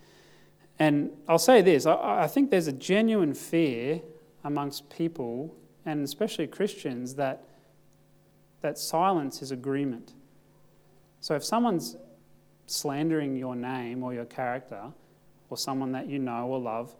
And 0.78 1.10
I'll 1.28 1.38
say 1.38 1.62
this 1.62 1.86
I, 1.86 2.22
I 2.22 2.26
think 2.26 2.50
there's 2.50 2.68
a 2.68 2.72
genuine 2.72 3.34
fear 3.34 4.00
amongst 4.44 4.88
people, 4.90 5.54
and 5.84 6.04
especially 6.04 6.46
Christians, 6.46 7.14
that, 7.16 7.44
that 8.60 8.78
silence 8.78 9.42
is 9.42 9.50
agreement. 9.50 10.14
So 11.20 11.34
if 11.34 11.44
someone's 11.44 11.96
slandering 12.66 13.36
your 13.36 13.56
name 13.56 14.02
or 14.02 14.14
your 14.14 14.24
character, 14.24 14.92
or 15.50 15.56
someone 15.56 15.92
that 15.92 16.06
you 16.06 16.18
know 16.18 16.46
or 16.46 16.58
love, 16.58 16.94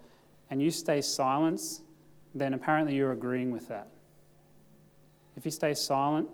and 0.51 0.63
you 0.63 0.71
stay 0.71 1.01
silent, 1.01 1.61
then 2.35 2.55
apparently 2.55 2.95
you're 2.95 3.13
agreeing 3.13 3.51
with 3.51 3.69
that. 3.69 3.89
If 5.37 5.45
you 5.45 5.51
stay 5.51 5.75
silent, 5.75 6.29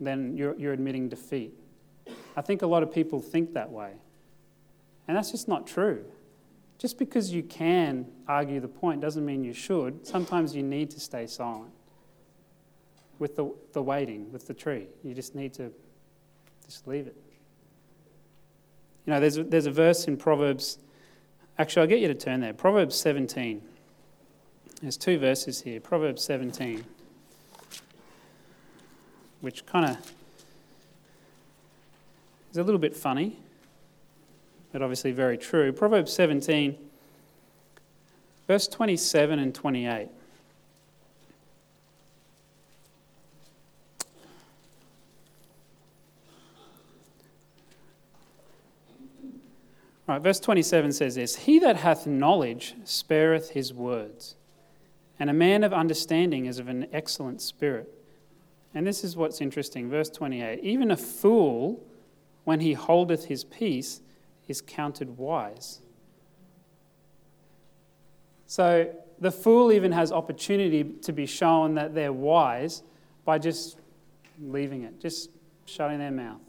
then 0.00 0.36
you're, 0.36 0.58
you're 0.58 0.72
admitting 0.72 1.08
defeat. 1.08 1.52
I 2.36 2.40
think 2.40 2.62
a 2.62 2.66
lot 2.66 2.82
of 2.82 2.92
people 2.92 3.20
think 3.20 3.52
that 3.52 3.70
way. 3.70 3.92
And 5.10 5.16
that's 5.16 5.32
just 5.32 5.48
not 5.48 5.66
true. 5.66 6.04
Just 6.78 6.96
because 6.96 7.32
you 7.32 7.42
can 7.42 8.06
argue 8.28 8.60
the 8.60 8.68
point 8.68 9.00
doesn't 9.00 9.26
mean 9.26 9.42
you 9.42 9.52
should. 9.52 10.06
Sometimes 10.06 10.54
you 10.54 10.62
need 10.62 10.88
to 10.92 11.00
stay 11.00 11.26
silent. 11.26 11.72
With 13.18 13.34
the, 13.34 13.52
the 13.72 13.82
waiting, 13.82 14.30
with 14.30 14.46
the 14.46 14.54
tree, 14.54 14.86
you 15.02 15.12
just 15.12 15.34
need 15.34 15.52
to 15.54 15.72
just 16.64 16.86
leave 16.86 17.08
it. 17.08 17.16
You 19.04 19.12
know, 19.12 19.18
there's 19.18 19.36
a, 19.36 19.42
there's 19.42 19.66
a 19.66 19.72
verse 19.72 20.06
in 20.06 20.16
Proverbs. 20.16 20.78
Actually, 21.58 21.82
I'll 21.82 21.88
get 21.88 21.98
you 21.98 22.06
to 22.06 22.14
turn 22.14 22.38
there. 22.38 22.54
Proverbs 22.54 22.94
17. 22.94 23.62
There's 24.80 24.96
two 24.96 25.18
verses 25.18 25.62
here. 25.62 25.80
Proverbs 25.80 26.22
17, 26.22 26.84
which 29.40 29.66
kind 29.66 29.86
of 29.86 30.12
is 32.52 32.58
a 32.58 32.62
little 32.62 32.78
bit 32.78 32.96
funny 32.96 33.40
but 34.72 34.82
obviously 34.82 35.12
very 35.12 35.36
true. 35.36 35.72
Proverbs 35.72 36.12
17, 36.12 36.76
verse 38.46 38.68
27 38.68 39.38
and 39.38 39.54
28. 39.54 40.08
Right, 50.10 50.20
verse 50.20 50.40
27 50.40 50.90
says 50.92 51.14
this 51.14 51.36
He 51.36 51.60
that 51.60 51.76
hath 51.76 52.04
knowledge 52.04 52.74
spareth 52.82 53.50
his 53.50 53.72
words, 53.72 54.34
and 55.20 55.30
a 55.30 55.32
man 55.32 55.62
of 55.62 55.72
understanding 55.72 56.46
is 56.46 56.58
of 56.58 56.66
an 56.66 56.88
excellent 56.92 57.40
spirit. 57.40 57.88
And 58.74 58.84
this 58.84 59.04
is 59.04 59.16
what's 59.16 59.40
interesting. 59.40 59.88
Verse 59.88 60.10
28 60.10 60.64
Even 60.64 60.90
a 60.90 60.96
fool, 60.96 61.80
when 62.42 62.58
he 62.58 62.72
holdeth 62.72 63.26
his 63.26 63.44
peace, 63.44 64.00
is 64.50 64.60
counted 64.60 65.16
wise. 65.16 65.80
So 68.46 68.92
the 69.20 69.30
fool 69.30 69.70
even 69.70 69.92
has 69.92 70.10
opportunity 70.10 70.82
to 70.82 71.12
be 71.12 71.24
shown 71.24 71.74
that 71.76 71.94
they're 71.94 72.12
wise 72.12 72.82
by 73.24 73.38
just 73.38 73.78
leaving 74.42 74.82
it, 74.82 75.00
just 75.00 75.30
shutting 75.66 76.00
their 76.00 76.10
mouth. 76.10 76.40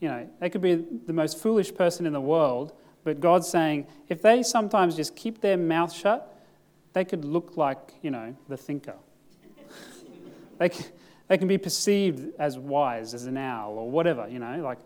You 0.00 0.08
know, 0.08 0.28
they 0.40 0.50
could 0.50 0.60
be 0.60 0.84
the 1.06 1.12
most 1.12 1.38
foolish 1.38 1.72
person 1.72 2.06
in 2.06 2.12
the 2.12 2.20
world, 2.20 2.72
but 3.04 3.20
God's 3.20 3.48
saying 3.48 3.86
if 4.08 4.20
they 4.20 4.42
sometimes 4.42 4.96
just 4.96 5.14
keep 5.14 5.40
their 5.40 5.56
mouth 5.56 5.92
shut, 5.92 6.36
they 6.92 7.04
could 7.04 7.24
look 7.24 7.56
like, 7.56 7.94
you 8.02 8.10
know, 8.10 8.36
the 8.48 8.56
thinker. 8.56 8.96
they, 10.58 10.70
can, 10.70 10.86
they 11.28 11.38
can 11.38 11.46
be 11.46 11.58
perceived 11.58 12.32
as 12.36 12.58
wise, 12.58 13.14
as 13.14 13.26
an 13.26 13.36
owl, 13.36 13.74
or 13.78 13.88
whatever, 13.88 14.26
you 14.28 14.40
know, 14.40 14.60
like 14.60 14.78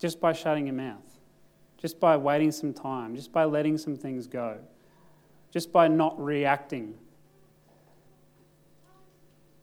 just 0.00 0.18
by 0.18 0.32
shutting 0.32 0.66
your 0.66 0.74
mouth, 0.74 1.20
just 1.76 2.00
by 2.00 2.16
waiting 2.16 2.50
some 2.50 2.72
time, 2.72 3.14
just 3.14 3.30
by 3.30 3.44
letting 3.44 3.78
some 3.78 3.96
things 3.96 4.26
go, 4.26 4.58
just 5.52 5.70
by 5.70 5.86
not 5.86 6.20
reacting. 6.20 6.94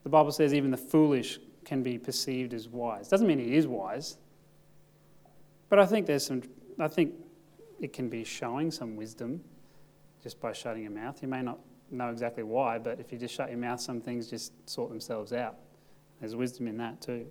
The 0.04 0.10
Bible 0.10 0.32
says 0.32 0.54
even 0.54 0.72
the 0.72 0.78
foolish 0.78 1.40
can 1.66 1.84
be 1.84 1.98
perceived 1.98 2.54
as 2.54 2.70
wise. 2.70 3.10
Doesn't 3.10 3.28
mean 3.28 3.40
he 3.40 3.56
is 3.56 3.68
wise, 3.68 4.18
but 5.68 5.80
I 5.80 5.86
think 5.86 6.06
there's 6.06 6.26
some. 6.26 6.44
I 6.80 6.88
think 6.88 7.16
it 7.82 7.92
can 7.92 8.08
be 8.08 8.24
showing 8.24 8.72
some 8.72 8.96
wisdom 8.96 9.44
just 10.22 10.40
by 10.40 10.54
shutting 10.54 10.84
your 10.84 10.92
mouth. 10.92 11.22
You 11.22 11.28
may 11.28 11.42
not 11.42 11.60
know 11.90 12.10
exactly 12.10 12.44
why, 12.44 12.78
but 12.78 13.00
if 13.00 13.12
you 13.12 13.18
just 13.18 13.34
shut 13.34 13.50
your 13.50 13.58
mouth, 13.58 13.82
some 13.82 14.00
things 14.00 14.30
just 14.30 14.54
sort 14.70 14.90
themselves 14.90 15.34
out. 15.34 15.56
There's 16.20 16.36
wisdom 16.36 16.68
in 16.68 16.78
that 16.78 17.02
too. 17.02 17.26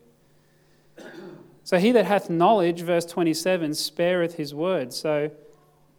So 1.67 1.79
he 1.79 1.91
that 1.91 2.05
hath 2.05 2.31
knowledge, 2.31 2.83
verse 2.83 3.05
27, 3.05 3.75
spareth 3.75 4.35
his 4.35 4.55
word. 4.55 4.93
So 4.93 5.33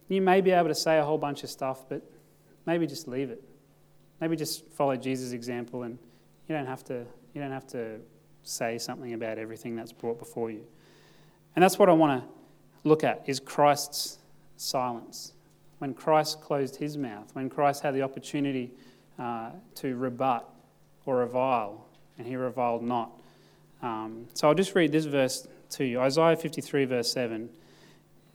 you 0.08 0.22
may 0.22 0.40
be 0.40 0.52
able 0.52 0.70
to 0.70 0.76
say 0.76 0.98
a 0.98 1.04
whole 1.04 1.18
bunch 1.18 1.44
of 1.44 1.50
stuff, 1.50 1.90
but 1.90 2.02
maybe 2.66 2.88
just 2.88 3.06
leave 3.06 3.30
it. 3.32 3.44
Maybe 4.22 4.38
just 4.38 4.66
follow 4.70 4.96
Jesus' 4.96 5.34
example 5.34 5.84
and 5.84 6.00
you 6.48 6.56
don't 6.56 6.68
have 6.68 6.86
to, 6.86 7.06
you 7.34 7.42
don't 7.42 7.52
have 7.52 7.68
to 7.68 8.00
say 8.44 8.78
something 8.78 9.14
about 9.14 9.40
everything 9.40 9.76
that's 9.76 9.92
brought 9.92 10.18
before 10.20 10.50
you. 10.50 10.64
And 11.54 11.62
that's 11.62 11.78
what 11.78 11.90
I 11.90 11.92
want 11.92 12.24
to 12.24 12.30
look 12.88 13.04
at 13.04 13.24
is 13.28 13.42
Christ's 13.42 14.20
silence. 14.56 15.34
When 15.80 15.94
Christ 15.94 16.40
closed 16.40 16.78
his 16.78 16.98
mouth, 16.98 17.30
when 17.34 17.50
Christ 17.50 17.84
had 17.84 17.94
the 17.94 18.04
opportunity 18.04 18.72
uh, 19.20 19.50
to 19.76 19.98
rebut 19.98 20.50
or 21.06 21.18
revile, 21.18 21.90
and 22.18 22.26
he 22.26 22.38
reviled 22.38 22.84
not. 22.84 23.12
Um, 23.82 24.28
so 24.34 24.48
I'll 24.48 24.56
just 24.56 24.74
read 24.74 24.94
this 24.94 25.04
verse 25.04 25.46
to 25.72 25.86
you. 25.86 26.00
Isaiah 26.00 26.36
53, 26.36 26.86
verse 26.86 27.12
7 27.12 27.50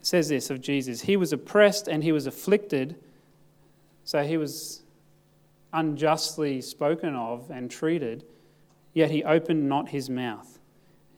says 0.03 0.29
this 0.29 0.51
of 0.51 0.61
Jesus 0.61 1.03
He 1.03 1.16
was 1.16 1.33
oppressed 1.33 1.88
and 1.88 2.03
he 2.03 2.12
was 2.12 2.27
afflicted, 2.27 2.97
so 4.05 4.23
he 4.23 4.37
was 4.37 4.83
unjustly 5.73 6.61
spoken 6.61 7.14
of 7.14 7.51
and 7.51 7.71
treated, 7.71 8.25
yet 8.92 9.11
he 9.11 9.25
opened 9.25 9.68
not 9.68 9.88
his 9.88 10.11
mouth. 10.11 10.59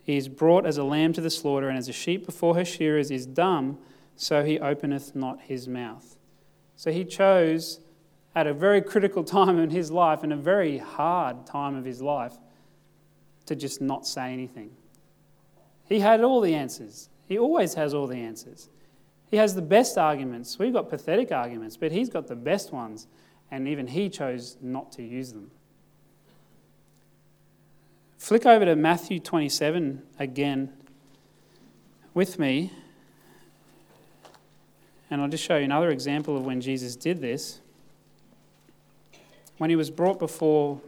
He 0.03 0.17
is 0.17 0.29
brought 0.29 0.67
as 0.67 0.77
a 0.77 0.85
lamb 0.85 1.15
to 1.15 1.21
the 1.21 1.31
slaughter, 1.31 1.69
and 1.69 1.79
as 1.79 1.89
a 1.89 1.93
sheep 1.93 2.27
before 2.27 2.55
her 2.55 2.65
shearers 2.65 3.11
is 3.11 3.27
dumb, 3.27 3.79
so 4.17 4.45
he 4.45 4.61
openeth 4.61 5.17
not 5.17 5.41
his 5.41 5.67
mouth. 5.67 6.17
So 6.77 6.93
he 6.93 7.05
chose 7.05 7.81
at 8.35 8.47
a 8.47 8.53
very 8.53 8.83
critical 8.83 9.25
time 9.25 9.59
in 9.59 9.71
his 9.71 9.91
life, 9.91 10.23
and 10.23 10.33
a 10.33 10.37
very 10.37 10.79
hard 10.79 11.47
time 11.47 11.75
of 11.75 11.85
his 11.85 12.03
life, 12.03 12.35
to 13.47 13.57
just 13.57 13.81
not 13.81 14.07
say 14.07 14.33
anything. 14.33 14.71
He 15.89 16.01
had 16.01 16.23
all 16.23 16.41
the 16.41 16.55
answers. 16.55 17.09
He 17.27 17.39
always 17.39 17.75
has 17.75 17.95
all 17.95 18.07
the 18.07 18.17
answers. 18.17 18.69
He 19.31 19.37
has 19.37 19.55
the 19.55 19.63
best 19.63 19.99
arguments. 19.99 20.59
We've 20.59 20.73
got 20.73 20.89
pathetic 20.89 21.33
arguments, 21.33 21.77
but 21.77 21.93
he's 21.93 22.09
got 22.09 22.27
the 22.27 22.37
best 22.37 22.73
ones, 22.73 23.07
and 23.51 23.67
even 23.67 23.89
he 23.89 24.09
chose 24.09 24.57
not 24.61 24.93
to 24.93 25.03
use 25.03 25.33
them. 25.33 25.51
Flick 28.19 28.47
over 28.47 28.65
to 28.65 28.77
Matthew 28.77 29.21
27 29.21 30.03
again 30.19 30.73
with 32.15 32.39
me, 32.39 32.73
and 35.11 35.21
I'll 35.21 35.29
just 35.29 35.45
show 35.45 35.57
you 35.57 35.65
another 35.65 35.91
example 35.91 36.37
of 36.37 36.45
when 36.45 36.61
Jesus 36.61 36.97
did 36.97 37.21
this. 37.21 37.61
When 39.59 39.69
he 39.69 39.77
was 39.77 39.91
brought 39.91 40.19
before 40.19 40.81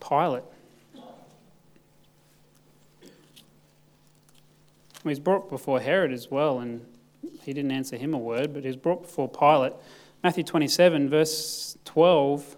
Pilate, 0.00 0.44
He 5.04 5.08
was 5.10 5.20
brought 5.20 5.50
before 5.50 5.80
Herod 5.80 6.12
as 6.12 6.30
well, 6.30 6.58
and 6.58 6.84
he 7.42 7.52
didn't 7.52 7.70
answer 7.70 7.96
him 7.96 8.14
a 8.14 8.18
word, 8.18 8.52
but 8.52 8.62
he 8.62 8.68
was 8.68 8.76
brought 8.76 9.02
before 9.02 9.28
Pilate. 9.28 9.74
Matthew 10.24 10.42
27, 10.42 11.10
verse 11.10 11.76
12. 11.84 12.56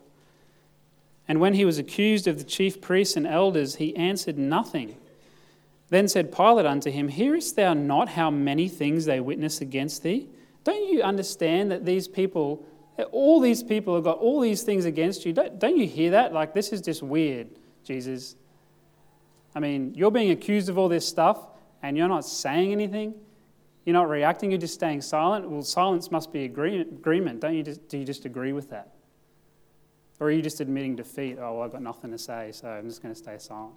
And 1.27 1.41
when 1.41 1.55
he 1.55 1.65
was 1.65 1.79
accused 1.79 2.29
of 2.29 2.39
the 2.39 2.45
chief 2.45 2.81
priests 2.81 3.17
and 3.17 3.27
elders, 3.27 3.75
he 3.75 3.95
answered 3.97 4.39
nothing. 4.39 4.97
Then 5.89 6.07
said 6.07 6.33
Pilate 6.33 6.67
unto 6.67 6.91
him, 6.91 7.09
Hearest 7.09 7.57
thou 7.57 7.75
not 7.75 8.11
how 8.11 8.31
many 8.31 8.69
things 8.69 9.05
they 9.05 9.19
witness 9.19 9.61
against 9.61 10.05
thee? 10.05 10.29
Don't 10.63 10.93
you 10.93 11.03
understand 11.03 11.73
that 11.73 11.85
these 11.85 12.07
people, 12.07 12.65
all 13.11 13.41
these 13.41 13.65
people 13.65 13.97
have 13.97 14.05
got 14.05 14.19
all 14.19 14.41
these 14.41 14.63
things 14.63 14.85
against 14.85 15.27
you? 15.27 15.33
Don't, 15.33 15.59
don't 15.59 15.77
you 15.77 15.89
hear 15.89 16.13
that? 16.13 16.33
Like, 16.33 16.55
this 16.55 16.73
is 16.73 16.81
just 16.81 17.03
weird, 17.03 17.49
Jesus. 17.85 18.37
I 19.53 19.59
mean, 19.59 19.95
you're 19.97 20.13
being 20.13 20.31
accused 20.31 20.69
of 20.69 20.79
all 20.79 20.89
this 20.89 21.07
stuff, 21.07 21.39
and 21.83 21.97
you're 21.97 22.09
not 22.09 22.25
saying 22.25 22.73
anything, 22.73 23.15
you're 23.85 23.95
not 23.95 24.09
reacting, 24.09 24.51
you're 24.51 24.61
just 24.61 24.75
staying 24.75 25.01
silent, 25.01 25.49
well, 25.49 25.62
silence 25.62 26.11
must 26.11 26.33
be 26.33 26.45
agreement. 26.45 27.41
Don't 27.41 27.55
you 27.55 27.62
just, 27.62 27.89
do 27.89 27.99
you 27.99 28.05
just 28.05 28.25
agree 28.25 28.53
with 28.53 28.71
that? 28.71 28.93
Or 30.19 30.29
are 30.29 30.31
you 30.31 30.43
just 30.43 30.61
admitting 30.61 30.97
defeat? 30.97 31.39
Oh, 31.39 31.55
well, 31.55 31.62
I've 31.62 31.73
got 31.73 31.83
nothing 31.83 32.11
to 32.11 32.19
say, 32.19 32.51
so 32.53 32.69
I'm 32.69 32.89
just 32.89 33.03
going 33.03 33.15
to 33.15 33.19
stay 33.19 33.37
silent. 33.39 33.75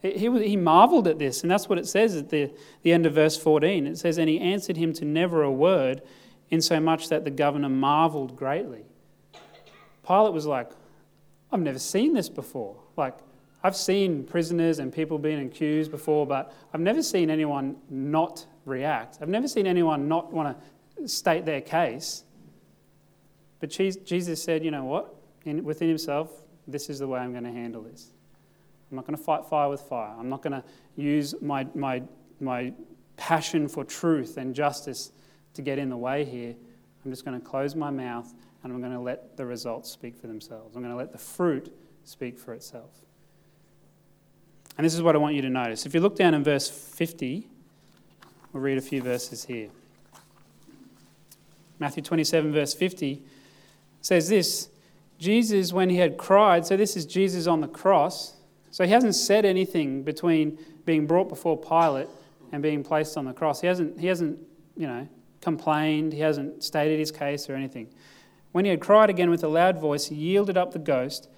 He, 0.00 0.12
he, 0.12 0.48
he 0.48 0.56
marveled 0.56 1.06
at 1.06 1.18
this, 1.18 1.42
and 1.42 1.50
that's 1.50 1.68
what 1.68 1.78
it 1.78 1.86
says 1.86 2.16
at 2.16 2.30
the, 2.30 2.50
the 2.82 2.92
end 2.92 3.06
of 3.06 3.14
verse 3.14 3.36
14. 3.36 3.86
It 3.86 3.98
says, 3.98 4.18
And 4.18 4.28
he 4.28 4.40
answered 4.40 4.76
him 4.76 4.92
to 4.94 5.04
never 5.04 5.42
a 5.42 5.52
word, 5.52 6.02
insomuch 6.50 7.08
that 7.08 7.24
the 7.24 7.30
governor 7.30 7.68
marveled 7.68 8.36
greatly. 8.36 8.84
Pilate 10.06 10.32
was 10.32 10.46
like, 10.46 10.70
I've 11.52 11.60
never 11.60 11.78
seen 11.78 12.14
this 12.14 12.28
before. 12.28 12.76
Like, 12.96 13.14
I've 13.64 13.76
seen 13.76 14.24
prisoners 14.24 14.78
and 14.78 14.92
people 14.92 15.18
being 15.18 15.46
accused 15.46 15.90
before, 15.90 16.26
but 16.26 16.52
I've 16.74 16.80
never 16.80 17.02
seen 17.02 17.30
anyone 17.30 17.76
not 17.88 18.46
react. 18.64 19.18
I've 19.20 19.28
never 19.28 19.46
seen 19.46 19.66
anyone 19.66 20.08
not 20.08 20.32
want 20.32 20.56
to 20.96 21.08
state 21.08 21.44
their 21.44 21.60
case. 21.60 22.24
But 23.60 23.70
Jesus 23.70 24.42
said, 24.42 24.64
you 24.64 24.72
know 24.72 24.84
what? 24.84 25.14
In, 25.44 25.62
within 25.62 25.88
himself, 25.88 26.30
this 26.66 26.90
is 26.90 26.98
the 26.98 27.06
way 27.06 27.20
I'm 27.20 27.32
going 27.32 27.44
to 27.44 27.52
handle 27.52 27.82
this. 27.82 28.12
I'm 28.90 28.96
not 28.96 29.06
going 29.06 29.16
to 29.16 29.22
fight 29.22 29.46
fire 29.46 29.68
with 29.68 29.80
fire. 29.80 30.14
I'm 30.18 30.28
not 30.28 30.42
going 30.42 30.52
to 30.52 30.64
use 30.96 31.34
my, 31.40 31.66
my, 31.74 32.02
my 32.40 32.72
passion 33.16 33.68
for 33.68 33.84
truth 33.84 34.36
and 34.36 34.54
justice 34.54 35.12
to 35.54 35.62
get 35.62 35.78
in 35.78 35.88
the 35.88 35.96
way 35.96 36.24
here. 36.24 36.54
I'm 37.04 37.10
just 37.10 37.24
going 37.24 37.40
to 37.40 37.46
close 37.46 37.74
my 37.74 37.90
mouth 37.90 38.32
and 38.62 38.72
I'm 38.72 38.80
going 38.80 38.92
to 38.92 39.00
let 39.00 39.36
the 39.36 39.46
results 39.46 39.90
speak 39.90 40.16
for 40.16 40.26
themselves. 40.26 40.76
I'm 40.76 40.82
going 40.82 40.92
to 40.92 40.98
let 40.98 41.12
the 41.12 41.18
fruit 41.18 41.74
speak 42.04 42.38
for 42.38 42.54
itself. 42.54 42.90
And 44.76 44.84
this 44.84 44.94
is 44.94 45.02
what 45.02 45.14
I 45.14 45.18
want 45.18 45.34
you 45.34 45.42
to 45.42 45.50
notice. 45.50 45.86
If 45.86 45.94
you 45.94 46.00
look 46.00 46.16
down 46.16 46.34
in 46.34 46.42
verse 46.42 46.68
50, 46.68 47.46
we'll 48.52 48.62
read 48.62 48.78
a 48.78 48.82
few 48.82 49.02
verses 49.02 49.44
here. 49.44 49.68
Matthew 51.78 52.02
27, 52.02 52.52
verse 52.52 52.74
50 52.74 53.22
says 54.00 54.28
this 54.28 54.68
Jesus, 55.18 55.72
when 55.72 55.90
he 55.90 55.96
had 55.96 56.16
cried, 56.16 56.66
so 56.66 56.76
this 56.76 56.96
is 56.96 57.06
Jesus 57.06 57.46
on 57.46 57.60
the 57.60 57.68
cross, 57.68 58.34
so 58.70 58.84
he 58.84 58.90
hasn't 58.90 59.14
said 59.14 59.44
anything 59.44 60.02
between 60.02 60.58
being 60.84 61.06
brought 61.06 61.28
before 61.28 61.56
Pilate 61.56 62.08
and 62.50 62.62
being 62.62 62.82
placed 62.82 63.16
on 63.16 63.24
the 63.24 63.32
cross. 63.32 63.60
He 63.60 63.66
hasn't, 63.66 64.00
he 64.00 64.06
hasn't 64.06 64.38
you 64.76 64.86
know, 64.86 65.06
complained, 65.40 66.12
he 66.12 66.20
hasn't 66.20 66.64
stated 66.64 66.98
his 66.98 67.10
case 67.10 67.48
or 67.48 67.54
anything. 67.54 67.88
When 68.52 68.64
he 68.64 68.70
had 68.70 68.80
cried 68.80 69.10
again 69.10 69.30
with 69.30 69.42
a 69.44 69.48
loud 69.48 69.78
voice, 69.78 70.06
he 70.06 70.14
yielded 70.14 70.56
up 70.56 70.72
the 70.72 70.78
ghost. 70.78 71.28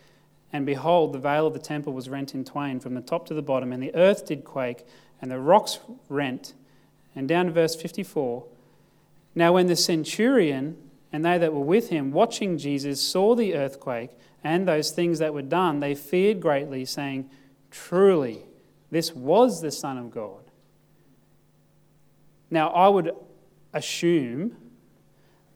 And 0.55 0.65
behold, 0.65 1.13
the 1.13 1.19
veil 1.19 1.49
of 1.49 1.53
the 1.53 1.59
temple 1.59 1.93
was 1.93 2.09
rent 2.09 2.33
in 2.33 2.45
twain 2.45 2.79
from 2.79 2.95
the 2.95 3.01
top 3.01 3.27
to 3.27 3.35
the 3.35 3.43
bottom, 3.43 3.73
and 3.73 3.83
the 3.83 3.93
earth 3.97 4.25
did 4.25 4.45
quake, 4.45 4.87
and 5.21 5.29
the 5.29 5.41
rocks 5.41 5.81
rent. 6.09 6.55
And 7.17 7.27
down 7.27 7.47
to 7.47 7.53
verse 7.53 7.75
54 7.75 8.47
Now, 9.35 9.55
when 9.55 9.67
the 9.67 9.75
centurion 9.75 10.77
and 11.13 11.25
they 11.25 11.39
that 11.39 11.53
were 11.53 11.59
with 11.59 11.89
him, 11.89 12.13
watching 12.13 12.57
Jesus, 12.57 13.03
saw 13.03 13.35
the 13.35 13.57
earthquake 13.57 14.11
and 14.45 14.69
those 14.69 14.93
things 14.93 15.19
that 15.19 15.35
were 15.35 15.43
done, 15.43 15.81
they 15.81 15.97
feared 15.97 16.41
greatly, 16.41 16.85
saying, 16.85 17.29
Truly, 17.73 18.45
this 18.93 19.13
was 19.13 19.61
the 19.61 19.73
Son 19.73 19.99
of 19.99 20.13
God. 20.13 20.45
Now, 22.49 22.69
I 22.69 22.87
would 22.87 23.11
assume 23.73 24.57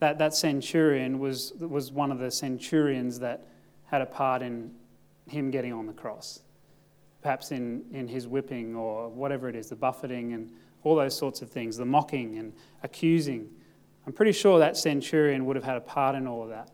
that 0.01 0.19
that 0.19 0.35
centurion 0.35 1.21
was, 1.21 1.53
was 1.53 1.93
one 1.93 2.11
of 2.11 2.19
the 2.19 2.33
centurions 2.33 3.21
that 3.21 3.47
had 3.91 4.03
a 4.03 4.07
part 4.07 4.43
in 4.43 4.73
him 5.29 5.51
getting 5.51 5.73
on 5.73 5.87
the 5.87 5.93
cross. 5.93 6.41
Perhaps 7.23 7.53
in, 7.53 7.85
in 7.93 8.09
his 8.09 8.27
whipping 8.29 8.75
or 8.75 9.09
whatever 9.09 9.49
it 9.49 9.57
is, 9.57 9.69
the 9.69 9.77
buffeting 9.77 10.33
and 10.33 10.51
all 10.85 10.97
those 10.97 11.17
sorts 11.17 11.43
of 11.43 11.51
things, 11.51 11.77
the 11.77 11.85
mocking 11.85 12.38
and 12.38 12.53
accusing. 12.83 13.49
I'm 14.07 14.12
pretty 14.12 14.33
sure 14.33 14.59
that 14.59 14.77
centurion 14.77 15.45
would 15.47 15.57
have 15.57 15.64
had 15.64 15.77
a 15.77 15.81
part 15.81 16.14
in 16.14 16.27
all 16.27 16.43
of 16.43 16.49
that. 16.51 16.71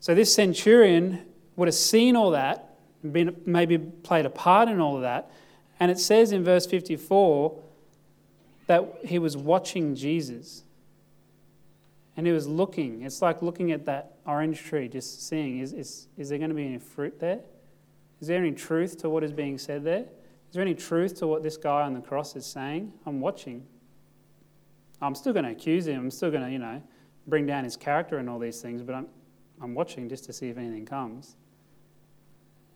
So 0.00 0.14
this 0.14 0.34
centurion 0.34 1.24
would 1.56 1.68
have 1.68 1.74
seen 1.74 2.16
all 2.16 2.30
that, 2.30 2.76
been, 3.02 3.36
maybe 3.44 3.78
played 3.78 4.26
a 4.26 4.30
part 4.30 4.68
in 4.68 4.80
all 4.80 4.96
of 4.96 5.02
that. 5.02 5.30
And 5.80 5.90
it 5.90 5.98
says 5.98 6.32
in 6.32 6.44
verse 6.44 6.66
54 6.66 7.60
that 8.66 8.84
he 9.04 9.18
was 9.18 9.36
watching 9.36 9.94
Jesus. 9.94 10.62
And 12.16 12.26
he 12.26 12.32
was 12.32 12.46
looking. 12.46 13.02
It's 13.02 13.20
like 13.20 13.42
looking 13.42 13.72
at 13.72 13.86
that 13.86 14.13
orange 14.26 14.62
tree, 14.62 14.88
just 14.88 15.26
seeing 15.26 15.58
is, 15.58 15.72
is, 15.72 16.08
is 16.16 16.28
there 16.28 16.38
going 16.38 16.50
to 16.50 16.56
be 16.56 16.66
any 16.66 16.78
fruit 16.78 17.18
there? 17.20 17.40
Is 18.20 18.28
there 18.28 18.38
any 18.38 18.52
truth 18.52 18.98
to 18.98 19.10
what 19.10 19.22
is 19.22 19.32
being 19.32 19.58
said 19.58 19.84
there? 19.84 20.00
Is 20.00 20.52
there 20.52 20.62
any 20.62 20.74
truth 20.74 21.18
to 21.18 21.26
what 21.26 21.42
this 21.42 21.56
guy 21.56 21.82
on 21.82 21.94
the 21.94 22.00
cross 22.00 22.36
is 22.36 22.46
saying? 22.46 22.92
I'm 23.06 23.20
watching. 23.20 23.66
I'm 25.02 25.14
still 25.14 25.32
going 25.32 25.44
to 25.44 25.50
accuse 25.50 25.86
him. 25.86 26.00
I'm 26.00 26.10
still 26.10 26.30
going 26.30 26.44
to, 26.44 26.50
you 26.50 26.58
know, 26.58 26.82
bring 27.26 27.46
down 27.46 27.64
his 27.64 27.76
character 27.76 28.18
and 28.18 28.30
all 28.30 28.38
these 28.38 28.60
things, 28.60 28.82
but 28.82 28.94
I'm, 28.94 29.06
I'm 29.60 29.74
watching 29.74 30.08
just 30.08 30.24
to 30.24 30.32
see 30.32 30.48
if 30.48 30.56
anything 30.56 30.86
comes. 30.86 31.36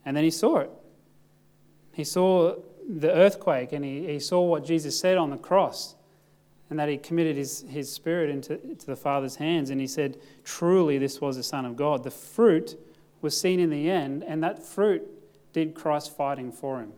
And 0.05 0.17
then 0.17 0.25
he 0.25 0.31
saw 0.31 0.59
it. 0.59 0.71
He 1.93 2.05
saw 2.05 2.57
the 2.89 3.13
earthquake 3.13 3.73
and 3.73 3.85
he, 3.85 4.07
he 4.07 4.21
saw 4.21 4.43
what 4.43 4.65
Jesus 4.65 4.99
said 4.99 5.19
on 5.19 5.31
the 5.31 5.37
cross 5.37 5.95
and 6.71 6.79
that 6.79 6.89
he 6.89 6.99
committed 6.99 7.37
his, 7.37 7.65
his 7.69 7.91
spirit 7.91 8.31
into 8.31 8.57
to 8.57 8.87
the 8.87 8.97
Father's 8.97 9.37
hands. 9.37 9.71
And 9.71 9.81
he 9.81 9.87
said, 9.87 10.19
Truly, 10.45 10.99
this 10.99 11.21
was 11.21 11.37
the 11.37 11.43
Son 11.43 11.65
of 11.65 11.77
God. 11.77 12.05
The 12.05 12.11
fruit 12.11 12.79
was 13.21 13.39
seen 13.39 13.59
in 13.59 13.71
the 13.71 13.91
end, 13.91 14.23
and 14.23 14.43
that 14.43 14.63
fruit 14.63 15.03
did 15.53 15.75
Christ 15.75 16.17
fighting 16.17 16.53
for 16.53 16.81
him. 16.81 16.93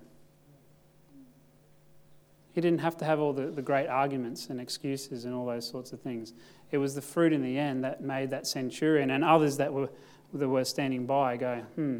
He 2.52 2.60
didn't 2.60 2.80
have 2.80 2.96
to 2.98 3.04
have 3.04 3.20
all 3.20 3.32
the, 3.32 3.46
the 3.46 3.62
great 3.62 3.86
arguments 3.86 4.48
and 4.48 4.60
excuses 4.60 5.24
and 5.24 5.34
all 5.34 5.46
those 5.46 5.68
sorts 5.68 5.92
of 5.92 6.00
things. 6.00 6.34
It 6.72 6.78
was 6.78 6.94
the 6.94 7.02
fruit 7.02 7.32
in 7.32 7.42
the 7.42 7.56
end 7.56 7.84
that 7.84 8.02
made 8.02 8.30
that 8.30 8.46
centurion 8.46 9.10
and 9.10 9.24
others 9.24 9.56
that 9.58 9.72
were, 9.72 9.88
that 10.34 10.48
were 10.48 10.64
standing 10.64 11.06
by 11.06 11.36
go, 11.36 11.60
hmm, 11.76 11.98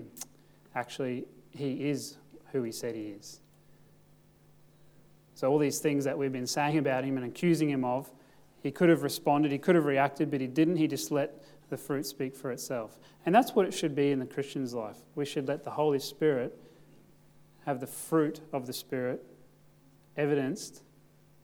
actually, 0.75 1.25
he 1.51 1.89
is 1.89 2.17
who 2.53 2.65
he 2.65 2.73
said 2.73 2.97
he 2.97 3.15
is. 3.19 3.41
So, 5.41 5.51
all 5.51 5.57
these 5.57 5.79
things 5.79 6.05
that 6.05 6.19
we've 6.19 6.31
been 6.31 6.47
saying 6.47 6.77
about 6.77 7.03
him 7.03 7.17
and 7.17 7.25
accusing 7.25 7.71
him 7.71 7.83
of, 7.83 8.13
he 8.63 8.71
could 8.71 8.91
have 8.91 9.03
responded, 9.03 9.51
he 9.51 9.57
could 9.57 9.75
have 9.75 9.87
reacted, 9.87 10.31
but 10.31 10.39
he 10.39 10.47
didn't. 10.47 10.77
He 10.77 10.87
just 10.87 11.11
let 11.11 11.43
the 11.71 11.79
fruit 11.79 12.05
speak 12.05 12.37
for 12.37 12.53
itself. 12.53 12.99
And 13.25 13.35
that's 13.35 13.55
what 13.55 13.65
it 13.65 13.73
should 13.73 13.95
be 13.95 14.11
in 14.11 14.19
the 14.19 14.27
Christian's 14.27 14.75
life. 14.75 14.99
We 15.15 15.25
should 15.25 15.49
let 15.49 15.65
the 15.65 15.71
Holy 15.71 15.99
Spirit 15.99 16.55
have 17.65 17.81
the 17.81 17.87
fruit 17.87 18.43
of 18.53 18.67
the 18.67 18.75
Spirit 18.75 19.25
evidenced 20.15 20.83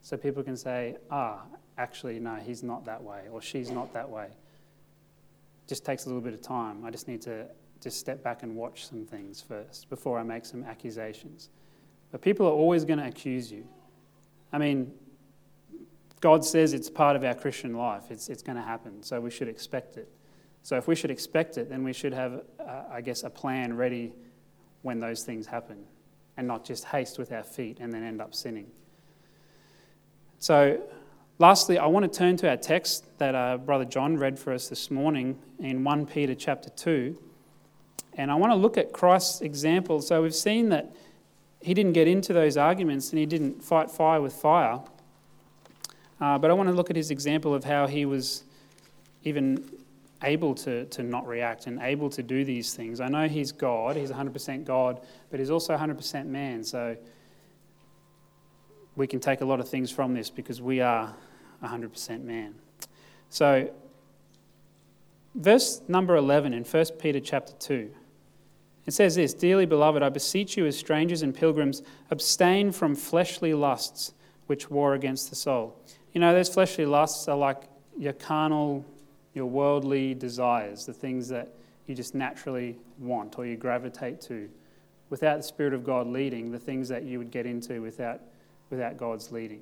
so 0.03 0.15
people 0.15 0.43
can 0.43 0.57
say, 0.57 0.97
ah, 1.09 1.41
actually, 1.79 2.19
no, 2.19 2.35
he's 2.35 2.61
not 2.61 2.85
that 2.85 3.01
way 3.01 3.21
or 3.31 3.41
she's 3.41 3.71
not 3.71 3.93
that 3.93 4.07
way. 4.07 4.25
It 4.25 5.67
just 5.67 5.83
takes 5.83 6.05
a 6.05 6.09
little 6.09 6.21
bit 6.21 6.35
of 6.35 6.43
time. 6.43 6.85
I 6.85 6.91
just 6.91 7.07
need 7.07 7.23
to 7.23 7.47
just 7.81 7.99
step 7.99 8.23
back 8.23 8.43
and 8.43 8.55
watch 8.55 8.85
some 8.85 9.05
things 9.05 9.41
first 9.41 9.89
before 9.89 10.19
I 10.19 10.23
make 10.23 10.45
some 10.45 10.63
accusations. 10.65 11.49
But 12.11 12.21
people 12.21 12.45
are 12.45 12.51
always 12.53 12.85
going 12.85 12.99
to 12.99 13.07
accuse 13.07 13.51
you. 13.51 13.67
I 14.51 14.57
mean, 14.57 14.91
God 16.19 16.43
says 16.43 16.73
it's 16.73 16.89
part 16.89 17.15
of 17.15 17.23
our 17.23 17.35
Christian 17.35 17.73
life, 17.73 18.05
it's, 18.09 18.29
it's 18.29 18.41
going 18.41 18.55
to 18.55 18.63
happen, 18.63 19.03
so 19.03 19.19
we 19.19 19.29
should 19.29 19.47
expect 19.47 19.97
it. 19.97 20.09
So 20.63 20.75
if 20.75 20.87
we 20.87 20.95
should 20.95 21.11
expect 21.11 21.57
it, 21.57 21.69
then 21.69 21.83
we 21.83 21.93
should 21.93 22.13
have, 22.13 22.41
uh, 22.59 22.83
I 22.91 23.01
guess, 23.01 23.23
a 23.23 23.29
plan 23.29 23.75
ready 23.75 24.13
when 24.81 24.99
those 24.99 25.23
things 25.23 25.47
happen 25.47 25.77
and 26.35 26.47
not 26.47 26.65
just 26.65 26.85
haste 26.85 27.17
with 27.17 27.31
our 27.31 27.43
feet 27.43 27.77
and 27.79 27.93
then 27.93 28.03
end 28.03 28.21
up 28.21 28.33
sinning. 28.33 28.67
So, 30.39 30.81
lastly, 31.39 31.79
I 31.79 31.87
want 31.87 32.11
to 32.11 32.17
turn 32.17 32.37
to 32.37 32.49
our 32.49 32.57
text 32.57 33.05
that 33.17 33.33
uh, 33.33 33.57
Brother 33.57 33.85
John 33.85 34.17
read 34.17 34.37
for 34.37 34.53
us 34.53 34.69
this 34.69 34.91
morning 34.91 35.39
in 35.59 35.83
1 35.83 36.05
Peter 36.05 36.35
chapter 36.35 36.69
2. 36.69 37.17
And 38.13 38.29
I 38.31 38.35
want 38.35 38.51
to 38.51 38.55
look 38.55 38.77
at 38.77 38.93
Christ's 38.93 39.41
example. 39.41 40.01
So, 40.01 40.21
we've 40.21 40.35
seen 40.35 40.69
that 40.69 40.95
he 41.61 41.73
didn't 41.73 41.93
get 41.93 42.07
into 42.07 42.33
those 42.33 42.57
arguments 42.57 43.09
and 43.11 43.19
he 43.19 43.25
didn't 43.25 43.63
fight 43.63 43.89
fire 43.89 44.21
with 44.21 44.33
fire. 44.33 44.79
Uh, 46.19 46.37
but 46.37 46.49
I 46.49 46.53
want 46.53 46.69
to 46.69 46.75
look 46.75 46.89
at 46.89 46.95
his 46.95 47.11
example 47.11 47.53
of 47.53 47.63
how 47.63 47.87
he 47.87 48.05
was 48.05 48.43
even 49.23 49.63
able 50.23 50.55
to, 50.55 50.85
to 50.85 51.03
not 51.03 51.27
react 51.27 51.67
and 51.67 51.79
able 51.81 52.09
to 52.09 52.23
do 52.23 52.43
these 52.43 52.73
things. 52.73 52.99
I 52.99 53.07
know 53.07 53.27
he's 53.27 53.51
God, 53.51 53.95
he's 53.95 54.11
100% 54.11 54.65
God, 54.65 55.01
but 55.29 55.39
he's 55.39 55.51
also 55.51 55.75
100% 55.77 56.25
man. 56.25 56.63
So 56.63 56.97
we 58.95 59.05
can 59.05 59.19
take 59.19 59.41
a 59.41 59.45
lot 59.45 59.59
of 59.59 59.69
things 59.69 59.91
from 59.91 60.13
this 60.13 60.29
because 60.29 60.61
we 60.61 60.81
are 60.81 61.15
100% 61.63 62.23
man. 62.23 62.55
So, 63.29 63.69
verse 65.35 65.81
number 65.87 66.15
11 66.15 66.53
in 66.53 66.63
1 66.63 66.85
Peter 66.99 67.19
chapter 67.19 67.53
2. 67.59 67.91
It 68.87 68.93
says 68.93 69.15
this 69.15 69.33
Dearly 69.33 69.67
beloved, 69.67 70.01
I 70.01 70.09
beseech 70.09 70.57
you 70.57 70.65
as 70.65 70.77
strangers 70.77 71.21
and 71.21 71.35
pilgrims, 71.35 71.83
abstain 72.09 72.71
from 72.71 72.95
fleshly 72.95 73.53
lusts 73.53 74.13
which 74.47 74.71
war 74.71 74.95
against 74.95 75.29
the 75.29 75.35
soul. 75.35 75.79
You 76.13 76.21
know, 76.21 76.33
those 76.33 76.49
fleshly 76.49 76.85
lusts 76.85 77.27
are 77.27 77.37
like 77.37 77.63
your 77.97 78.13
carnal 78.13 78.85
your 79.37 79.45
worldly 79.45 80.15
desires, 80.15 80.85
the 80.85 80.93
things 80.93 81.29
that 81.29 81.53
you 81.85 81.93
just 81.93 82.15
naturally 82.15 82.75
want 82.97 83.37
or 83.37 83.45
you 83.45 83.55
gravitate 83.55 84.19
to, 84.19 84.49
without 85.11 85.37
the 85.37 85.43
Spirit 85.43 85.73
of 85.73 85.85
God 85.85 86.07
leading, 86.07 86.51
the 86.51 86.59
things 86.59 86.89
that 86.89 87.03
you 87.03 87.19
would 87.19 87.29
get 87.29 87.45
into 87.45 87.81
without, 87.81 88.19
without 88.71 88.97
God's 88.97 89.31
leading. 89.31 89.61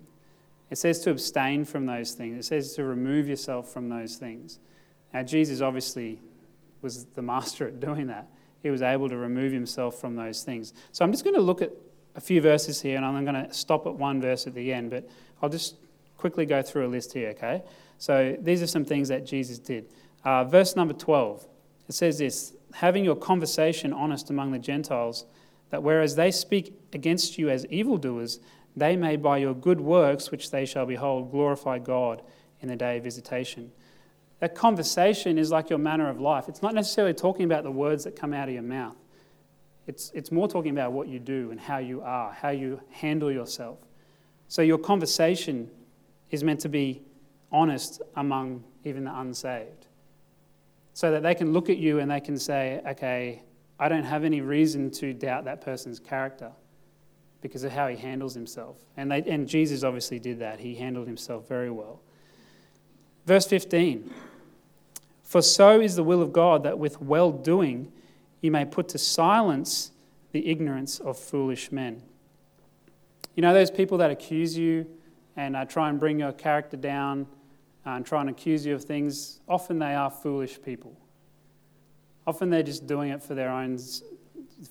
It 0.72 0.78
says 0.78 1.02
to 1.02 1.12
abstain 1.12 1.66
from 1.66 1.86
those 1.86 2.14
things, 2.14 2.40
it 2.40 2.48
says 2.48 2.74
to 2.76 2.86
remove 2.86 3.28
yourself 3.28 3.72
from 3.72 3.90
those 3.90 4.16
things. 4.16 4.60
Now, 5.14 5.24
Jesus 5.24 5.62
obviously 5.62 6.22
was 6.82 7.04
the 7.06 7.22
master 7.34 7.68
at 7.68 7.80
doing 7.80 8.08
that. 8.08 8.30
He 8.66 8.72
was 8.72 8.82
able 8.82 9.08
to 9.10 9.16
remove 9.16 9.52
himself 9.52 10.02
from 10.02 10.16
those 10.16 10.42
things. 10.42 10.74
So 10.92 11.06
I'm 11.06 11.12
just 11.12 11.24
going 11.24 11.36
to 11.36 11.42
look 11.42 11.62
at 11.62 11.70
a 12.16 12.20
few 12.20 12.42
verses 12.42 12.82
here, 12.82 12.98
and 12.98 13.06
I'm 13.06 13.24
going 13.24 13.46
to 13.46 13.54
stop 13.54 13.86
at 13.86 13.94
one 13.94 14.20
verse 14.20 14.48
at 14.48 14.56
the 14.56 14.74
end, 14.74 14.90
but 14.90 15.08
I'll 15.40 15.50
just 15.50 15.76
quickly 16.18 16.48
go 16.48 16.64
through 16.64 16.88
a 16.88 16.90
list 16.90 17.14
here, 17.14 17.30
okay? 17.30 17.62
So 18.00 18.36
these 18.42 18.64
are 18.64 18.68
some 18.68 18.84
things 18.84 19.08
that 19.10 19.24
Jesus 19.24 19.60
did. 19.60 19.86
Uh, 20.24 20.46
verse 20.46 20.76
number 20.76 20.96
12, 20.96 21.46
it 21.88 21.94
says 21.94 22.18
this 22.18 22.54
having 22.74 23.06
your 23.06 23.16
conversation 23.16 23.94
honest 23.94 24.32
among 24.32 24.52
the 24.52 24.58
Gentiles, 24.58 25.26
that 25.70 25.84
whereas 25.84 26.16
they 26.16 26.32
speak 26.32 26.74
against 26.92 27.38
you 27.38 27.52
as 27.52 27.68
evildoers, 27.68 28.40
they 28.76 28.96
may 28.96 29.16
by 29.16 29.38
your 29.38 29.54
good 29.54 29.80
works, 29.80 30.32
which 30.32 30.50
they 30.50 30.66
shall 30.66 30.88
behold, 30.88 31.30
glorify 31.30 31.78
God 31.78 32.24
in 32.62 32.68
the 32.68 32.76
day 32.76 32.98
of 32.98 33.04
visitation. 33.04 33.72
That 34.40 34.56
conversation 34.56 35.38
is 35.38 35.52
like 35.52 35.70
your 35.70 35.80
manner 35.80 36.10
of 36.10 36.20
life. 36.20 36.50
It's 36.50 36.62
not 36.62 36.74
necessarily 36.74 37.14
talking 37.14 37.46
about 37.46 37.64
the 37.64 37.72
words 37.72 38.04
that 38.04 38.16
come 38.16 38.34
out 38.34 38.48
of 38.48 38.54
your 38.54 38.64
mouth. 38.64 38.98
It's, 39.88 40.12
it's 40.14 40.32
more 40.32 40.48
talking 40.48 40.72
about 40.72 40.92
what 40.92 41.08
you 41.08 41.20
do 41.20 41.52
and 41.52 41.60
how 41.60 41.78
you 41.78 42.02
are, 42.02 42.32
how 42.32 42.50
you 42.50 42.82
handle 42.90 43.32
yourself. 43.32 43.80
So 44.48 44.62
your 44.62 44.78
conversation 44.78 45.70
is 46.32 46.44
meant 46.44 46.60
to 46.62 46.70
be 46.70 47.02
honest 47.52 48.02
among 48.16 48.64
even 48.84 49.06
the 49.06 49.20
unsaved. 49.20 49.88
So 50.94 51.12
that 51.12 51.24
they 51.24 51.36
can 51.36 51.54
look 51.54 51.70
at 51.70 51.78
you 51.78 52.00
and 52.00 52.10
they 52.10 52.20
can 52.20 52.38
say, 52.38 52.82
okay, 52.88 53.44
I 53.80 53.90
don't 53.90 54.04
have 54.04 54.24
any 54.24 54.42
reason 54.42 54.92
to 54.92 55.14
doubt 55.14 55.46
that 55.46 55.62
person's 55.62 56.00
character 56.00 56.52
because 57.42 57.64
of 57.64 57.72
how 57.72 57.88
he 57.88 57.96
handles 57.96 58.34
himself. 58.34 58.78
And, 58.98 59.12
they, 59.12 59.22
and 59.24 59.48
Jesus 59.48 59.84
obviously 59.84 60.20
did 60.20 60.40
that. 60.40 60.60
He 60.60 60.76
handled 60.76 61.08
himself 61.08 61.48
very 61.48 61.70
well. 61.70 62.02
Verse 63.26 63.48
15 63.48 64.12
For 65.24 65.42
so 65.42 65.80
is 65.80 65.96
the 65.96 66.04
will 66.04 66.22
of 66.22 66.32
God 66.32 66.64
that 66.64 66.80
with 66.80 67.02
well 67.02 67.32
doing 67.32 67.92
you 68.42 68.52
may 68.52 68.66
put 68.66 68.90
to 68.90 68.98
silence 68.98 69.92
the 70.32 70.48
ignorance 70.48 71.00
of 71.00 71.18
foolish 71.18 71.72
men. 71.72 72.02
You 73.36 73.42
know, 73.42 73.54
those 73.54 73.72
people 73.72 73.98
that 74.00 74.12
accuse 74.12 74.58
you 74.58 74.86
and 75.36 75.56
uh, 75.56 75.66
try 75.66 75.90
and 75.90 76.00
bring 76.00 76.20
your 76.20 76.32
character 76.32 76.78
down 76.78 77.28
uh, 77.86 77.92
and 77.92 78.06
try 78.06 78.22
and 78.22 78.30
accuse 78.30 78.66
you 78.66 78.76
of 78.76 78.84
things, 78.84 79.40
often 79.48 79.80
they 79.80 79.96
are 79.96 80.10
foolish 80.10 80.62
people. 80.62 80.96
Often 82.28 82.50
they're 82.50 82.64
just 82.64 82.88
doing 82.88 83.12
it 83.12 83.22
for 83.22 83.36
their 83.36 83.50
own 83.50 83.80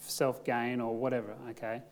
self 0.01 0.45
gain 0.45 0.81
or 0.81 0.97
whatever, 0.97 1.35
okay? 1.51 1.83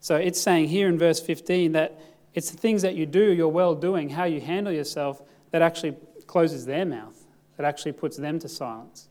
So 0.00 0.16
it's 0.16 0.40
saying 0.40 0.68
here 0.68 0.88
in 0.88 0.98
verse 0.98 1.20
15 1.20 1.72
that 1.72 2.00
it's 2.34 2.50
the 2.50 2.56
things 2.56 2.82
that 2.82 2.94
you 2.94 3.06
do, 3.06 3.32
your 3.32 3.52
well 3.52 3.74
doing, 3.74 4.08
how 4.10 4.24
you 4.24 4.40
handle 4.40 4.72
yourself, 4.72 5.22
that 5.50 5.62
actually 5.62 5.96
closes 6.32 6.64
their 6.64 6.86
mouth, 6.86 7.26
that 7.56 7.66
actually 7.66 7.92
puts 7.92 8.16
them 8.16 8.38
to 8.38 8.48
silence. 8.48 9.08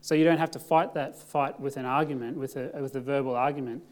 So 0.00 0.14
you 0.14 0.24
don't 0.24 0.38
have 0.38 0.50
to 0.52 0.58
fight 0.58 0.94
that 0.94 1.14
fight 1.14 1.60
with 1.60 1.76
an 1.76 1.84
argument, 1.84 2.38
with 2.38 2.56
a, 2.56 2.70
with 2.80 2.94
a 2.94 3.00
verbal 3.00 3.36
argument. 3.36 3.82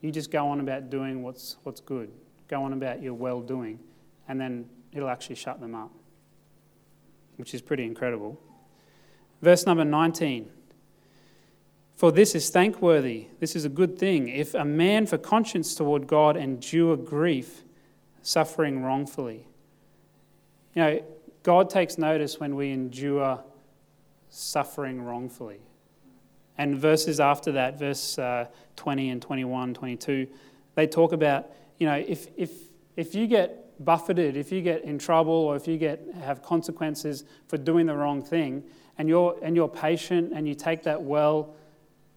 You 0.00 0.10
just 0.10 0.30
go 0.30 0.48
on 0.48 0.60
about 0.60 0.88
doing 0.88 1.22
what's, 1.22 1.56
what's 1.64 1.80
good, 1.80 2.10
go 2.48 2.62
on 2.62 2.72
about 2.72 3.02
your 3.02 3.14
well 3.14 3.40
doing, 3.40 3.80
and 4.28 4.40
then 4.40 4.64
it'll 4.92 5.10
actually 5.10 5.34
shut 5.34 5.60
them 5.60 5.74
up 5.74 5.90
which 7.36 7.54
is 7.54 7.62
pretty 7.62 7.84
incredible. 7.84 8.40
Verse 9.42 9.66
number 9.66 9.84
19 9.84 10.50
For 11.94 12.10
this 12.10 12.34
is 12.34 12.50
thankworthy, 12.50 13.28
this 13.40 13.54
is 13.54 13.64
a 13.64 13.68
good 13.68 13.98
thing, 13.98 14.28
if 14.28 14.54
a 14.54 14.64
man 14.64 15.06
for 15.06 15.18
conscience 15.18 15.74
toward 15.74 16.06
God 16.06 16.36
endure 16.36 16.96
grief, 16.96 17.62
suffering 18.22 18.82
wrongfully. 18.82 19.46
You 20.74 20.82
know, 20.82 21.02
God 21.46 21.70
takes 21.70 21.96
notice 21.96 22.40
when 22.40 22.56
we 22.56 22.72
endure 22.72 23.40
suffering 24.28 25.00
wrongfully. 25.00 25.60
And 26.58 26.76
verses 26.76 27.20
after 27.20 27.52
that, 27.52 27.78
verse 27.78 28.18
uh, 28.18 28.46
20 28.74 29.10
and 29.10 29.22
21, 29.22 29.72
22, 29.72 30.26
they 30.74 30.88
talk 30.88 31.12
about, 31.12 31.52
you 31.78 31.86
know, 31.86 31.94
if, 31.94 32.26
if, 32.36 32.50
if 32.96 33.14
you 33.14 33.28
get 33.28 33.84
buffeted, 33.84 34.36
if 34.36 34.50
you 34.50 34.60
get 34.60 34.82
in 34.82 34.98
trouble, 34.98 35.34
or 35.34 35.54
if 35.54 35.68
you 35.68 35.78
get, 35.78 36.02
have 36.20 36.42
consequences 36.42 37.22
for 37.46 37.58
doing 37.58 37.86
the 37.86 37.94
wrong 37.94 38.24
thing, 38.24 38.64
and 38.98 39.08
you're, 39.08 39.38
and 39.40 39.54
you're 39.54 39.68
patient 39.68 40.32
and 40.34 40.48
you 40.48 40.54
take 40.56 40.82
that 40.82 41.00
well, 41.00 41.54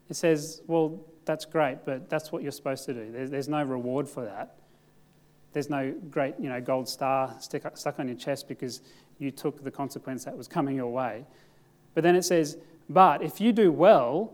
it 0.10 0.16
says, 0.16 0.64
well, 0.66 1.06
that's 1.26 1.46
great, 1.46 1.86
but 1.86 2.10
that's 2.10 2.32
what 2.32 2.42
you're 2.42 2.52
supposed 2.52 2.84
to 2.86 2.96
do. 2.96 3.12
There's, 3.12 3.30
there's 3.30 3.48
no 3.48 3.62
reward 3.62 4.10
for 4.10 4.26
that. 4.26 4.56
There's 5.54 5.70
no 5.70 5.94
great, 6.10 6.34
you 6.40 6.50
know, 6.50 6.62
gold 6.62 6.90
star 6.90 7.36
stick, 7.40 7.64
stuck 7.76 8.00
on 8.00 8.08
your 8.08 8.18
chest 8.18 8.48
because 8.48 8.82
you 9.20 9.32
took 9.32 9.64
the 9.64 9.72
consequence 9.72 10.26
that 10.26 10.36
was 10.36 10.48
coming 10.48 10.76
your 10.76 10.92
way. 10.92 11.26
But 11.94 12.04
then 12.04 12.16
it 12.16 12.24
says, 12.24 12.58
but 12.90 13.22
if 13.22 13.40
you 13.40 13.52
do 13.52 13.72
well, 13.72 14.34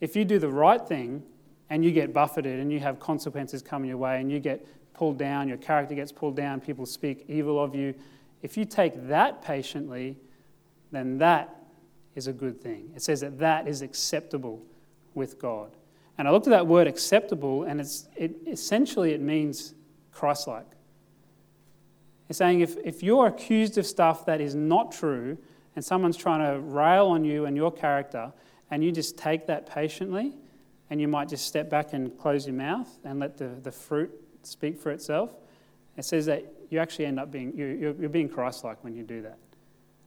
if 0.00 0.14
you 0.14 0.24
do 0.24 0.38
the 0.38 0.48
right 0.48 0.84
thing 0.84 1.22
and 1.70 1.84
you 1.84 1.92
get 1.92 2.12
buffeted 2.12 2.60
and 2.60 2.70
you 2.70 2.80
have 2.80 3.00
consequences 3.00 3.62
coming 3.62 3.88
your 3.88 3.98
way 3.98 4.20
and 4.20 4.30
you 4.30 4.40
get 4.40 4.66
pulled 4.92 5.18
down, 5.18 5.48
your 5.48 5.56
character 5.56 5.94
gets 5.94 6.12
pulled 6.12 6.36
down, 6.36 6.60
people 6.60 6.84
speak 6.84 7.24
evil 7.28 7.62
of 7.62 7.74
you, 7.74 7.94
if 8.42 8.56
you 8.56 8.64
take 8.64 9.08
that 9.08 9.42
patiently, 9.42 10.16
then 10.90 11.18
that 11.18 11.56
is 12.14 12.26
a 12.26 12.32
good 12.32 12.60
thing. 12.60 12.90
It 12.94 13.02
says 13.02 13.20
that 13.20 13.38
that 13.38 13.68
is 13.68 13.82
acceptable 13.82 14.62
with 15.14 15.38
God. 15.38 15.70
And 16.18 16.26
I 16.26 16.32
looked 16.32 16.46
at 16.46 16.50
that 16.50 16.66
word 16.66 16.86
acceptable, 16.86 17.64
and 17.64 17.80
it's, 17.80 18.08
it, 18.16 18.34
essentially 18.46 19.12
it 19.12 19.20
means 19.20 19.74
Christ 20.12 20.48
like. 20.48 20.66
It's 22.28 22.38
saying 22.38 22.60
if, 22.60 22.76
if 22.84 23.02
you're 23.02 23.26
accused 23.26 23.78
of 23.78 23.86
stuff 23.86 24.26
that 24.26 24.40
is 24.40 24.54
not 24.54 24.92
true, 24.92 25.38
and 25.74 25.84
someone's 25.84 26.16
trying 26.16 26.40
to 26.52 26.60
rail 26.60 27.06
on 27.06 27.24
you 27.24 27.46
and 27.46 27.56
your 27.56 27.70
character, 27.70 28.32
and 28.70 28.82
you 28.82 28.92
just 28.92 29.16
take 29.16 29.46
that 29.46 29.66
patiently, 29.66 30.34
and 30.90 31.00
you 31.00 31.08
might 31.08 31.28
just 31.28 31.46
step 31.46 31.70
back 31.70 31.92
and 31.92 32.16
close 32.18 32.46
your 32.46 32.56
mouth 32.56 32.88
and 33.04 33.18
let 33.20 33.36
the, 33.36 33.48
the 33.62 33.72
fruit 33.72 34.10
speak 34.42 34.78
for 34.78 34.90
itself, 34.90 35.34
it 35.96 36.04
says 36.04 36.26
that 36.26 36.44
you 36.70 36.78
actually 36.78 37.06
end 37.06 37.18
up 37.18 37.30
being, 37.30 37.52
you're, 37.56 37.72
you're 37.72 38.08
being 38.08 38.28
Christ 38.28 38.64
like 38.64 38.82
when 38.84 38.94
you 38.94 39.02
do 39.02 39.22
that. 39.22 39.38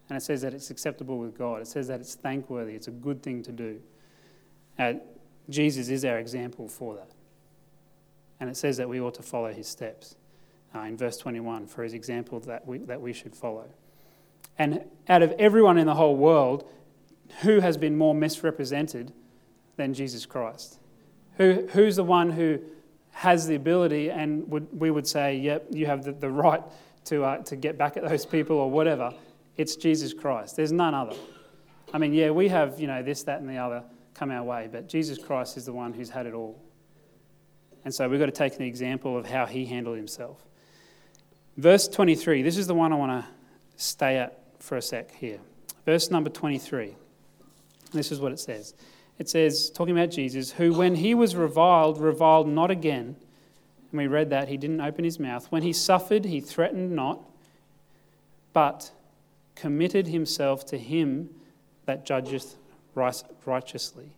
And 0.10 0.18
it 0.18 0.22
says 0.22 0.42
that 0.42 0.54
it's 0.54 0.70
acceptable 0.70 1.18
with 1.18 1.38
God. 1.38 1.62
It 1.62 1.68
says 1.68 1.88
that 1.88 2.02
it's 2.02 2.16
thankworthy. 2.16 2.74
It's 2.74 2.88
a 2.88 2.92
good 2.92 3.24
thing 3.24 3.44
to 3.44 3.52
do. 3.52 3.80
Jesus 5.50 5.90
is 5.90 6.04
our 6.06 6.20
example 6.20 6.68
for 6.68 6.96
that. 6.96 7.12
And 8.40 8.50
it 8.50 8.58
says 8.58 8.78
that 8.78 8.90
we 8.90 9.00
ought 9.00 9.14
to 9.16 9.24
follow 9.24 9.54
his 9.54 9.68
steps 9.68 10.16
uh, 10.76 10.80
in 10.80 10.98
verse 10.98 11.18
21 11.18 11.68
for 11.68 11.84
his 11.84 11.94
example 11.94 12.40
that 12.42 12.66
we, 12.66 12.80
that 12.80 13.02
we 13.02 13.14
should 13.14 13.36
follow. 13.36 13.66
And 14.58 14.86
out 15.10 15.24
of 15.24 15.32
everyone 15.34 15.78
in 15.78 15.88
the 15.88 15.96
whole 15.96 16.16
world, 16.16 16.70
who 17.42 17.60
has 17.60 17.78
been 17.78 17.98
more 17.98 18.14
misrepresented 18.14 19.14
than 19.78 19.94
Jesus 19.94 20.26
Christ? 20.26 20.80
Who, 21.38 21.68
who's 21.72 21.96
the 21.96 22.04
one 22.04 22.30
who 22.32 22.60
has 23.12 23.48
the 23.48 23.56
ability 23.56 24.12
and 24.12 24.50
would, 24.50 24.68
we 24.80 24.92
would 24.92 25.08
say, 25.08 25.38
yep, 25.38 25.66
you 25.72 25.86
have 25.86 26.04
the, 26.04 26.12
the 26.12 26.30
right 26.30 26.62
to, 27.06 27.24
uh, 27.24 27.38
to 27.44 27.56
get 27.56 27.78
back 27.78 27.98
at 27.98 28.08
those 28.08 28.26
people 28.26 28.58
or 28.58 28.70
whatever? 28.70 29.14
It's 29.58 29.76
Jesus 29.76 30.14
Christ. 30.14 30.56
There's 30.56 30.72
none 30.72 30.94
other. 30.94 31.16
I 31.94 31.98
mean, 31.98 32.14
yeah, 32.14 32.32
we 32.32 32.48
have, 32.50 32.80
you 32.80 32.88
know, 32.88 33.04
this, 33.04 33.24
that, 33.24 33.42
and 33.42 33.50
the 33.50 33.58
other 33.58 33.84
come 34.14 34.32
our 34.32 34.44
way, 34.44 34.70
but 34.72 34.88
Jesus 34.88 35.18
Christ 35.18 35.58
is 35.58 35.66
the 35.66 35.74
one 35.74 35.94
who's 35.94 36.10
had 36.10 36.26
it 36.26 36.34
all. 36.34 36.62
And 37.84 37.94
so 37.94 38.08
we've 38.08 38.20
got 38.20 38.28
to 38.28 38.32
take 38.32 38.56
an 38.58 38.64
example 38.64 39.18
of 39.18 39.26
how 39.26 39.46
he 39.46 39.66
handled 39.66 39.98
himself. 39.98 40.38
Verse 41.58 41.88
23, 41.88 42.42
this 42.42 42.58
is 42.58 42.68
the 42.68 42.74
one 42.74 42.94
I 42.94 42.96
want 42.96 43.24
to 43.24 43.30
stay 43.76 44.18
at 44.18 44.40
for 44.60 44.78
a 44.78 44.82
sec 44.82 45.14
here. 45.16 45.40
Verse 45.86 46.10
number 46.12 46.30
23. 46.30 46.96
This 47.92 48.12
is 48.12 48.20
what 48.20 48.32
it 48.32 48.40
says. 48.40 48.74
It 49.20 49.30
says, 49.30 49.70
talking 49.70 49.98
about 49.98 50.12
Jesus, 50.12 50.52
who 50.54 50.74
when 50.74 50.96
he 50.96 51.14
was 51.14 51.36
reviled, 51.36 52.00
reviled 52.00 52.48
not 52.48 52.72
again. 52.72 53.16
And 53.92 53.98
we 53.98 54.08
read 54.08 54.30
that. 54.30 54.48
He 54.48 54.58
didn't 54.58 54.82
open 54.82 55.04
his 55.04 55.20
mouth. 55.20 55.48
When 55.52 55.64
he 55.64 55.74
suffered, 55.74 56.26
he 56.26 56.40
threatened 56.40 56.92
not, 56.92 57.22
but 58.54 58.92
committed 59.56 60.08
himself 60.08 60.66
to 60.68 60.78
him 60.78 61.30
that 61.86 62.06
judgeth 62.06 62.56
righteously. 62.96 64.12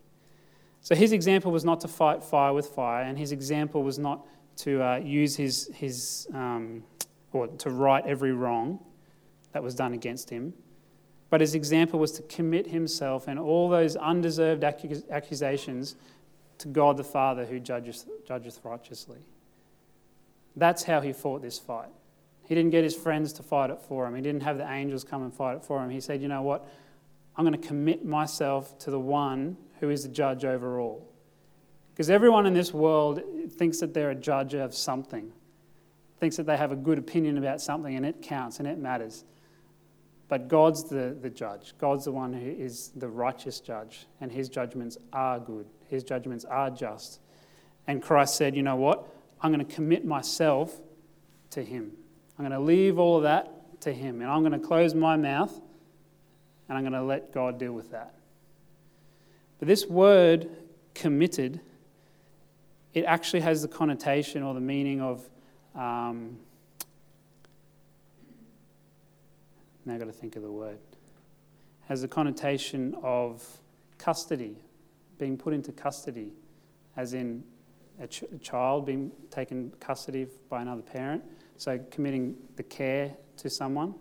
So 0.80 0.94
his 0.94 1.12
example 1.12 1.50
was 1.50 1.64
not 1.64 1.80
to 1.80 1.88
fight 1.88 2.22
fire 2.22 2.52
with 2.52 2.66
fire, 2.68 3.02
and 3.02 3.18
his 3.18 3.32
example 3.32 3.82
was 3.82 3.98
not 3.98 4.24
to 4.58 4.82
uh, 4.82 4.96
use 4.96 5.36
his, 5.36 5.70
his 5.74 6.28
um, 6.32 6.84
or 7.34 7.48
to 7.48 7.70
right 7.70 8.04
every 8.06 8.32
wrong 8.32 8.78
that 9.52 9.62
was 9.62 9.74
done 9.74 9.92
against 9.92 10.30
him. 10.30 10.54
But 11.30 11.40
his 11.40 11.54
example 11.54 11.98
was 11.98 12.12
to 12.12 12.22
commit 12.22 12.68
himself 12.68 13.26
and 13.26 13.38
all 13.38 13.68
those 13.68 13.96
undeserved 13.96 14.62
accusations 14.62 15.96
to 16.58 16.68
God 16.68 16.96
the 16.96 17.04
Father 17.04 17.44
who 17.44 17.58
judges, 17.58 18.06
judgeth 18.26 18.60
righteously. 18.62 19.18
That's 20.56 20.84
how 20.84 21.00
he 21.00 21.12
fought 21.12 21.42
this 21.42 21.58
fight. 21.58 21.88
He 22.46 22.54
didn't 22.54 22.70
get 22.70 22.84
his 22.84 22.94
friends 22.94 23.32
to 23.34 23.42
fight 23.42 23.70
it 23.70 23.80
for 23.80 24.06
him. 24.06 24.14
He 24.14 24.22
didn't 24.22 24.42
have 24.42 24.58
the 24.58 24.70
angels 24.70 25.02
come 25.02 25.22
and 25.22 25.34
fight 25.34 25.56
it 25.56 25.64
for 25.64 25.82
him. 25.82 25.90
He 25.90 26.00
said, 26.00 26.22
You 26.22 26.28
know 26.28 26.42
what? 26.42 26.68
I'm 27.36 27.44
going 27.44 27.60
to 27.60 27.66
commit 27.66 28.04
myself 28.04 28.78
to 28.80 28.90
the 28.90 29.00
one 29.00 29.56
who 29.80 29.90
is 29.90 30.04
the 30.04 30.08
judge 30.08 30.44
over 30.44 30.78
all. 30.78 31.10
Because 31.92 32.10
everyone 32.10 32.46
in 32.46 32.54
this 32.54 32.72
world 32.72 33.22
thinks 33.50 33.80
that 33.80 33.94
they're 33.94 34.10
a 34.10 34.14
judge 34.14 34.54
of 34.54 34.74
something, 34.74 35.32
thinks 36.24 36.38
that 36.38 36.46
they 36.46 36.56
have 36.56 36.72
a 36.72 36.76
good 36.76 36.96
opinion 36.96 37.36
about 37.36 37.60
something 37.60 37.94
and 37.94 38.06
it 38.06 38.22
counts 38.22 38.58
and 38.58 38.66
it 38.66 38.78
matters. 38.78 39.26
But 40.26 40.48
God's 40.48 40.84
the, 40.84 41.14
the 41.20 41.28
judge. 41.28 41.74
God's 41.76 42.06
the 42.06 42.12
one 42.12 42.32
who 42.32 42.48
is 42.48 42.92
the 42.96 43.08
righteous 43.08 43.60
judge, 43.60 44.06
and 44.22 44.32
his 44.32 44.48
judgments 44.48 44.96
are 45.12 45.38
good. 45.38 45.66
His 45.86 46.02
judgments 46.02 46.46
are 46.46 46.70
just. 46.70 47.20
And 47.86 48.02
Christ 48.02 48.36
said, 48.36 48.56
You 48.56 48.62
know 48.62 48.76
what? 48.76 49.06
I'm 49.42 49.52
going 49.52 49.66
to 49.66 49.70
commit 49.70 50.06
myself 50.06 50.80
to 51.50 51.62
him. 51.62 51.92
I'm 52.38 52.46
going 52.46 52.58
to 52.58 52.66
leave 52.66 52.98
all 52.98 53.18
of 53.18 53.24
that 53.24 53.82
to 53.82 53.92
him, 53.92 54.22
and 54.22 54.30
I'm 54.30 54.40
going 54.40 54.58
to 54.58 54.66
close 54.66 54.94
my 54.94 55.18
mouth, 55.18 55.52
and 56.70 56.78
I'm 56.78 56.84
going 56.84 56.94
to 56.94 57.02
let 57.02 57.34
God 57.34 57.58
deal 57.58 57.72
with 57.72 57.90
that. 57.90 58.14
But 59.58 59.68
this 59.68 59.84
word, 59.84 60.48
committed, 60.94 61.60
it 62.94 63.04
actually 63.04 63.40
has 63.40 63.60
the 63.60 63.68
connotation 63.68 64.42
or 64.42 64.54
the 64.54 64.60
meaning 64.60 65.02
of. 65.02 65.28
Um, 65.74 66.38
now 69.84 69.94
I've 69.94 69.98
got 69.98 70.06
to 70.06 70.12
think 70.12 70.36
of 70.36 70.42
the 70.42 70.50
word. 70.50 70.78
Has 71.88 72.02
the 72.02 72.08
connotation 72.08 72.94
of 73.02 73.44
custody, 73.98 74.56
being 75.18 75.36
put 75.36 75.52
into 75.52 75.72
custody, 75.72 76.32
as 76.96 77.14
in 77.14 77.44
a, 78.00 78.06
ch- 78.06 78.24
a 78.34 78.38
child 78.38 78.86
being 78.86 79.10
taken 79.30 79.72
custody 79.80 80.26
by 80.48 80.62
another 80.62 80.82
parent. 80.82 81.22
So 81.56 81.78
committing 81.90 82.36
the 82.56 82.62
care 82.62 83.14
to 83.38 83.50
someone. 83.50 83.94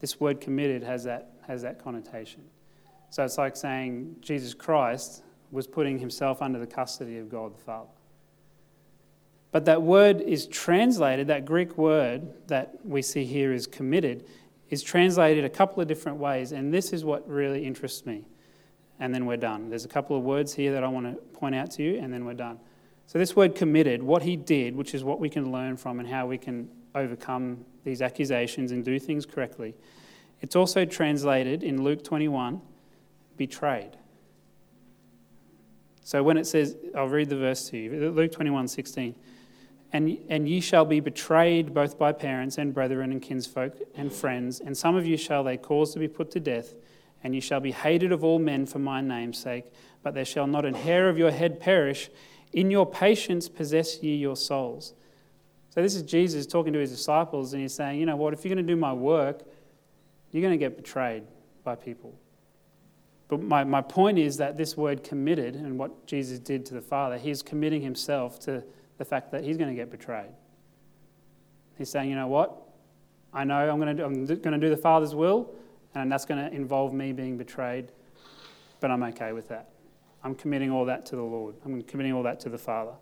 This 0.00 0.20
word 0.20 0.40
committed 0.40 0.82
has 0.82 1.04
that, 1.04 1.32
has 1.46 1.62
that 1.62 1.82
connotation. 1.82 2.42
So 3.10 3.24
it's 3.24 3.38
like 3.38 3.56
saying 3.56 4.16
Jesus 4.20 4.54
Christ 4.54 5.22
was 5.50 5.66
putting 5.66 5.98
himself 5.98 6.42
under 6.42 6.58
the 6.58 6.66
custody 6.66 7.18
of 7.18 7.28
God 7.28 7.54
the 7.54 7.62
Father. 7.62 7.88
But 9.50 9.64
that 9.64 9.82
word 9.82 10.20
is 10.20 10.46
translated, 10.46 11.28
that 11.28 11.44
Greek 11.44 11.78
word 11.78 12.28
that 12.48 12.74
we 12.84 13.00
see 13.00 13.24
here 13.24 13.52
is 13.52 13.66
committed, 13.66 14.24
is 14.68 14.82
translated 14.82 15.44
a 15.44 15.48
couple 15.48 15.80
of 15.80 15.88
different 15.88 16.18
ways, 16.18 16.52
and 16.52 16.72
this 16.72 16.92
is 16.92 17.04
what 17.04 17.28
really 17.28 17.64
interests 17.64 18.04
me. 18.04 18.26
And 19.00 19.14
then 19.14 19.26
we're 19.26 19.36
done. 19.36 19.70
There's 19.70 19.84
a 19.84 19.88
couple 19.88 20.16
of 20.16 20.22
words 20.22 20.52
here 20.52 20.72
that 20.72 20.84
I 20.84 20.88
want 20.88 21.06
to 21.06 21.14
point 21.38 21.54
out 21.54 21.70
to 21.72 21.82
you, 21.82 21.98
and 21.98 22.12
then 22.12 22.24
we're 22.24 22.34
done. 22.34 22.58
So, 23.06 23.18
this 23.18 23.34
word 23.34 23.54
committed, 23.54 24.02
what 24.02 24.22
he 24.22 24.36
did, 24.36 24.76
which 24.76 24.92
is 24.92 25.02
what 25.02 25.18
we 25.18 25.30
can 25.30 25.50
learn 25.50 25.78
from 25.78 25.98
and 25.98 26.06
how 26.06 26.26
we 26.26 26.36
can 26.36 26.68
overcome 26.94 27.64
these 27.84 28.02
accusations 28.02 28.70
and 28.70 28.84
do 28.84 28.98
things 28.98 29.24
correctly, 29.24 29.74
it's 30.42 30.56
also 30.56 30.84
translated 30.84 31.62
in 31.62 31.82
Luke 31.82 32.04
21 32.04 32.60
betrayed. 33.38 33.96
So, 36.02 36.22
when 36.22 36.36
it 36.36 36.46
says, 36.46 36.76
I'll 36.94 37.08
read 37.08 37.30
the 37.30 37.36
verse 37.36 37.70
to 37.70 37.78
you 37.78 38.10
Luke 38.10 38.32
21 38.32 38.68
16 38.68 39.14
and, 39.92 40.18
and 40.28 40.48
ye 40.48 40.60
shall 40.60 40.84
be 40.84 41.00
betrayed 41.00 41.72
both 41.72 41.98
by 41.98 42.12
parents 42.12 42.58
and 42.58 42.74
brethren 42.74 43.10
and 43.10 43.22
kinsfolk 43.22 43.74
and 43.94 44.12
friends, 44.12 44.60
and 44.60 44.76
some 44.76 44.96
of 44.96 45.06
you 45.06 45.16
shall 45.16 45.44
they 45.44 45.56
cause 45.56 45.92
to 45.94 45.98
be 45.98 46.08
put 46.08 46.30
to 46.32 46.40
death, 46.40 46.74
and 47.24 47.34
ye 47.34 47.40
shall 47.40 47.60
be 47.60 47.72
hated 47.72 48.12
of 48.12 48.22
all 48.22 48.38
men 48.38 48.66
for 48.66 48.78
my 48.78 49.00
name's 49.00 49.38
sake, 49.38 49.64
but 50.02 50.14
there 50.14 50.24
shall 50.24 50.46
not 50.46 50.64
an 50.64 50.74
hair 50.74 51.08
of 51.08 51.18
your 51.18 51.30
head 51.30 51.58
perish. 51.58 52.10
In 52.52 52.70
your 52.70 52.86
patience 52.86 53.48
possess 53.48 54.02
ye 54.02 54.16
your 54.16 54.36
souls. 54.36 54.94
So 55.70 55.82
this 55.82 55.94
is 55.94 56.02
Jesus 56.02 56.46
talking 56.46 56.72
to 56.72 56.78
his 56.78 56.90
disciples, 56.90 57.52
and 57.52 57.62
he's 57.62 57.74
saying, 57.74 58.00
you 58.00 58.06
know 58.06 58.16
what, 58.16 58.32
if 58.32 58.44
you're 58.44 58.54
going 58.54 58.66
to 58.66 58.72
do 58.72 58.78
my 58.78 58.92
work, 58.92 59.42
you're 60.30 60.42
going 60.42 60.52
to 60.52 60.58
get 60.58 60.76
betrayed 60.76 61.24
by 61.64 61.74
people. 61.74 62.14
But 63.28 63.42
my, 63.42 63.64
my 63.64 63.82
point 63.82 64.18
is 64.18 64.38
that 64.38 64.56
this 64.56 64.76
word 64.76 65.04
committed 65.04 65.54
and 65.54 65.78
what 65.78 66.06
Jesus 66.06 66.38
did 66.38 66.64
to 66.66 66.74
the 66.74 66.80
Father, 66.80 67.18
he's 67.18 67.42
committing 67.42 67.82
himself 67.82 68.40
to 68.40 68.64
the 68.98 69.04
fact 69.04 69.30
that 69.32 69.44
he's 69.44 69.56
going 69.56 69.70
to 69.70 69.74
get 69.74 69.90
betrayed. 69.90 70.30
He's 71.78 71.88
saying, 71.88 72.10
you 72.10 72.16
know 72.16 72.26
what? 72.26 72.60
I 73.32 73.44
know 73.44 73.70
I'm 73.70 73.80
going 73.80 73.96
to 73.96 74.02
do, 74.02 74.04
I'm 74.04 74.26
going 74.26 74.52
to 74.52 74.58
do 74.58 74.68
the 74.68 74.76
Father's 74.76 75.14
will, 75.14 75.50
and 75.94 76.10
that's 76.10 76.24
going 76.24 76.44
to 76.44 76.54
involve 76.54 76.92
me 76.92 77.12
being 77.12 77.38
betrayed, 77.38 77.92
but 78.80 78.90
I'm 78.90 79.02
okay 79.04 79.32
with 79.32 79.48
that. 79.48 79.70
I'm 80.24 80.34
committing 80.34 80.70
all 80.70 80.84
that 80.86 81.06
to 81.06 81.16
the 81.16 81.22
Lord. 81.22 81.54
I'm 81.64 81.82
committing 81.82 82.12
all 82.12 82.24
that 82.24 82.40
to 82.40 82.48
the 82.48 82.58
Father. 82.58 82.94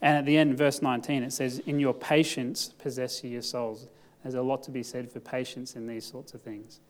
And 0.00 0.16
at 0.16 0.26
the 0.26 0.36
end, 0.36 0.56
verse 0.56 0.82
19, 0.82 1.22
it 1.22 1.32
says, 1.32 1.60
In 1.60 1.80
your 1.80 1.94
patience 1.94 2.68
possess 2.78 3.24
you 3.24 3.30
your 3.30 3.42
souls. 3.42 3.88
There's 4.22 4.34
a 4.34 4.42
lot 4.42 4.62
to 4.64 4.70
be 4.70 4.82
said 4.82 5.10
for 5.10 5.20
patience 5.20 5.76
in 5.76 5.86
these 5.86 6.04
sorts 6.04 6.34
of 6.34 6.42
things. 6.42 6.80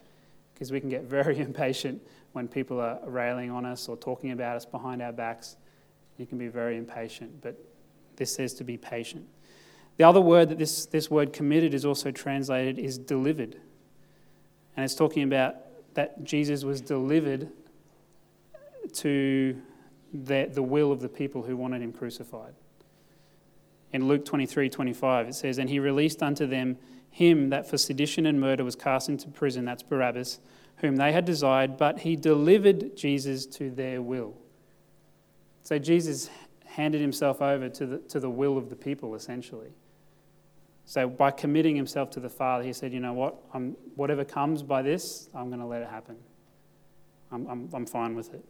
Because 0.53 0.71
we 0.71 0.81
can 0.81 0.89
get 0.89 1.05
very 1.05 1.39
impatient 1.39 2.03
when 2.33 2.49
people 2.49 2.81
are 2.81 2.99
railing 3.07 3.51
on 3.51 3.65
us 3.65 3.89
or 3.89 3.97
talking 3.97 4.33
about 4.33 4.57
us 4.57 4.67
behind 4.67 5.01
our 5.01 5.13
backs. 5.13 5.57
You 6.19 6.27
can 6.27 6.39
be 6.39 6.49
very 6.49 6.77
impatient, 6.77 7.41
but 7.41 7.59
this 8.17 8.35
says 8.35 8.55
to 8.55 8.65
be 8.65 8.77
patient. 8.77 9.27
The 9.97 10.05
other 10.05 10.21
word 10.21 10.49
that 10.49 10.59
this, 10.59 10.87
this 10.87 11.11
word 11.11 11.33
committed 11.33 11.73
is 11.75 11.85
also 11.85 12.11
translated 12.11 12.79
is 12.79 12.99
delivered. 12.99 13.57
And 14.77 14.85
it's 14.85 14.95
talking 14.95 15.23
about 15.23 15.57
that 15.95 16.25
Jesus 16.25 16.65
was 16.65 16.81
delivered 16.81 17.49
to 18.95 19.61
the, 20.13 20.51
the 20.53 20.63
will 20.63 20.93
of 20.93 21.01
the 21.01 21.09
people 21.09 21.43
who 21.43 21.57
wanted 21.57 21.83
him 21.83 21.93
crucified. 21.93 22.55
In 23.93 24.09
Luke 24.09 24.25
23 24.25 24.69
25, 24.69 25.29
it 25.29 25.35
says, 25.35 25.59
And 25.59 25.71
he 25.71 25.79
released 25.79 26.23
unto 26.23 26.47
them 26.47 26.77
him 27.11 27.51
that 27.51 27.71
for 27.71 27.79
sedition 27.79 28.27
and 28.27 28.41
murder 28.41 28.65
was 28.65 28.75
cast 28.75 29.09
into 29.09 29.29
prison, 29.29 29.65
that's 29.65 29.85
Barabbas, 29.85 30.41
whom 30.79 30.97
they 30.97 31.13
had 31.13 31.25
desired, 31.25 31.77
but 31.77 32.01
he 32.01 32.17
delivered 32.17 32.97
Jesus 32.97 33.47
to 33.47 33.71
their 33.71 34.03
will. 34.03 34.35
So 35.63 35.79
Jesus 35.79 36.29
handed 36.75 37.01
himself 37.01 37.41
over 37.41 37.69
to 37.69 37.87
the, 37.87 37.99
to 37.99 38.19
the 38.19 38.29
will 38.29 38.59
of 38.59 38.69
the 38.69 38.75
people, 38.75 39.15
essentially. 39.15 39.71
So 40.87 41.09
by 41.09 41.31
committing 41.31 41.77
himself 41.77 42.11
to 42.11 42.21
the 42.21 42.29
Father, 42.29 42.65
he 42.65 42.73
said, 42.73 42.93
You 42.93 43.01
know 43.01 43.13
what? 43.13 43.37
I'm, 43.53 43.77
whatever 43.95 44.25
comes 44.25 44.63
by 44.63 44.83
this, 44.83 45.29
I'm 45.35 45.49
going 45.49 45.61
to 45.61 45.67
let 45.67 45.83
it 45.83 45.89
happen. 45.89 46.17
I'm, 47.31 47.47
I'm, 47.47 47.69
I'm 47.73 47.87
fine 47.87 48.17
with 48.17 48.35
it. 48.35 48.45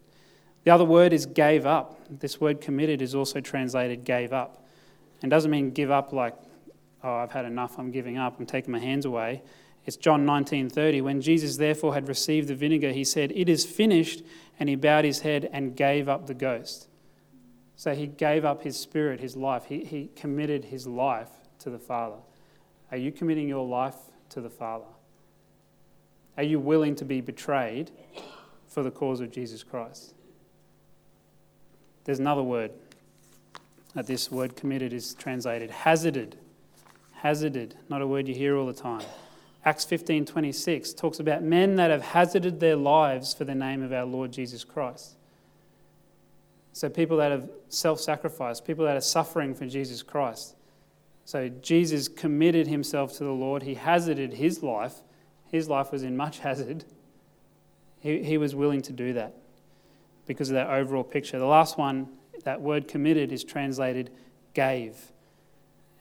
The 0.65 0.71
other 0.71 0.85
word 0.85 1.13
is 1.13 1.27
gave 1.27 1.67
up. 1.67 2.01
This 2.11 2.41
word 2.41 2.63
committed 2.63 3.03
is 3.03 3.15
also 3.15 3.41
translated 3.41 4.05
gave 4.05 4.33
up. 4.33 4.67
And 5.21 5.31
doesn't 5.31 5.51
mean 5.51 5.71
give 5.71 5.91
up 5.91 6.13
like, 6.13 6.35
oh, 7.03 7.15
I've 7.15 7.31
had 7.31 7.45
enough, 7.45 7.79
I'm 7.79 7.91
giving 7.91 8.17
up, 8.17 8.39
I'm 8.39 8.47
taking 8.47 8.73
my 8.73 8.79
hands 8.79 9.05
away. 9.05 9.43
It's 9.85 9.99
John 9.99 10.25
19:30. 10.25 11.03
When 11.03 11.21
Jesus 11.21 11.59
therefore 11.59 11.93
had 11.93 12.09
received 12.09 12.49
the 12.49 12.55
vinegar, 12.55 12.93
he 12.93 13.05
said, 13.05 13.33
"It 13.33 13.51
is 13.51 13.67
finished," 13.67 14.23
and 14.59 14.71
he 14.71 14.77
bowed 14.77 15.05
his 15.05 15.21
head 15.21 15.51
and 15.53 15.77
gave 15.77 16.09
up 16.09 16.27
the 16.27 16.33
ghost. 16.33 16.89
So 17.77 17.95
he 17.95 18.07
gave 18.07 18.45
up 18.45 18.63
his 18.63 18.79
spirit, 18.79 19.21
his 19.21 19.37
life. 19.37 19.67
He, 19.67 19.85
he 19.85 20.11
committed 20.15 20.67
his 20.67 20.87
life 20.87 21.31
to 21.61 21.71
the 21.71 21.79
Father. 21.79 22.17
Are 22.91 22.97
you 22.97 23.11
committing 23.11 23.49
your 23.49 23.67
life 23.67 23.97
to 24.31 24.41
the 24.41 24.51
Father? 24.51 24.85
Are 26.37 26.43
you 26.43 26.59
willing 26.59 26.95
to 26.97 27.05
be 27.05 27.21
betrayed 27.21 27.91
for 28.67 28.83
the 28.83 28.91
cause 28.91 29.21
of 29.21 29.31
Jesus 29.31 29.63
Christ? 29.63 30.15
There's 32.05 32.19
another 32.19 32.43
word 32.43 32.73
that 33.95 34.07
this 34.07 34.31
word 34.31 34.57
committed 34.57 34.93
is 34.93 35.15
translated 35.15 35.71
hazarded. 35.71 36.37
Hazarded, 37.13 37.77
not 37.89 38.03
a 38.03 38.07
word 38.07 38.29
you 38.29 38.35
hear 38.35 38.57
all 38.57 38.67
the 38.67 38.73
time. 38.73 39.07
Acts 39.65 39.87
15:26 39.87 40.93
talks 40.93 41.19
about 41.19 41.43
men 41.43 41.77
that 41.77 41.91
have 41.91 42.03
hazarded 42.03 42.61
their 42.61 42.77
lives 42.77 43.33
for 43.33 43.45
the 43.45 43.55
name 43.55 43.83
of 43.83 43.93
our 43.93 44.05
Lord 44.05 44.33
Jesus 44.33 44.63
Christ. 44.63 45.17
So 46.75 46.89
people 46.89 47.17
that 47.19 47.31
have 47.31 47.49
self-sacrificed, 47.69 48.67
people 48.67 48.85
that 48.85 48.97
are 48.97 49.01
suffering 49.01 49.55
for 49.55 49.65
Jesus 49.65 50.03
Christ. 50.03 50.57
So 51.25 51.49
Jesus 51.49 52.09
committed 52.09 52.67
himself 52.67 53.17
to 53.19 53.25
the 53.25 53.31
Lord. 53.31 53.63
He 53.63 53.75
hazarded 53.75 54.35
his 54.35 54.61
life. 54.61 54.97
His 55.51 55.69
life 55.69 55.93
was 55.93 56.03
in 56.03 56.17
much 56.17 56.41
hazard. 56.41 56.85
He, 58.01 58.25
he 58.25 58.37
was 58.37 58.57
willing 58.57 58.83
to 58.83 58.93
do 58.93 59.13
that 59.13 59.37
because 60.27 60.51
of 60.51 60.55
that 60.55 60.69
overall 60.69 61.05
picture. 61.05 61.39
The 61.39 61.47
last 61.47 61.79
one, 61.79 62.09
that 62.43 62.61
word 62.61 62.89
committed, 62.89 63.31
is 63.31 63.45
translated 63.45 64.11
gave. 64.53 65.13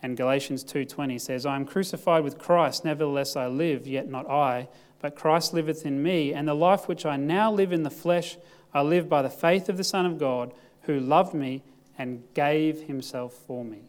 And 0.01 0.17
Galatians 0.17 0.63
2:20 0.63 1.19
says, 1.19 1.45
"I 1.45 1.55
am 1.55 1.65
crucified 1.65 2.24
with 2.24 2.39
Christ, 2.39 2.84
nevertheless 2.84 3.36
I 3.36 3.47
live, 3.47 3.88
yet 3.88 4.09
not 4.09 4.28
I, 4.30 4.67
but 4.99 5.15
Christ 5.15 5.53
liveth 5.53 5.86
in 5.86 6.01
me, 6.01 6.34
and 6.34 6.47
the 6.47 6.55
life 6.55 6.88
which 6.88 7.05
I 7.05 7.15
now 7.15 7.51
live 7.51 7.71
in 7.71 7.84
the 7.84 7.89
flesh, 7.89 8.38
I 8.74 8.82
live 8.82 9.07
by 9.07 9.21
the 9.21 9.30
faith 9.30 9.69
of 9.69 9.78
the 9.78 9.84
Son 9.84 10.05
of 10.05 10.17
God, 10.17 10.53
who 10.84 10.99
loved 10.99 11.34
me 11.34 11.63
and 11.97 12.24
gave 12.34 12.82
himself 12.82 13.34
for 13.34 13.63
me." 13.63 13.82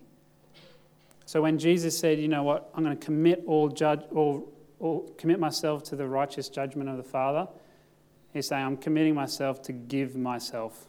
So 1.26 1.42
when 1.42 1.58
Jesus 1.58 1.98
said, 1.98 2.18
"You 2.18 2.28
know 2.28 2.42
what? 2.42 2.70
I'm 2.74 2.84
going 2.84 2.96
to 2.96 3.04
commit 3.04 3.42
all 3.46 3.68
judge 3.68 4.02
all, 4.14 4.52
all 4.80 5.10
commit 5.16 5.40
myself 5.40 5.82
to 5.84 5.96
the 5.96 6.06
righteous 6.06 6.48
judgment 6.48 6.88
of 6.90 6.96
the 6.96 7.02
Father," 7.02 7.48
He's 8.34 8.48
saying, 8.48 8.66
I'm 8.66 8.76
committing 8.76 9.14
myself 9.14 9.62
to 9.62 9.72
give 9.72 10.16
myself. 10.16 10.88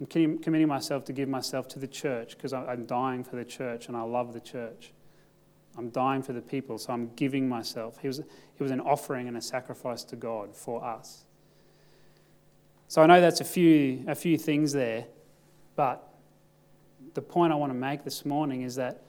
I'm 0.00 0.06
committing 0.06 0.66
myself 0.66 1.04
to 1.04 1.12
give 1.12 1.28
myself 1.28 1.68
to 1.68 1.78
the 1.78 1.86
church 1.86 2.36
because 2.36 2.52
I'm 2.52 2.84
dying 2.84 3.22
for 3.22 3.36
the 3.36 3.44
church 3.44 3.86
and 3.86 3.96
I 3.96 4.02
love 4.02 4.32
the 4.32 4.40
church. 4.40 4.92
I'm 5.78 5.90
dying 5.90 6.20
for 6.20 6.32
the 6.32 6.42
people, 6.42 6.78
so 6.78 6.92
I'm 6.92 7.14
giving 7.14 7.48
myself. 7.48 7.98
He 7.98 8.08
was, 8.08 8.18
he 8.18 8.62
was 8.62 8.72
an 8.72 8.80
offering 8.80 9.28
and 9.28 9.36
a 9.36 9.40
sacrifice 9.40 10.02
to 10.04 10.16
God 10.16 10.54
for 10.54 10.84
us. 10.84 11.24
So 12.88 13.02
I 13.02 13.06
know 13.06 13.20
that's 13.20 13.40
a 13.40 13.44
few, 13.44 14.04
a 14.06 14.14
few 14.14 14.38
things 14.38 14.72
there, 14.72 15.06
but 15.76 16.08
the 17.14 17.22
point 17.22 17.52
I 17.52 17.56
want 17.56 17.70
to 17.70 17.78
make 17.78 18.04
this 18.04 18.24
morning 18.24 18.62
is 18.62 18.76
that 18.76 19.02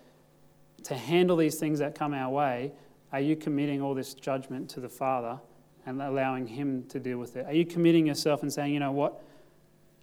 to 0.84 0.96
handle 0.96 1.38
these 1.38 1.56
things 1.56 1.80
that 1.80 1.96
come 1.96 2.14
our 2.14 2.30
way, 2.30 2.72
are 3.12 3.20
you 3.20 3.36
committing 3.36 3.82
all 3.82 3.94
this 3.94 4.14
judgment 4.14 4.70
to 4.72 4.80
the 4.80 4.90
Father? 4.90 5.40
and 5.86 6.02
allowing 6.02 6.48
Him 6.48 6.84
to 6.90 7.00
deal 7.00 7.18
with 7.18 7.36
it? 7.36 7.46
Are 7.46 7.54
you 7.54 7.66
committing 7.66 8.08
yourself 8.08 8.42
and 8.42 8.52
saying, 8.52 8.74
you 8.74 8.80
know 8.80 8.92
what, 8.92 9.22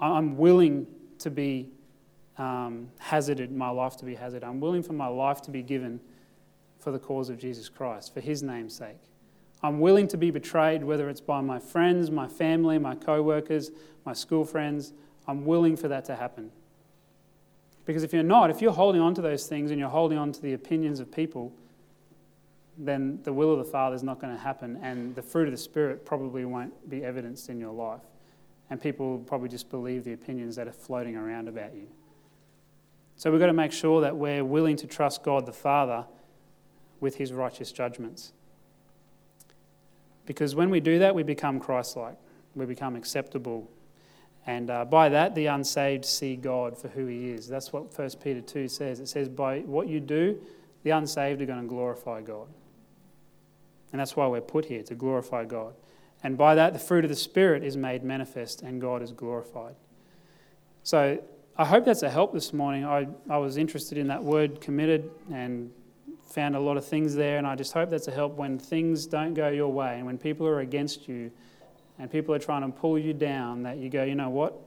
I'm 0.01 0.37
willing 0.37 0.87
to 1.19 1.31
be 1.31 1.71
um, 2.39 2.89
hazarded, 2.99 3.53
my 3.53 3.69
life 3.69 3.97
to 3.99 4.05
be 4.05 4.15
hazarded. 4.15 4.45
I'm 4.45 4.61
willing 4.61 4.83
for 4.83 4.95
my 4.95 5.07
life 5.07 5.43
to 5.43 5.51
be 5.51 5.63
given 5.63 6.01
for 6.79 6.91
the 6.91 6.99
cause 6.99 7.29
of 7.29 7.39
Jesus 7.39 7.69
Christ, 7.69 8.15
for 8.15 8.21
His 8.21 8.43
name's 8.43 8.75
sake. 8.75 8.97
I'm 9.63 9.79
willing 9.81 10.09
to 10.09 10.17
be 10.17 10.31
betrayed, 10.31 10.83
whether 10.83 11.09
it's 11.09 11.21
by 11.21 11.41
my 11.41 11.59
friends, 11.59 12.11
my 12.11 12.27
family, 12.27 12.79
my 12.79 12.95
co 12.95 13.23
workers, 13.23 13.71
my 14.05 14.13
school 14.13 14.45
friends. 14.45 14.93
I'm 15.29 15.45
willing 15.45 15.77
for 15.77 15.89
that 15.89 16.05
to 16.07 16.17
happen. 16.17 16.51
Because 17.85 18.03
if 18.03 18.13
you're 18.13 18.23
not, 18.23 18.51
if 18.51 18.61
you're 18.61 18.73
holding 18.73 19.01
on 19.01 19.15
to 19.15 19.23
those 19.23 19.47
things 19.47 19.71
and 19.71 19.79
you're 19.79 19.89
holding 19.89 20.19
on 20.19 20.33
to 20.33 20.43
the 20.43 20.53
opinions 20.53 21.01
of 21.01 21.11
people, 21.13 21.53
then 22.79 23.21
the 23.25 23.33
will 23.33 23.53
of 23.53 23.59
the 23.59 23.65
Father 23.65 23.95
is 23.95 24.03
not 24.03 24.21
going 24.21 24.35
to 24.35 24.41
happen, 24.41 24.79
and 24.83 25.15
the 25.15 25.23
fruit 25.23 25.47
of 25.47 25.53
the 25.53 25.59
Spirit 25.59 26.05
probably 26.05 26.45
won't 26.45 26.89
be 26.89 27.05
evidenced 27.05 27.49
in 27.49 27.61
your 27.61 27.73
life. 27.73 28.01
And 28.71 28.81
people 28.81 29.11
will 29.11 29.19
probably 29.19 29.49
just 29.49 29.71
believe 29.71 30.05
the 30.05 30.15
opinions 30.15 30.57
that 30.57 30.67
are 30.67 30.73
floating 30.73 31.17
around 31.17 31.49
about 31.49 31.75
you. 31.75 31.89
So 33.17 33.31
we've 33.31 33.41
got 33.41 33.47
to 33.47 33.53
make 33.53 33.73
sure 33.73 34.01
that 34.01 34.17
we're 34.17 34.45
willing 34.45 34.77
to 34.77 34.87
trust 34.87 35.23
God 35.23 35.45
the 35.45 35.53
Father 35.53 36.07
with 37.01 37.17
his 37.17 37.33
righteous 37.33 37.71
judgments. 37.71 38.33
Because 40.27 40.55
when 40.55 40.71
we 40.71 40.81
do 40.81 40.99
that, 41.01 41.15
we 41.15 41.23
become 41.23 41.59
Christ 41.59 41.97
like, 41.97 42.17
we 42.55 42.67
become 42.67 42.97
acceptable. 42.97 43.71
And 44.47 44.71
uh, 44.71 44.85
by 44.85 45.09
that, 45.09 45.35
the 45.35 45.47
unsaved 45.47 46.05
see 46.05 46.37
God 46.37 46.77
for 46.77 46.89
who 46.89 47.07
he 47.07 47.31
is. 47.31 47.49
That's 47.49 47.73
what 47.73 47.97
1 47.97 48.11
Peter 48.23 48.41
2 48.41 48.69
says. 48.69 49.01
It 49.01 49.09
says, 49.09 49.29
By 49.29 49.61
what 49.61 49.89
you 49.89 50.01
do, 50.01 50.41
the 50.83 50.91
unsaved 50.91 51.41
are 51.41 51.47
going 51.47 51.63
to 51.63 51.69
glorify 51.69 52.21
God. 52.23 52.49
And 53.93 54.01
that's 54.01 54.17
why 54.17 54.27
we're 54.27 54.41
put 54.41 54.65
here, 54.65 54.83
to 54.85 54.95
glorify 54.95 55.45
God. 55.45 55.75
And 56.25 56.39
by 56.39 56.55
that, 56.55 56.73
the 56.73 56.79
fruit 56.79 57.05
of 57.05 57.11
the 57.11 57.17
Spirit 57.17 57.63
is 57.63 57.77
made 57.77 58.05
manifest 58.05 58.63
and 58.63 58.81
God 58.81 59.03
is 59.03 59.13
glorified. 59.13 59.75
So 60.83 61.23
I 61.57 61.65
hope 61.65 61.85
that's 61.85 62.03
a 62.03 62.11
help 62.11 62.33
this 62.33 62.53
morning. 62.53 62.85
I, 62.85 63.07
I 63.29 63.39
was 63.39 63.57
interested 63.57 63.99
in 63.99 64.09
that 64.09 64.23
word 64.23 64.61
committed 64.61 65.11
and 65.33 65.71
found 66.33 66.57
a 66.57 66.61
lot 66.61 66.77
of 66.77 66.85
things 66.85 67.15
there. 67.15 67.39
And 67.39 67.47
I 67.47 67.55
just 67.55 67.73
hope 67.73 67.91
that's 67.91 68.09
a 68.09 68.11
help 68.11 68.37
when 68.37 68.59
things 68.59 69.07
don't 69.07 69.35
go 69.35 69.49
your 69.49 69.69
way 69.69 69.97
and 69.97 70.07
when 70.07 70.19
people 70.19 70.47
are 70.47 70.61
against 70.61 71.09
you 71.09 71.31
and 71.99 72.11
people 72.11 72.35
are 72.35 72.39
trying 72.39 72.63
to 72.63 72.69
pull 72.69 72.99
you 72.99 73.13
down, 73.13 73.63
that 73.65 73.77
you 73.77 73.91
go, 73.91 74.03
you 74.03 74.15
know 74.15 74.31
what? 74.31 74.59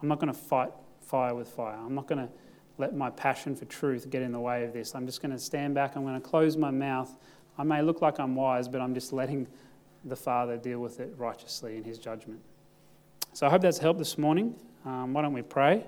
I'm 0.00 0.08
not 0.08 0.18
going 0.18 0.32
to 0.32 0.38
fight 0.38 0.70
fire 1.02 1.34
with 1.34 1.48
fire. 1.48 1.76
I'm 1.76 1.94
not 1.94 2.06
going 2.06 2.26
to 2.26 2.32
let 2.78 2.94
my 2.94 3.10
passion 3.10 3.56
for 3.56 3.64
truth 3.64 4.08
get 4.08 4.22
in 4.22 4.32
the 4.32 4.40
way 4.40 4.64
of 4.64 4.72
this. 4.72 4.94
I'm 4.94 5.06
just 5.06 5.20
going 5.20 5.32
to 5.32 5.38
stand 5.38 5.74
back. 5.74 5.96
I'm 5.96 6.04
going 6.04 6.20
to 6.20 6.26
close 6.26 6.56
my 6.56 6.70
mouth. 6.70 7.14
I 7.56 7.64
may 7.64 7.82
look 7.82 8.00
like 8.00 8.20
I'm 8.20 8.34
wise, 8.34 8.68
but 8.68 8.80
I'm 8.80 8.94
just 8.94 9.12
letting 9.12 9.48
the 10.04 10.16
Father 10.16 10.56
deal 10.56 10.78
with 10.78 11.00
it 11.00 11.12
righteously 11.16 11.76
in 11.76 11.84
His 11.84 11.98
judgment. 11.98 12.40
So 13.32 13.46
I 13.46 13.50
hope 13.50 13.62
that's 13.62 13.78
helped 13.78 13.98
this 13.98 14.16
morning. 14.16 14.54
Um, 14.84 15.12
why 15.12 15.22
don't 15.22 15.32
we 15.32 15.42
pray? 15.42 15.84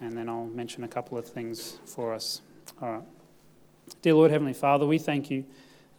And 0.00 0.16
then 0.16 0.28
I'll 0.28 0.46
mention 0.46 0.84
a 0.84 0.88
couple 0.88 1.18
of 1.18 1.26
things 1.26 1.78
for 1.86 2.14
us. 2.14 2.42
All 2.80 2.92
right. 2.92 3.15
Dear 4.02 4.14
Lord, 4.14 4.32
Heavenly 4.32 4.52
Father, 4.52 4.84
we 4.84 4.98
thank 4.98 5.30
you 5.30 5.44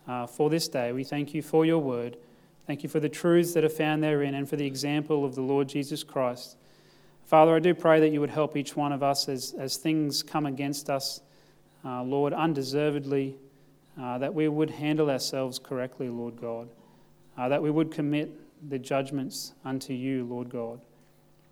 uh, 0.09 0.27
for 0.27 0.49
this 0.49 0.67
day. 0.67 0.91
We 0.91 1.05
thank 1.05 1.33
you 1.33 1.41
for 1.41 1.65
your 1.65 1.79
word. 1.79 2.17
Thank 2.65 2.83
you 2.83 2.89
for 2.89 2.99
the 2.99 3.07
truths 3.07 3.53
that 3.53 3.63
are 3.63 3.69
found 3.69 4.03
therein 4.03 4.35
and 4.35 4.47
for 4.47 4.57
the 4.57 4.65
example 4.65 5.23
of 5.23 5.35
the 5.35 5.41
Lord 5.41 5.69
Jesus 5.69 6.03
Christ. 6.03 6.57
Father, 7.25 7.55
I 7.55 7.59
do 7.59 7.73
pray 7.73 8.01
that 8.01 8.09
you 8.09 8.19
would 8.19 8.29
help 8.29 8.57
each 8.57 8.75
one 8.75 8.91
of 8.91 9.03
us 9.03 9.29
as, 9.29 9.53
as 9.57 9.77
things 9.77 10.21
come 10.21 10.45
against 10.45 10.89
us, 10.89 11.21
uh, 11.85 12.03
Lord, 12.03 12.33
undeservedly 12.33 13.37
uh, 13.99 14.17
that 14.17 14.33
we 14.33 14.49
would 14.49 14.69
handle 14.69 15.09
ourselves 15.09 15.57
correctly, 15.57 16.09
Lord 16.09 16.39
God, 16.39 16.67
uh, 17.37 17.47
that 17.47 17.63
we 17.63 17.71
would 17.71 17.89
commit 17.91 18.31
the 18.69 18.79
judgments 18.79 19.53
unto 19.63 19.93
you, 19.93 20.25
Lord 20.25 20.49
God. 20.49 20.81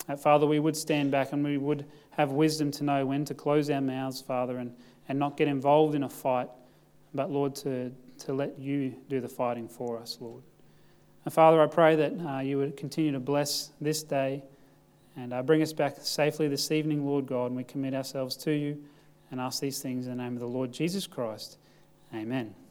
That, 0.07 0.19
Father, 0.19 0.45
we 0.45 0.59
would 0.59 0.75
stand 0.75 1.11
back 1.11 1.31
and 1.31 1.45
we 1.45 1.57
would 1.57 1.85
have 2.11 2.31
wisdom 2.31 2.71
to 2.71 2.83
know 2.83 3.05
when 3.05 3.23
to 3.25 3.33
close 3.33 3.69
our 3.69 3.81
mouths, 3.81 4.19
Father, 4.21 4.57
and, 4.57 4.75
and 5.07 5.19
not 5.19 5.37
get 5.37 5.47
involved 5.47 5.95
in 5.95 6.03
a 6.03 6.09
fight, 6.09 6.49
but, 7.13 7.31
Lord, 7.31 7.55
to, 7.57 7.91
to 8.19 8.33
let 8.33 8.59
you 8.59 8.95
do 9.09 9.21
the 9.21 9.29
fighting 9.29 9.67
for 9.67 9.97
us, 9.97 10.17
Lord. 10.19 10.43
And 11.23 11.33
Father, 11.33 11.61
I 11.61 11.67
pray 11.67 11.95
that 11.95 12.13
uh, 12.19 12.39
you 12.39 12.57
would 12.57 12.77
continue 12.77 13.11
to 13.11 13.19
bless 13.19 13.71
this 13.81 14.03
day 14.03 14.43
and 15.15 15.33
uh, 15.33 15.41
bring 15.41 15.61
us 15.61 15.73
back 15.73 15.95
safely 15.99 16.47
this 16.47 16.71
evening, 16.71 17.05
Lord 17.05 17.25
God, 17.25 17.47
and 17.47 17.55
we 17.55 17.63
commit 17.63 17.93
ourselves 17.93 18.35
to 18.37 18.51
you 18.51 18.83
and 19.31 19.39
ask 19.39 19.59
these 19.59 19.79
things 19.79 20.07
in 20.07 20.17
the 20.17 20.23
name 20.23 20.33
of 20.33 20.39
the 20.39 20.47
Lord 20.47 20.71
Jesus 20.71 21.07
Christ. 21.07 21.57
Amen. 22.13 22.64